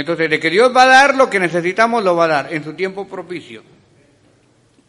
Entonces, 0.00 0.28
de 0.28 0.38
que 0.38 0.50
Dios 0.50 0.76
va 0.76 0.82
a 0.82 0.86
dar 0.86 1.14
lo 1.14 1.30
que 1.30 1.40
necesitamos, 1.40 2.04
lo 2.04 2.14
va 2.14 2.26
a 2.26 2.28
dar 2.28 2.52
en 2.52 2.62
su 2.62 2.74
tiempo 2.74 3.08
propicio. 3.08 3.62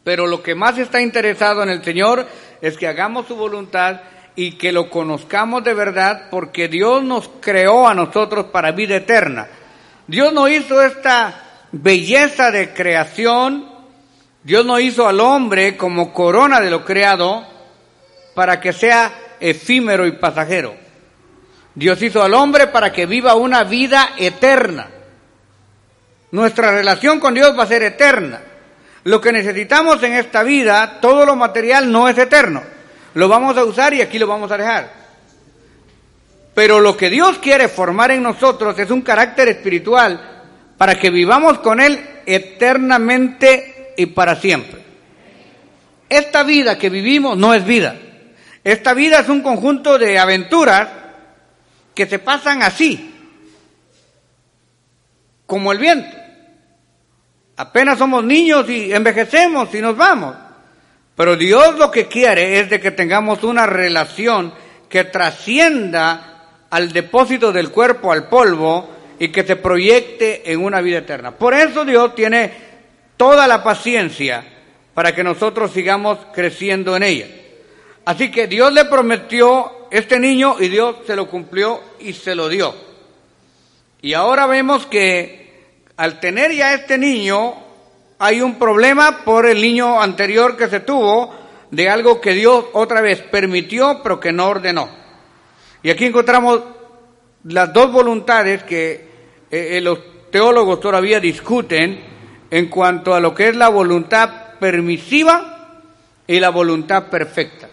Pero 0.04 0.28
lo 0.28 0.44
que 0.44 0.54
más 0.54 0.78
está 0.78 1.00
interesado 1.00 1.64
en 1.64 1.70
el 1.70 1.82
Señor 1.82 2.28
es 2.62 2.78
que 2.78 2.88
hagamos 2.88 3.26
su 3.26 3.38
voluntad 3.38 4.02
y 4.36 4.54
que 4.54 4.74
lo 4.74 4.90
conozcamos 4.90 5.64
de 5.64 5.74
verdad 5.74 6.28
porque 6.30 6.68
Dios 6.68 7.04
nos 7.04 7.30
creó 7.40 7.88
a 7.88 7.94
nosotros 7.94 8.48
para 8.48 8.74
vida 8.74 8.98
eterna. 8.98 9.48
Dios 10.08 10.34
no 10.34 10.50
hizo 10.50 10.82
esta 10.82 11.42
belleza 11.72 12.52
de 12.52 12.74
creación, 12.74 13.66
Dios 14.44 14.66
no 14.66 14.78
hizo 14.78 15.08
al 15.08 15.22
hombre 15.22 15.78
como 15.78 16.12
corona 16.12 16.60
de 16.60 16.70
lo 16.70 16.84
creado 16.84 17.48
para 18.36 18.60
que 18.60 18.74
sea 18.74 19.14
efímero 19.40 20.06
y 20.06 20.12
pasajero. 20.12 20.76
Dios 21.76 22.02
hizo 22.02 22.22
al 22.22 22.34
hombre 22.34 22.68
para 22.68 22.92
que 22.92 23.06
viva 23.06 23.36
una 23.36 23.64
vida 23.64 24.10
eterna. 24.18 24.90
Nuestra 26.32 26.72
relación 26.72 27.20
con 27.20 27.34
Dios 27.34 27.58
va 27.58 27.64
a 27.64 27.68
ser 27.68 27.84
eterna. 27.84 28.42
Lo 29.04 29.22
que 29.22 29.32
necesitamos 29.32 30.04
en 30.04 30.14
esta 30.14 30.44
vida, 30.44 31.00
todo 31.00 31.26
lo 31.26 31.36
material 31.36 31.92
no 31.92 32.10
es 32.10 32.18
eterno. 32.18 32.62
Lo 33.14 33.28
vamos 33.30 33.58
a 33.58 33.64
usar 33.64 33.94
y 33.94 34.02
aquí 34.02 34.20
lo 34.20 34.28
vamos 34.28 34.52
a 34.52 34.58
dejar. 34.58 34.92
Pero 36.54 36.82
lo 36.82 36.98
que 36.98 37.10
Dios 37.10 37.38
quiere 37.38 37.68
formar 37.68 38.12
en 38.12 38.24
nosotros 38.24 38.78
es 38.80 38.92
un 38.92 39.02
carácter 39.02 39.48
espiritual 39.48 40.44
para 40.78 41.00
que 41.00 41.10
vivamos 41.10 41.60
con 41.60 41.80
Él 41.80 42.04
eternamente 42.26 43.94
y 43.96 44.08
para 44.08 44.36
siempre. 44.36 44.84
Esta 46.10 46.44
vida 46.44 46.78
que 46.78 46.90
vivimos 46.90 47.38
no 47.38 47.54
es 47.54 47.66
vida. 47.66 47.96
Esta 48.64 48.94
vida 48.94 49.20
es 49.20 49.30
un 49.30 49.42
conjunto 49.42 49.98
de 49.98 50.20
aventuras 50.20 50.90
que 51.96 52.06
se 52.06 52.20
pasan 52.20 52.62
así, 52.64 53.14
como 55.46 55.72
el 55.72 55.78
viento. 55.80 56.17
Apenas 57.58 57.98
somos 57.98 58.24
niños 58.24 58.70
y 58.70 58.94
envejecemos 58.94 59.74
y 59.74 59.82
nos 59.82 59.98
vamos. 59.98 60.36
Pero 61.16 61.36
Dios 61.36 61.78
lo 61.78 61.90
que 61.90 62.08
quiere 62.08 62.60
es 62.60 62.70
de 62.70 62.80
que 62.80 62.92
tengamos 62.92 63.44
una 63.44 63.66
relación 63.66 64.54
que 64.88 65.04
trascienda 65.04 66.46
al 66.70 66.94
depósito 66.94 67.52
del 67.52 67.72
cuerpo, 67.72 68.12
al 68.12 68.30
polvo, 68.30 68.90
y 69.20 69.30
que 69.30 69.44
se 69.44 69.56
proyecte 69.56 70.52
en 70.52 70.64
una 70.64 70.82
vida 70.82 71.00
eterna. 71.00 71.32
Por 71.32 71.56
eso 71.56 71.84
Dios 71.84 72.14
tiene 72.14 72.52
toda 73.18 73.48
la 73.48 73.64
paciencia 73.64 74.44
para 74.94 75.16
que 75.16 75.24
nosotros 75.24 75.72
sigamos 75.72 76.20
creciendo 76.34 76.96
en 76.96 77.04
ella. 77.04 77.28
Así 78.06 78.30
que 78.30 78.46
Dios 78.48 78.72
le 78.72 78.86
prometió 78.86 79.88
este 79.90 80.20
niño 80.20 80.58
y 80.60 80.70
Dios 80.70 80.98
se 81.08 81.16
lo 81.16 81.28
cumplió 81.28 81.82
y 82.00 82.14
se 82.14 82.36
lo 82.36 82.48
dio. 82.48 82.76
Y 84.02 84.14
ahora 84.14 84.46
vemos 84.46 84.86
que 84.86 85.47
al 85.98 86.20
tener 86.20 86.52
ya 86.54 86.74
este 86.74 86.98
niño, 86.98 87.56
hay 88.20 88.42
un 88.42 88.56
problema 88.56 89.24
por 89.26 89.48
el 89.48 89.62
niño 89.62 90.02
anterior 90.02 90.56
que 90.56 90.68
se 90.68 90.80
tuvo 90.80 91.34
de 91.72 91.90
algo 91.90 92.22
que 92.22 92.34
Dios 92.34 92.66
otra 92.74 93.02
vez 93.02 93.22
permitió 93.22 94.02
pero 94.04 94.20
que 94.20 94.32
no 94.32 94.48
ordenó. 94.48 94.90
Y 95.84 95.90
aquí 95.90 96.06
encontramos 96.06 96.62
las 97.44 97.74
dos 97.74 97.92
voluntades 97.92 98.64
que 98.64 98.92
eh, 99.52 99.78
eh, 99.78 99.82
los 99.82 100.00
teólogos 100.32 100.80
todavía 100.80 101.20
discuten 101.20 102.00
en 102.50 102.68
cuanto 102.68 103.14
a 103.14 103.20
lo 103.20 103.34
que 103.34 103.50
es 103.50 103.56
la 103.56 103.70
voluntad 103.70 104.30
permisiva 104.60 105.82
y 106.28 106.40
la 106.40 106.50
voluntad 106.50 107.08
perfecta. 107.08 107.70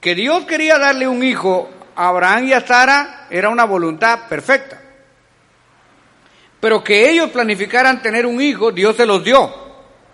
Que 0.00 0.14
Dios 0.14 0.44
quería 0.46 0.78
darle 0.78 1.06
un 1.06 1.22
hijo 1.22 1.68
a 1.94 2.08
Abraham 2.08 2.48
y 2.48 2.52
a 2.54 2.66
Sara 2.66 3.26
era 3.30 3.50
una 3.50 3.64
voluntad 3.64 4.28
perfecta. 4.28 4.79
Pero 6.60 6.84
que 6.84 7.10
ellos 7.10 7.30
planificaran 7.30 8.02
tener 8.02 8.26
un 8.26 8.40
hijo, 8.40 8.70
Dios 8.70 8.96
se 8.96 9.06
los 9.06 9.24
dio. 9.24 9.52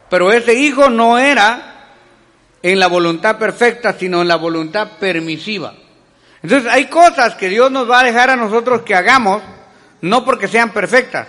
Pero 0.08 0.32
ese 0.32 0.54
hijo 0.54 0.88
no 0.88 1.18
era 1.18 1.76
en 2.62 2.78
la 2.78 2.86
voluntad 2.86 3.38
perfecta, 3.38 3.92
sino 3.98 4.22
en 4.22 4.28
la 4.28 4.36
voluntad 4.36 4.92
permisiva. 4.98 5.74
Entonces 6.42 6.70
hay 6.70 6.86
cosas 6.86 7.34
que 7.34 7.48
Dios 7.48 7.70
nos 7.70 7.90
va 7.90 8.00
a 8.00 8.04
dejar 8.04 8.30
a 8.30 8.36
nosotros 8.36 8.82
que 8.82 8.94
hagamos, 8.94 9.42
no 10.00 10.24
porque 10.24 10.46
sean 10.46 10.72
perfectas, 10.72 11.26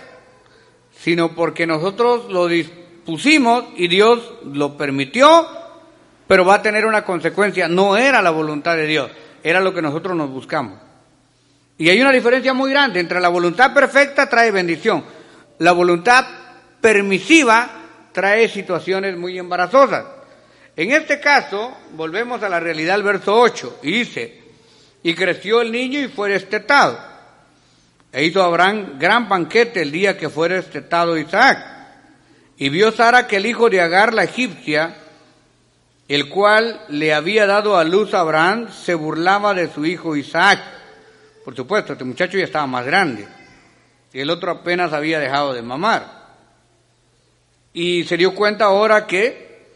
sino 0.96 1.34
porque 1.34 1.66
nosotros 1.66 2.30
lo 2.30 2.46
dispusimos 2.46 3.64
y 3.76 3.88
Dios 3.88 4.20
lo 4.44 4.76
permitió, 4.76 5.46
pero 6.26 6.44
va 6.44 6.56
a 6.56 6.62
tener 6.62 6.86
una 6.86 7.04
consecuencia. 7.04 7.66
No 7.66 7.96
era 7.96 8.22
la 8.22 8.30
voluntad 8.30 8.76
de 8.76 8.86
Dios, 8.86 9.10
era 9.42 9.60
lo 9.60 9.74
que 9.74 9.82
nosotros 9.82 10.16
nos 10.16 10.30
buscamos. 10.30 10.87
Y 11.78 11.88
hay 11.88 12.00
una 12.00 12.12
diferencia 12.12 12.52
muy 12.52 12.70
grande 12.70 13.00
entre 13.00 13.20
la 13.20 13.28
voluntad 13.28 13.72
perfecta 13.72 14.28
trae 14.28 14.50
bendición, 14.50 15.04
la 15.58 15.72
voluntad 15.72 16.26
permisiva 16.80 17.70
trae 18.12 18.48
situaciones 18.48 19.16
muy 19.16 19.38
embarazosas. 19.38 20.04
En 20.76 20.92
este 20.92 21.20
caso, 21.20 21.76
volvemos 21.92 22.42
a 22.42 22.48
la 22.48 22.60
realidad 22.60 22.94
del 22.94 23.04
verso 23.04 23.34
8, 23.34 23.80
y 23.82 23.92
dice, 23.92 24.42
y 25.02 25.14
creció 25.14 25.60
el 25.60 25.72
niño 25.72 26.00
y 26.00 26.08
fue 26.08 26.30
destetado. 26.30 26.98
E 28.12 28.24
hizo 28.24 28.42
Abraham 28.42 28.98
gran 28.98 29.28
banquete 29.28 29.82
el 29.82 29.92
día 29.92 30.16
que 30.16 30.28
fue 30.28 30.48
destetado 30.48 31.16
Isaac. 31.16 31.58
Y 32.56 32.70
vio 32.70 32.90
Sara 32.90 33.26
que 33.26 33.36
el 33.36 33.46
hijo 33.46 33.70
de 33.70 33.80
Agar, 33.80 34.14
la 34.14 34.24
egipcia, 34.24 34.96
el 36.08 36.28
cual 36.28 36.80
le 36.88 37.14
había 37.14 37.46
dado 37.46 37.76
a 37.76 37.84
luz 37.84 38.14
a 38.14 38.20
Abraham, 38.20 38.68
se 38.72 38.94
burlaba 38.94 39.54
de 39.54 39.72
su 39.72 39.84
hijo 39.84 40.16
Isaac. 40.16 40.60
Por 41.48 41.56
supuesto, 41.56 41.94
este 41.94 42.04
muchacho 42.04 42.36
ya 42.36 42.44
estaba 42.44 42.66
más 42.66 42.84
grande. 42.84 43.26
Y 44.12 44.20
el 44.20 44.28
otro 44.28 44.50
apenas 44.50 44.92
había 44.92 45.18
dejado 45.18 45.54
de 45.54 45.62
mamar. 45.62 46.26
Y 47.72 48.04
se 48.04 48.18
dio 48.18 48.34
cuenta 48.34 48.66
ahora 48.66 49.06
que, 49.06 49.66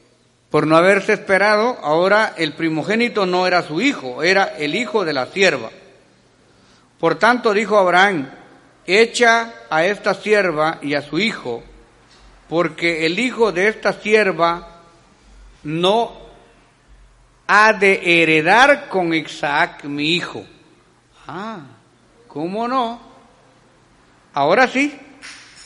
por 0.51 0.67
no 0.67 0.77
haberse 0.77 1.15
esperado, 1.15 1.79
ahora 1.81 2.35
el 2.37 2.53
primogénito 2.53 3.25
no 3.25 3.47
era 3.47 3.63
su 3.63 3.81
hijo, 3.81 4.23
era 4.23 4.55
el 4.59 4.75
hijo 4.75 5.07
de 5.07 5.15
la 5.15 5.25
sierva. 5.29 5.71
Por 7.01 7.15
tanto, 7.15 7.55
dijo 7.55 7.79
Abraham, 7.79 8.31
echa 8.87 9.55
a 9.71 9.87
esta 9.87 10.13
sierva 10.13 10.79
y 10.83 10.93
a 10.93 11.01
su 11.01 11.19
hijo, 11.19 11.63
porque 12.51 13.07
el 13.07 13.19
hijo 13.19 13.51
de 13.51 13.69
esta 13.69 13.95
sierva 13.95 14.83
no 15.63 16.21
ha 17.47 17.73
de 17.73 18.21
heredar 18.23 18.91
con 18.91 19.15
Isaac 19.15 19.85
mi 19.85 20.11
hijo. 20.11 20.45
Ah, 21.27 21.61
¿cómo 22.29 22.67
no? 22.67 23.01
Ahora 24.35 24.67
sí, 24.67 24.99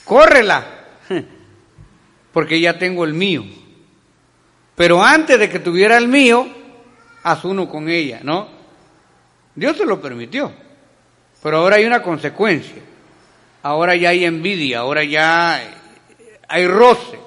córrela, 0.04 0.64
porque 2.32 2.60
ya 2.60 2.78
tengo 2.78 3.04
el 3.04 3.14
mío. 3.14 3.44
Pero 4.74 5.02
antes 5.02 5.38
de 5.38 5.48
que 5.48 5.58
tuviera 5.58 5.96
el 5.96 6.08
mío, 6.08 6.46
haz 7.22 7.44
uno 7.44 7.68
con 7.68 7.88
ella, 7.88 8.20
¿no? 8.22 8.48
Dios 9.54 9.76
se 9.76 9.86
lo 9.86 10.00
permitió. 10.00 10.52
Pero 11.42 11.58
ahora 11.58 11.76
hay 11.76 11.84
una 11.84 12.02
consecuencia. 12.02 12.82
Ahora 13.62 13.96
ya 13.96 14.10
hay 14.10 14.24
envidia, 14.24 14.80
ahora 14.80 15.04
ya 15.04 15.60
hay 16.48 16.66
roce. 16.66 17.18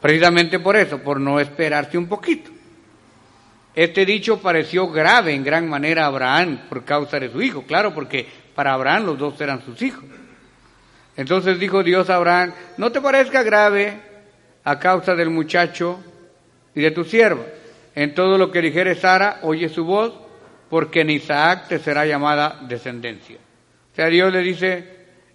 Precisamente 0.00 0.58
por 0.60 0.76
eso, 0.76 0.98
por 0.98 1.20
no 1.20 1.40
esperarse 1.40 1.98
un 1.98 2.06
poquito. 2.06 2.50
Este 3.78 4.04
dicho 4.04 4.40
pareció 4.40 4.88
grave 4.88 5.32
en 5.32 5.44
gran 5.44 5.68
manera 5.68 6.02
a 6.02 6.06
Abraham 6.06 6.62
por 6.68 6.84
causa 6.84 7.20
de 7.20 7.30
su 7.30 7.40
hijo, 7.40 7.62
claro, 7.62 7.94
porque 7.94 8.26
para 8.56 8.74
Abraham 8.74 9.06
los 9.06 9.18
dos 9.20 9.40
eran 9.40 9.64
sus 9.64 9.80
hijos. 9.82 10.02
Entonces 11.16 11.60
dijo 11.60 11.84
Dios 11.84 12.10
a 12.10 12.16
Abraham, 12.16 12.54
no 12.76 12.90
te 12.90 13.00
parezca 13.00 13.44
grave 13.44 14.00
a 14.64 14.80
causa 14.80 15.14
del 15.14 15.30
muchacho 15.30 16.00
y 16.74 16.80
de 16.80 16.90
tu 16.90 17.04
sierva. 17.04 17.44
En 17.94 18.16
todo 18.16 18.36
lo 18.36 18.50
que 18.50 18.62
dijere 18.62 18.96
Sara, 18.96 19.38
oye 19.42 19.68
su 19.68 19.84
voz, 19.84 20.12
porque 20.68 21.02
en 21.02 21.10
Isaac 21.10 21.68
te 21.68 21.78
será 21.78 22.04
llamada 22.04 22.58
descendencia. 22.62 23.36
O 23.92 23.94
sea, 23.94 24.06
Dios 24.06 24.32
le 24.32 24.40
dice, 24.40 24.88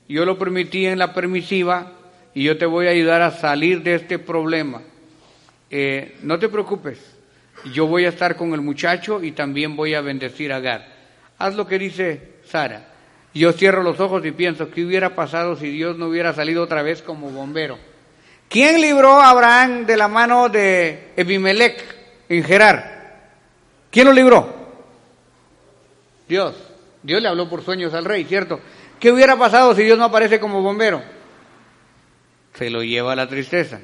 yo 0.10 0.26
lo 0.26 0.38
permití 0.38 0.86
en 0.86 1.00
la 1.00 1.14
permisiva 1.14 1.94
y 2.34 2.44
yo 2.44 2.58
te 2.58 2.66
voy 2.66 2.88
a 2.88 2.90
ayudar 2.90 3.22
a 3.22 3.32
salir 3.32 3.84
de 3.84 3.96
este 3.96 4.20
problema. 4.20 4.82
Eh, 5.70 6.18
no 6.24 6.38
te 6.40 6.50
preocupes, 6.50 7.13
yo 7.72 7.88
voy 7.88 8.06
a 8.06 8.10
estar 8.10 8.36
con 8.36 8.54
el 8.54 8.62
muchacho 8.62 9.24
y 9.24 9.32
también 9.32 9.76
voy 9.76 9.94
a 9.94 10.02
bendecir 10.02 10.52
a 10.52 10.58
Agar. 10.58 10.88
Haz 11.38 11.56
lo 11.56 11.68
que 11.68 11.80
dice 11.80 12.34
Sara. 12.46 12.90
Yo 13.34 13.52
cierro 13.52 13.82
los 13.82 14.00
ojos 14.00 14.24
y 14.26 14.32
pienso, 14.32 14.70
¿qué 14.70 14.86
hubiera 14.86 15.16
pasado 15.16 15.56
si 15.56 15.70
Dios 15.70 15.98
no 15.98 16.08
hubiera 16.08 16.34
salido 16.34 16.64
otra 16.64 16.84
vez 16.84 17.02
como 17.02 17.30
bombero? 17.30 17.80
¿Quién 18.48 18.80
libró 18.80 19.20
a 19.20 19.30
Abraham 19.30 19.86
de 19.86 19.98
la 19.98 20.08
mano 20.08 20.50
de 20.50 21.12
Ebimelech 21.16 21.84
en 22.30 22.44
Gerar? 22.44 23.32
¿Quién 23.90 24.06
lo 24.06 24.14
libró? 24.14 24.54
Dios. 26.28 26.56
Dios 27.02 27.22
le 27.22 27.28
habló 27.28 27.50
por 27.50 27.64
sueños 27.64 27.94
al 27.94 28.06
rey, 28.06 28.24
¿cierto? 28.26 28.60
¿Qué 29.00 29.12
hubiera 29.12 29.36
pasado 29.36 29.76
si 29.76 29.84
Dios 29.84 29.98
no 29.98 30.06
aparece 30.06 30.40
como 30.40 30.62
bombero? 30.62 31.02
Se 32.54 32.70
lo 32.70 32.84
lleva 32.84 33.14
a 33.14 33.16
la 33.16 33.28
tristeza. 33.28 33.80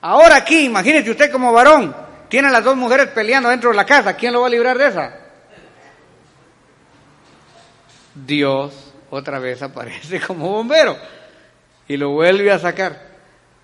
Ahora 0.00 0.36
aquí, 0.36 0.64
imagínese 0.64 1.10
usted 1.10 1.30
como 1.30 1.52
varón, 1.52 1.94
tiene 2.32 2.50
las 2.50 2.64
dos 2.64 2.78
mujeres 2.78 3.08
peleando 3.08 3.50
dentro 3.50 3.68
de 3.68 3.76
la 3.76 3.84
casa, 3.84 4.16
¿quién 4.16 4.32
lo 4.32 4.40
va 4.40 4.46
a 4.46 4.50
librar 4.50 4.78
de 4.78 4.86
esa? 4.86 5.14
Dios 8.14 8.94
otra 9.10 9.38
vez 9.38 9.60
aparece 9.60 10.18
como 10.26 10.48
bombero 10.48 10.96
y 11.86 11.98
lo 11.98 12.08
vuelve 12.12 12.50
a 12.50 12.58
sacar. 12.58 12.98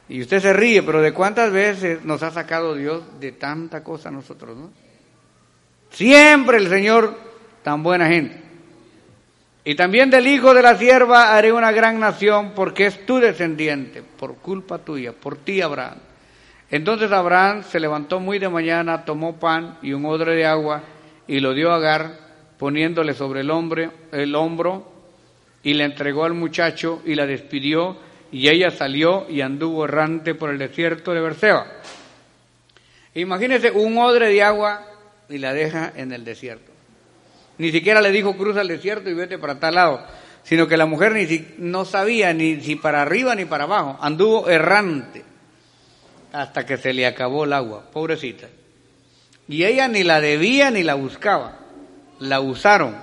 Y 0.07 0.21
usted 0.21 0.41
se 0.41 0.53
ríe, 0.53 0.83
pero 0.83 1.01
¿de 1.01 1.15
cuántas 1.15 1.51
veces 1.51 2.05
nos 2.05 2.23
ha 2.23 2.31
sacado 2.31 2.75
Dios 2.75 3.19
de 3.19 3.33
tanta 3.33 3.83
cosa 3.83 4.11
a 4.11 4.13
nosotros, 4.13 4.55
no? 4.55 4.71
Siempre 5.89 6.59
el 6.59 6.69
Señor 6.69 7.19
tan 7.63 7.83
buena 7.83 8.07
gente. 8.09 8.39
Y 9.65 9.77
también 9.77 10.11
del 10.11 10.27
hijo 10.27 10.53
de 10.53 10.61
la 10.61 10.77
sierva 10.77 11.35
haré 11.35 11.53
una 11.53 11.73
gran 11.73 11.99
nación 11.99 12.53
porque 12.55 12.85
es 12.85 13.07
tu 13.07 13.17
descendiente, 13.19 14.03
por 14.03 14.37
culpa 14.37 14.77
tuya, 14.77 15.15
por 15.15 15.39
ti 15.39 15.63
Abraham. 15.63 16.08
Entonces 16.71 17.11
Abraham 17.13 17.63
se 17.63 17.81
levantó 17.81 18.21
muy 18.21 18.39
de 18.39 18.49
mañana, 18.49 19.05
tomó 19.05 19.37
pan 19.37 19.79
y 19.81 19.93
un 19.95 20.05
odre 20.05 20.35
de 20.35 20.45
agua 20.45 20.83
y 21.27 21.41
lo 21.41 21.55
dio 21.55 21.73
a 21.73 21.77
Agar, 21.77 22.19
poniéndole 22.59 23.15
sobre 23.15 23.41
el, 23.41 23.51
hombre, 23.51 23.91
el 24.13 24.35
hombro 24.35 24.93
y 25.63 25.75
le 25.75 25.85
entregó 25.85 26.25
al 26.25 26.35
muchacho 26.35 27.03
y 27.07 27.15
la 27.15 27.25
despidió 27.25 27.97
y 28.31 28.49
ella 28.49 28.71
salió 28.71 29.27
y 29.31 29.41
anduvo 29.41 29.87
errante 29.87 30.35
por 30.35 30.51
el 30.51 30.59
desierto 30.59 31.15
de 31.15 31.21
Berseba. 31.21 31.67
Imagínese 33.15 33.71
un 33.71 33.97
odre 33.97 34.29
de 34.29 34.43
agua 34.43 34.85
y 35.31 35.39
la 35.39 35.55
deja 35.55 35.93
en 35.97 36.13
el 36.13 36.25
desierto. 36.25 36.71
Ni 37.57 37.73
siquiera 37.73 38.03
le 38.03 38.13
dijo 38.13 38.37
cruza 38.37 38.61
el 38.61 38.69
desierto 38.69 39.09
y 39.09 39.15
vete 39.15 39.39
para 39.39 39.59
tal 39.59 39.75
lado, 39.75 40.05
sino 40.43 40.69
que 40.69 40.77
la 40.77 40.87
mujer 40.87 41.13
ni 41.13 41.47
no 41.59 41.87
sabía 41.87 42.35
ni 42.35 42.61
si 42.61 42.77
para 42.77 43.01
arriba 43.01 43.35
ni 43.35 43.47
para 43.47 43.65
abajo, 43.65 43.99
anduvo 44.01 44.51
errante 44.51 45.28
hasta 46.33 46.67
que 46.67 46.77
se 46.77 46.93
le 46.93 47.07
acabó 47.07 47.45
el 47.45 47.53
agua, 47.53 47.85
pobrecita. 47.93 48.49
Y 49.49 49.65
ella 49.65 49.89
ni 49.89 50.05
la 50.05 50.21
debía 50.21 50.71
ni 50.71 50.83
la 50.83 50.95
buscaba, 50.95 51.59
la 52.21 52.41
usaron 52.41 52.97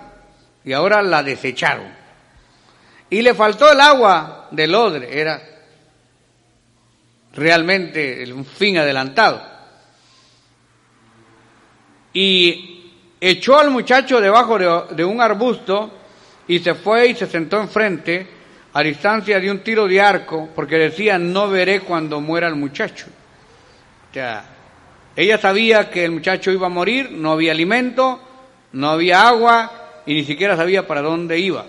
y 0.63 0.73
ahora 0.73 1.01
la 1.01 1.23
desecharon. 1.23 1.88
Y 3.09 3.21
le 3.21 3.34
faltó 3.34 3.71
el 3.71 3.80
agua 3.80 4.47
del 4.51 4.73
odre, 4.76 5.19
era 5.19 5.41
realmente 7.34 8.32
un 8.32 8.45
fin 8.45 8.78
adelantado. 8.78 9.41
Y 12.13 12.93
echó 13.19 13.59
al 13.59 13.71
muchacho 13.71 14.21
debajo 14.21 14.57
de, 14.91 15.03
un 15.05 15.21
arbusto 15.21 15.91
y 16.47 16.59
se 16.59 16.76
fue 16.76 17.07
y 17.07 17.15
se 17.15 17.28
sentó 17.28 17.59
enfrente 17.59 18.28
a 18.76 18.84
distancia 18.84 19.39
de 19.39 19.49
un 19.49 19.59
tiro 19.59 19.88
de 19.88 20.01
arco 20.01 20.49
porque 20.53 20.76
decía 20.76 21.17
no 21.17 21.47
veré 21.47 21.80
cuando 21.80 22.19
muera 22.19 22.49
el 22.49 22.55
muchacho. 22.55 23.05
O 24.09 24.13
sea, 24.13 24.43
ella 25.15 25.38
sabía 25.38 25.89
que 25.89 26.03
el 26.03 26.11
muchacho 26.11 26.51
iba 26.51 26.67
a 26.67 26.69
morir, 26.69 27.09
no 27.09 27.32
había 27.32 27.53
alimento, 27.53 28.19
no 28.73 28.89
había 28.89 29.30
agua 29.30 30.01
y 30.05 30.13
ni 30.13 30.26
siquiera 30.26 30.57
sabía 30.57 30.86
para 30.86 31.01
dónde 31.01 31.39
iba. 31.39 31.65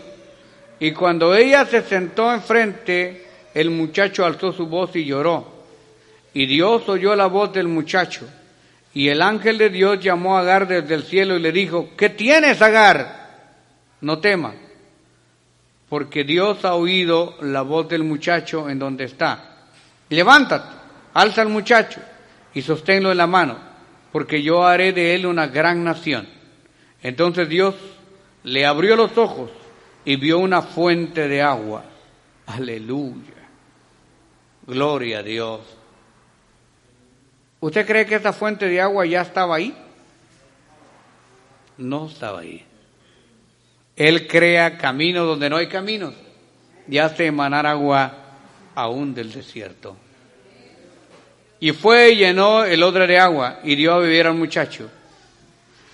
Y 0.80 0.90
cuando 0.90 1.32
ella 1.36 1.64
se 1.64 1.82
sentó 1.82 2.34
enfrente, 2.34 3.24
el 3.54 3.70
muchacho 3.70 4.26
alzó 4.26 4.52
su 4.52 4.66
voz 4.66 4.96
y 4.96 5.04
lloró. 5.04 5.46
Y 6.34 6.46
Dios 6.46 6.88
oyó 6.88 7.14
la 7.14 7.26
voz 7.26 7.52
del 7.52 7.68
muchacho 7.68 8.26
y 8.92 9.10
el 9.10 9.22
ángel 9.22 9.58
de 9.58 9.70
Dios 9.70 10.00
llamó 10.00 10.36
a 10.36 10.40
Agar 10.40 10.66
desde 10.66 10.94
el 10.96 11.04
cielo 11.04 11.36
y 11.36 11.40
le 11.40 11.52
dijo, 11.52 11.90
¿qué 11.96 12.10
tienes, 12.10 12.60
Agar? 12.60 13.28
No 14.00 14.18
temas, 14.18 14.56
porque 15.88 16.24
Dios 16.24 16.64
ha 16.64 16.74
oído 16.74 17.36
la 17.40 17.62
voz 17.62 17.88
del 17.88 18.02
muchacho 18.02 18.68
en 18.68 18.78
donde 18.78 19.04
está. 19.04 19.68
Levántate, 20.08 20.68
alza 21.14 21.42
al 21.42 21.48
muchacho 21.48 22.00
y 22.54 22.62
sosténlo 22.62 23.12
en 23.12 23.18
la 23.18 23.26
mano, 23.26 23.58
porque 24.12 24.42
yo 24.42 24.64
haré 24.66 24.92
de 24.92 25.14
él 25.14 25.26
una 25.26 25.46
gran 25.46 25.84
nación. 25.84 26.28
Entonces 27.02 27.48
Dios 27.48 27.74
le 28.42 28.66
abrió 28.66 28.96
los 28.96 29.16
ojos 29.16 29.50
y 30.04 30.16
vio 30.16 30.38
una 30.38 30.62
fuente 30.62 31.28
de 31.28 31.42
agua. 31.42 31.84
Aleluya. 32.46 33.34
Gloria 34.66 35.20
a 35.20 35.22
Dios. 35.22 35.60
¿Usted 37.60 37.86
cree 37.86 38.06
que 38.06 38.16
esta 38.16 38.32
fuente 38.32 38.68
de 38.68 38.80
agua 38.80 39.06
ya 39.06 39.22
estaba 39.22 39.56
ahí? 39.56 39.76
No 41.78 42.06
estaba 42.06 42.40
ahí. 42.40 42.65
Él 43.96 44.26
crea 44.26 44.76
caminos 44.76 45.26
donde 45.26 45.48
no 45.48 45.56
hay 45.56 45.68
caminos 45.68 46.14
y 46.88 46.98
hace 46.98 47.26
emanar 47.26 47.66
agua 47.66 48.12
aún 48.74 49.14
del 49.14 49.32
desierto. 49.32 49.96
Y 51.58 51.72
fue 51.72 52.10
y 52.10 52.16
llenó 52.16 52.64
el 52.64 52.82
odre 52.82 53.06
de 53.06 53.18
agua 53.18 53.60
y 53.64 53.74
dio 53.74 53.94
a 53.94 53.98
beber 53.98 54.26
al 54.26 54.34
muchacho. 54.34 54.90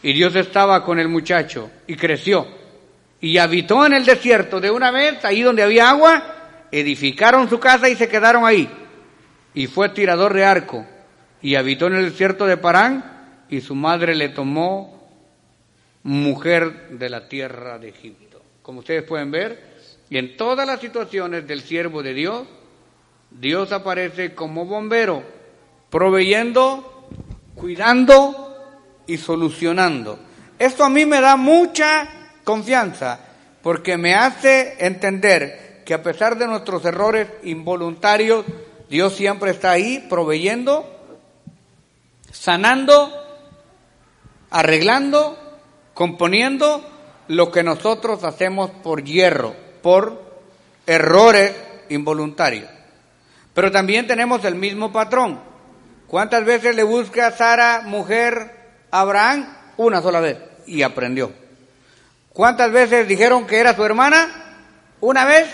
Y 0.03 0.13
Dios 0.13 0.35
estaba 0.35 0.85
con 0.85 0.99
el 0.99 1.09
muchacho 1.09 1.71
y 1.87 1.95
creció. 1.95 2.47
Y 3.21 3.39
habitó 3.39 3.87
en 3.87 3.93
el 3.93 4.05
desierto 4.05 4.61
de 4.61 4.73
una 4.73 4.91
vez, 4.91 5.25
ahí 5.25 5.43
donde 5.43 5.63
había 5.63 5.89
agua, 5.89 6.67
edificaron 6.73 7.49
su 7.49 7.61
casa 7.61 7.89
y 7.89 7.95
se 7.95 8.09
quedaron 8.09 8.45
ahí. 8.45 8.69
Y 9.55 9.69
fue 9.69 9.91
tirador 9.91 10.35
de 10.35 10.45
arco 10.45 10.85
y 11.41 11.55
habitó 11.55 11.87
en 11.87 11.95
el 11.95 12.11
desierto 12.11 12.47
de 12.47 12.57
Parán 12.57 13.45
y 13.49 13.61
su 13.61 13.77
madre 13.77 14.17
le 14.17 14.31
tomó 14.31 15.02
mujer 16.05 16.91
de 16.91 17.09
la 17.09 17.29
tierra 17.29 17.79
de 17.79 17.89
Egipto. 17.89 18.41
Como 18.63 18.81
ustedes 18.81 19.03
pueden 19.03 19.31
ver, 19.31 19.73
y 20.11 20.19
en 20.19 20.37
todas 20.37 20.67
las 20.67 20.81
situaciones 20.81 21.47
del 21.47 21.63
siervo 21.63 22.03
de 22.03 22.15
Dios, 22.15 22.47
Dios 23.31 23.73
aparece 23.73 24.35
como 24.35 24.67
bombero, 24.67 25.23
proveyendo, 25.91 27.09
cuidando 27.55 29.03
y 29.07 29.17
solucionando. 29.17 30.19
Esto 30.59 30.85
a 30.85 30.91
mí 30.91 31.07
me 31.07 31.21
da 31.21 31.37
mucha 31.37 32.09
confianza 32.45 33.21
porque 33.63 33.97
me 33.97 34.15
hace 34.15 34.77
entender 34.85 35.83
que 35.85 35.95
a 35.95 36.03
pesar 36.03 36.37
de 36.37 36.47
nuestros 36.47 36.85
errores 36.85 37.29
involuntarios, 37.43 38.45
Dios 38.89 39.15
siempre 39.15 39.53
está 39.53 39.71
ahí 39.73 40.07
proveyendo 40.09 40.93
sanando, 42.33 43.13
arreglando, 44.51 45.39
componiendo 45.95 46.85
lo 47.29 47.51
que 47.51 47.63
nosotros 47.63 48.25
hacemos 48.25 48.71
por 48.71 49.05
hierro, 49.05 49.55
por 49.83 50.23
errores 50.87 51.55
involuntarios. 51.89 52.71
Pero 53.55 53.71
también 53.71 54.07
tenemos 54.07 54.45
el 54.45 54.55
mismo 54.55 54.93
patrón. 54.93 55.41
¿Cuántas 56.07 56.45
veces 56.45 56.75
le 56.77 56.83
busca 56.83 57.31
Sara, 57.31 57.83
mujer, 57.85 58.55
Abraham? 58.91 59.57
Una 59.77 60.03
sola 60.03 60.21
vez. 60.21 60.39
Y 60.67 60.83
aprendió. 60.83 61.33
¿Cuántas 62.31 62.73
veces 62.73 63.09
dijeron 63.09 63.47
que 63.47 63.59
era 63.59 63.75
su 63.75 63.85
hermana? 63.85 64.29
Una 65.01 65.25
vez. 65.25 65.49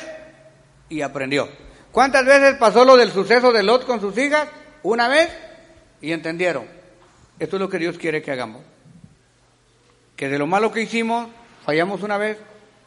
Y 0.88 1.02
aprendió. 1.02 1.48
¿Cuántas 1.92 2.24
veces 2.24 2.54
pasó 2.54 2.84
lo 2.84 2.96
del 2.96 3.10
suceso 3.10 3.52
de 3.52 3.62
Lot 3.62 3.84
con 3.84 4.00
sus 4.00 4.16
hijas? 4.18 4.48
Una 4.82 5.08
vez 5.08 5.28
y 6.00 6.12
entendieron. 6.12 6.66
Esto 7.38 7.56
es 7.56 7.60
lo 7.60 7.68
que 7.68 7.78
Dios 7.78 7.98
quiere 7.98 8.22
que 8.22 8.30
hagamos. 8.30 8.62
Que 10.18 10.28
de 10.28 10.36
lo 10.36 10.48
malo 10.48 10.72
que 10.72 10.82
hicimos, 10.82 11.28
fallamos 11.64 12.02
una 12.02 12.18
vez, 12.18 12.38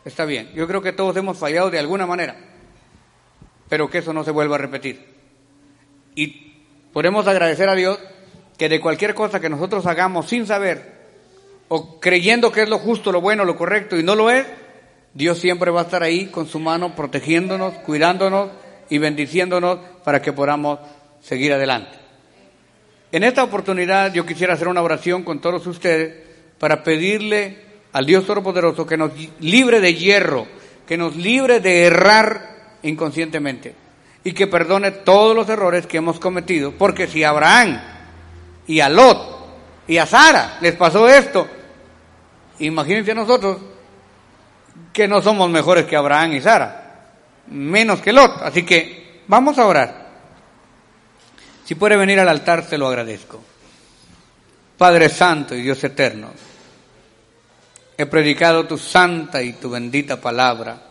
está 0.04 0.26
bien. 0.26 0.52
Yo 0.54 0.68
creo 0.68 0.82
que 0.82 0.92
todos 0.92 1.16
hemos 1.16 1.38
fallado 1.38 1.70
de 1.70 1.80
alguna 1.80 2.06
manera, 2.06 2.36
pero 3.70 3.90
que 3.90 4.00
eso 4.00 4.12
no 4.12 4.26
se 4.26 4.32
vuelva 4.32 4.56
a 4.56 4.60
repetir. 4.60 5.00
Y 6.14 6.58
podemos 6.92 7.26
agradecer 7.28 7.70
a 7.70 7.76
Dios 7.76 7.98
que 8.58 8.68
de 8.68 8.82
cualquier 8.82 9.16
cosa 9.16 9.40
que 9.40 9.48
nosotros 9.48 9.86
hagamos 9.86 10.28
sin 10.28 10.46
saber, 10.46 10.92
o 11.70 12.02
creyendo 12.02 12.52
que 12.52 12.64
es 12.64 12.70
lo 12.70 12.80
justo, 12.80 13.14
lo 13.14 13.22
bueno, 13.22 13.46
lo 13.46 13.56
correcto 13.56 13.98
y 13.98 14.04
no 14.04 14.14
lo 14.14 14.30
es, 14.30 14.46
Dios 15.14 15.40
siempre 15.40 15.72
va 15.72 15.80
a 15.80 15.84
estar 15.86 16.04
ahí 16.04 16.26
con 16.26 16.48
su 16.48 16.60
mano 16.60 16.98
protegiéndonos, 16.98 17.76
cuidándonos 17.86 18.50
y 18.90 18.98
bendiciéndonos 18.98 19.80
para 20.04 20.22
que 20.22 20.34
podamos 20.34 20.80
seguir 21.22 21.54
adelante. 21.54 21.98
En 23.14 23.24
esta 23.24 23.42
oportunidad 23.42 24.14
yo 24.14 24.26
quisiera 24.26 24.56
hacer 24.56 24.68
una 24.68 24.82
oración 24.82 25.24
con 25.24 25.40
todos 25.40 25.66
ustedes 25.66 26.31
para 26.62 26.84
pedirle 26.84 27.58
al 27.92 28.06
Dios 28.06 28.28
Todopoderoso 28.28 28.86
que 28.86 28.96
nos 28.96 29.12
libre 29.40 29.80
de 29.80 29.96
hierro, 29.96 30.46
que 30.88 30.96
nos 30.96 31.16
libre 31.16 31.60
de 31.60 31.86
errar 31.88 32.78
inconscientemente 32.84 33.74
y 34.24 34.32
que 34.34 34.46
perdone 34.46 34.92
todos 34.92 35.36
los 35.36 35.50
errores 35.50 35.88
que 35.88 35.98
hemos 35.98 36.20
cometido, 36.20 36.72
porque 36.74 37.08
si 37.08 37.24
a 37.24 37.30
Abraham 37.30 37.82
y 38.68 38.80
a 38.80 38.90
Lot 38.90 39.18
y 39.88 39.98
a 39.98 40.06
Sara 40.06 40.60
les 40.62 40.76
pasó 40.76 41.10
esto, 41.10 41.48
imagínense 42.60 43.16
nosotros 43.16 43.58
que 44.94 45.08
no 45.08 45.20
somos 45.24 45.50
mejores 45.50 45.86
que 45.86 45.96
Abraham 45.96 46.34
y 46.34 46.42
Sara, 46.42 47.10
menos 47.48 48.02
que 48.02 48.14
Lot, 48.14 48.40
así 48.44 48.62
que 48.62 49.24
vamos 49.28 49.58
a 49.58 49.66
orar. 49.66 50.10
Si 51.66 51.74
puede 51.74 51.98
venir 51.98 52.20
al 52.20 52.30
altar, 52.30 52.64
se 52.64 52.78
lo 52.78 52.88
agradezco. 52.88 53.42
Padre 54.78 55.10
Santo 55.10 55.56
y 55.56 55.64
Dios 55.64 55.84
Eterno, 55.84 56.30
he 57.98 58.06
predicado 58.06 58.66
tu 58.66 58.78
santa 58.78 59.42
y 59.42 59.54
tu 59.54 59.70
bendita 59.70 60.20
palabra. 60.20 60.82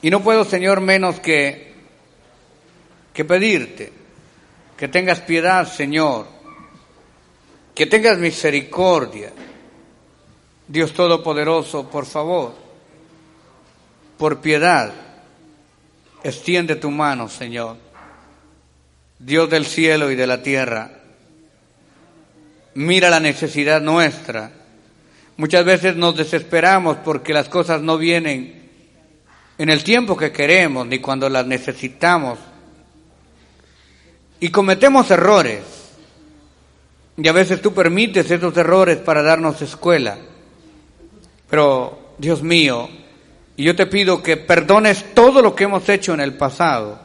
Y 0.00 0.10
no 0.10 0.22
puedo, 0.22 0.44
Señor, 0.44 0.80
menos 0.80 1.20
que, 1.20 1.74
que 3.12 3.24
pedirte 3.24 3.98
que 4.78 4.86
tengas 4.86 5.20
piedad, 5.20 5.66
Señor, 5.66 6.28
que 7.74 7.86
tengas 7.86 8.16
misericordia. 8.16 9.32
Dios 10.68 10.92
Todopoderoso, 10.92 11.90
por 11.90 12.06
favor, 12.06 12.54
por 14.16 14.40
piedad, 14.40 14.92
extiende 16.22 16.76
tu 16.76 16.92
mano, 16.92 17.28
Señor. 17.28 17.76
Dios 19.18 19.50
del 19.50 19.66
cielo 19.66 20.12
y 20.12 20.14
de 20.14 20.26
la 20.28 20.42
tierra, 20.44 20.92
mira 22.74 23.10
la 23.10 23.18
necesidad 23.18 23.80
nuestra. 23.80 24.52
Muchas 25.38 25.64
veces 25.64 25.94
nos 25.94 26.16
desesperamos 26.16 26.96
porque 27.04 27.32
las 27.32 27.48
cosas 27.48 27.80
no 27.80 27.96
vienen 27.96 28.68
en 29.56 29.70
el 29.70 29.84
tiempo 29.84 30.16
que 30.16 30.32
queremos 30.32 30.84
ni 30.84 30.98
cuando 30.98 31.28
las 31.28 31.46
necesitamos. 31.46 32.40
Y 34.40 34.48
cometemos 34.48 35.08
errores. 35.12 35.60
Y 37.16 37.28
a 37.28 37.32
veces 37.32 37.62
tú 37.62 37.72
permites 37.72 38.28
esos 38.28 38.56
errores 38.56 38.96
para 38.98 39.22
darnos 39.22 39.62
escuela. 39.62 40.18
Pero, 41.48 42.14
Dios 42.18 42.42
mío, 42.42 42.88
yo 43.56 43.76
te 43.76 43.86
pido 43.86 44.20
que 44.20 44.38
perdones 44.38 45.14
todo 45.14 45.40
lo 45.40 45.54
que 45.54 45.64
hemos 45.64 45.88
hecho 45.88 46.14
en 46.14 46.20
el 46.20 46.34
pasado 46.34 46.98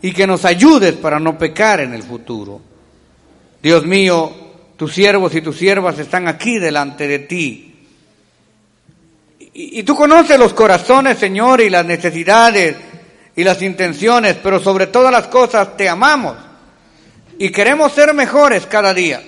y 0.00 0.12
que 0.12 0.26
nos 0.26 0.46
ayudes 0.46 0.94
para 0.94 1.20
no 1.20 1.36
pecar 1.36 1.80
en 1.80 1.92
el 1.92 2.02
futuro. 2.02 2.62
Dios 3.62 3.84
mío, 3.84 4.47
tus 4.78 4.94
siervos 4.94 5.34
y 5.34 5.42
tus 5.42 5.58
siervas 5.58 5.98
están 5.98 6.28
aquí 6.28 6.60
delante 6.60 7.08
de 7.08 7.18
ti. 7.18 7.74
Y, 9.52 9.82
tú 9.82 9.96
conoces 9.96 10.38
los 10.38 10.54
corazones, 10.54 11.18
Señor, 11.18 11.60
y 11.60 11.68
las 11.68 11.84
necesidades 11.84 12.76
y 13.34 13.42
las 13.42 13.60
intenciones, 13.60 14.36
pero 14.40 14.60
sobre 14.60 14.86
todas 14.86 15.10
las 15.10 15.26
cosas 15.26 15.76
te 15.76 15.88
amamos 15.88 16.36
y 17.38 17.50
queremos 17.50 17.90
ser 17.92 18.14
mejores 18.14 18.66
cada 18.66 18.94
día. 18.94 19.20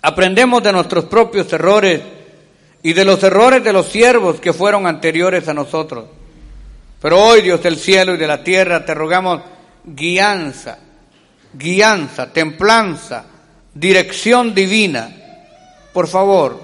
Aprendemos 0.00 0.62
de 0.62 0.72
nuestros 0.72 1.04
propios 1.04 1.52
errores 1.52 2.00
y 2.82 2.94
de 2.94 3.04
los 3.04 3.22
errores 3.22 3.62
de 3.62 3.74
los 3.74 3.88
siervos 3.88 4.40
que 4.40 4.54
fueron 4.54 4.86
anteriores 4.86 5.46
a 5.48 5.54
nosotros. 5.54 6.06
Pero 7.02 7.22
hoy, 7.22 7.42
Dios 7.42 7.62
del 7.62 7.76
cielo 7.76 8.14
y 8.14 8.16
de 8.16 8.26
la 8.26 8.42
tierra, 8.42 8.86
te 8.86 8.94
rogamos 8.94 9.42
guianza, 9.84 10.78
guianza, 11.52 12.32
templanza, 12.32 13.24
dirección 13.74 14.54
divina. 14.54 15.10
Por 15.92 16.08
favor, 16.08 16.60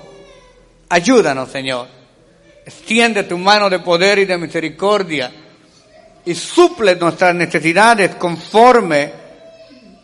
ayúdanos, 0.88 1.50
Señor. 1.50 1.88
Extiende 2.66 3.24
tu 3.24 3.36
mano 3.36 3.68
de 3.68 3.78
poder 3.80 4.18
y 4.18 4.24
de 4.24 4.38
misericordia 4.38 5.30
y 6.24 6.34
suple 6.34 6.96
nuestras 6.96 7.34
necesidades 7.34 8.14
conforme 8.14 9.12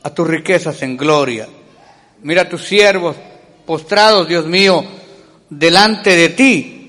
a 0.02 0.10
tus 0.10 0.26
riquezas 0.26 0.82
en 0.82 0.96
gloria. 0.96 1.48
Mira 2.22 2.48
tus 2.48 2.64
siervos 2.64 3.16
postrados, 3.64 4.28
Dios 4.28 4.46
mío, 4.46 4.84
delante 5.48 6.14
de 6.14 6.28
ti 6.30 6.80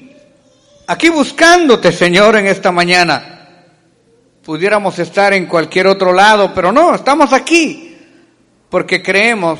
aquí 0.92 1.08
buscándote, 1.10 1.92
Señor, 1.92 2.36
en 2.36 2.48
esta 2.48 2.72
mañana. 2.72 3.48
Pudiéramos 4.44 5.00
estar 5.00 5.34
en 5.34 5.46
cualquier 5.46 5.88
otro 5.88 6.12
lado, 6.12 6.52
pero 6.54 6.72
no, 6.72 6.96
estamos 6.96 7.32
aquí 7.32 7.98
porque 8.70 9.02
creemos 9.02 9.60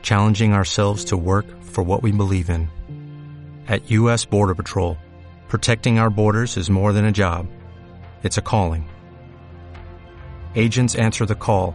challenging 0.00 0.52
ourselves 0.52 1.06
to 1.06 1.16
work 1.16 1.44
for 1.60 1.82
what 1.82 2.00
we 2.00 2.12
believe 2.12 2.48
in. 2.48 2.68
At 3.66 3.90
U.S. 3.90 4.24
Border 4.24 4.54
Patrol, 4.54 4.96
protecting 5.48 5.98
our 5.98 6.08
borders 6.08 6.56
is 6.56 6.70
more 6.70 6.92
than 6.92 7.04
a 7.04 7.10
job, 7.10 7.48
it's 8.22 8.38
a 8.38 8.42
calling. 8.42 8.88
Agents 10.54 10.94
answer 10.94 11.26
the 11.26 11.34
call, 11.34 11.74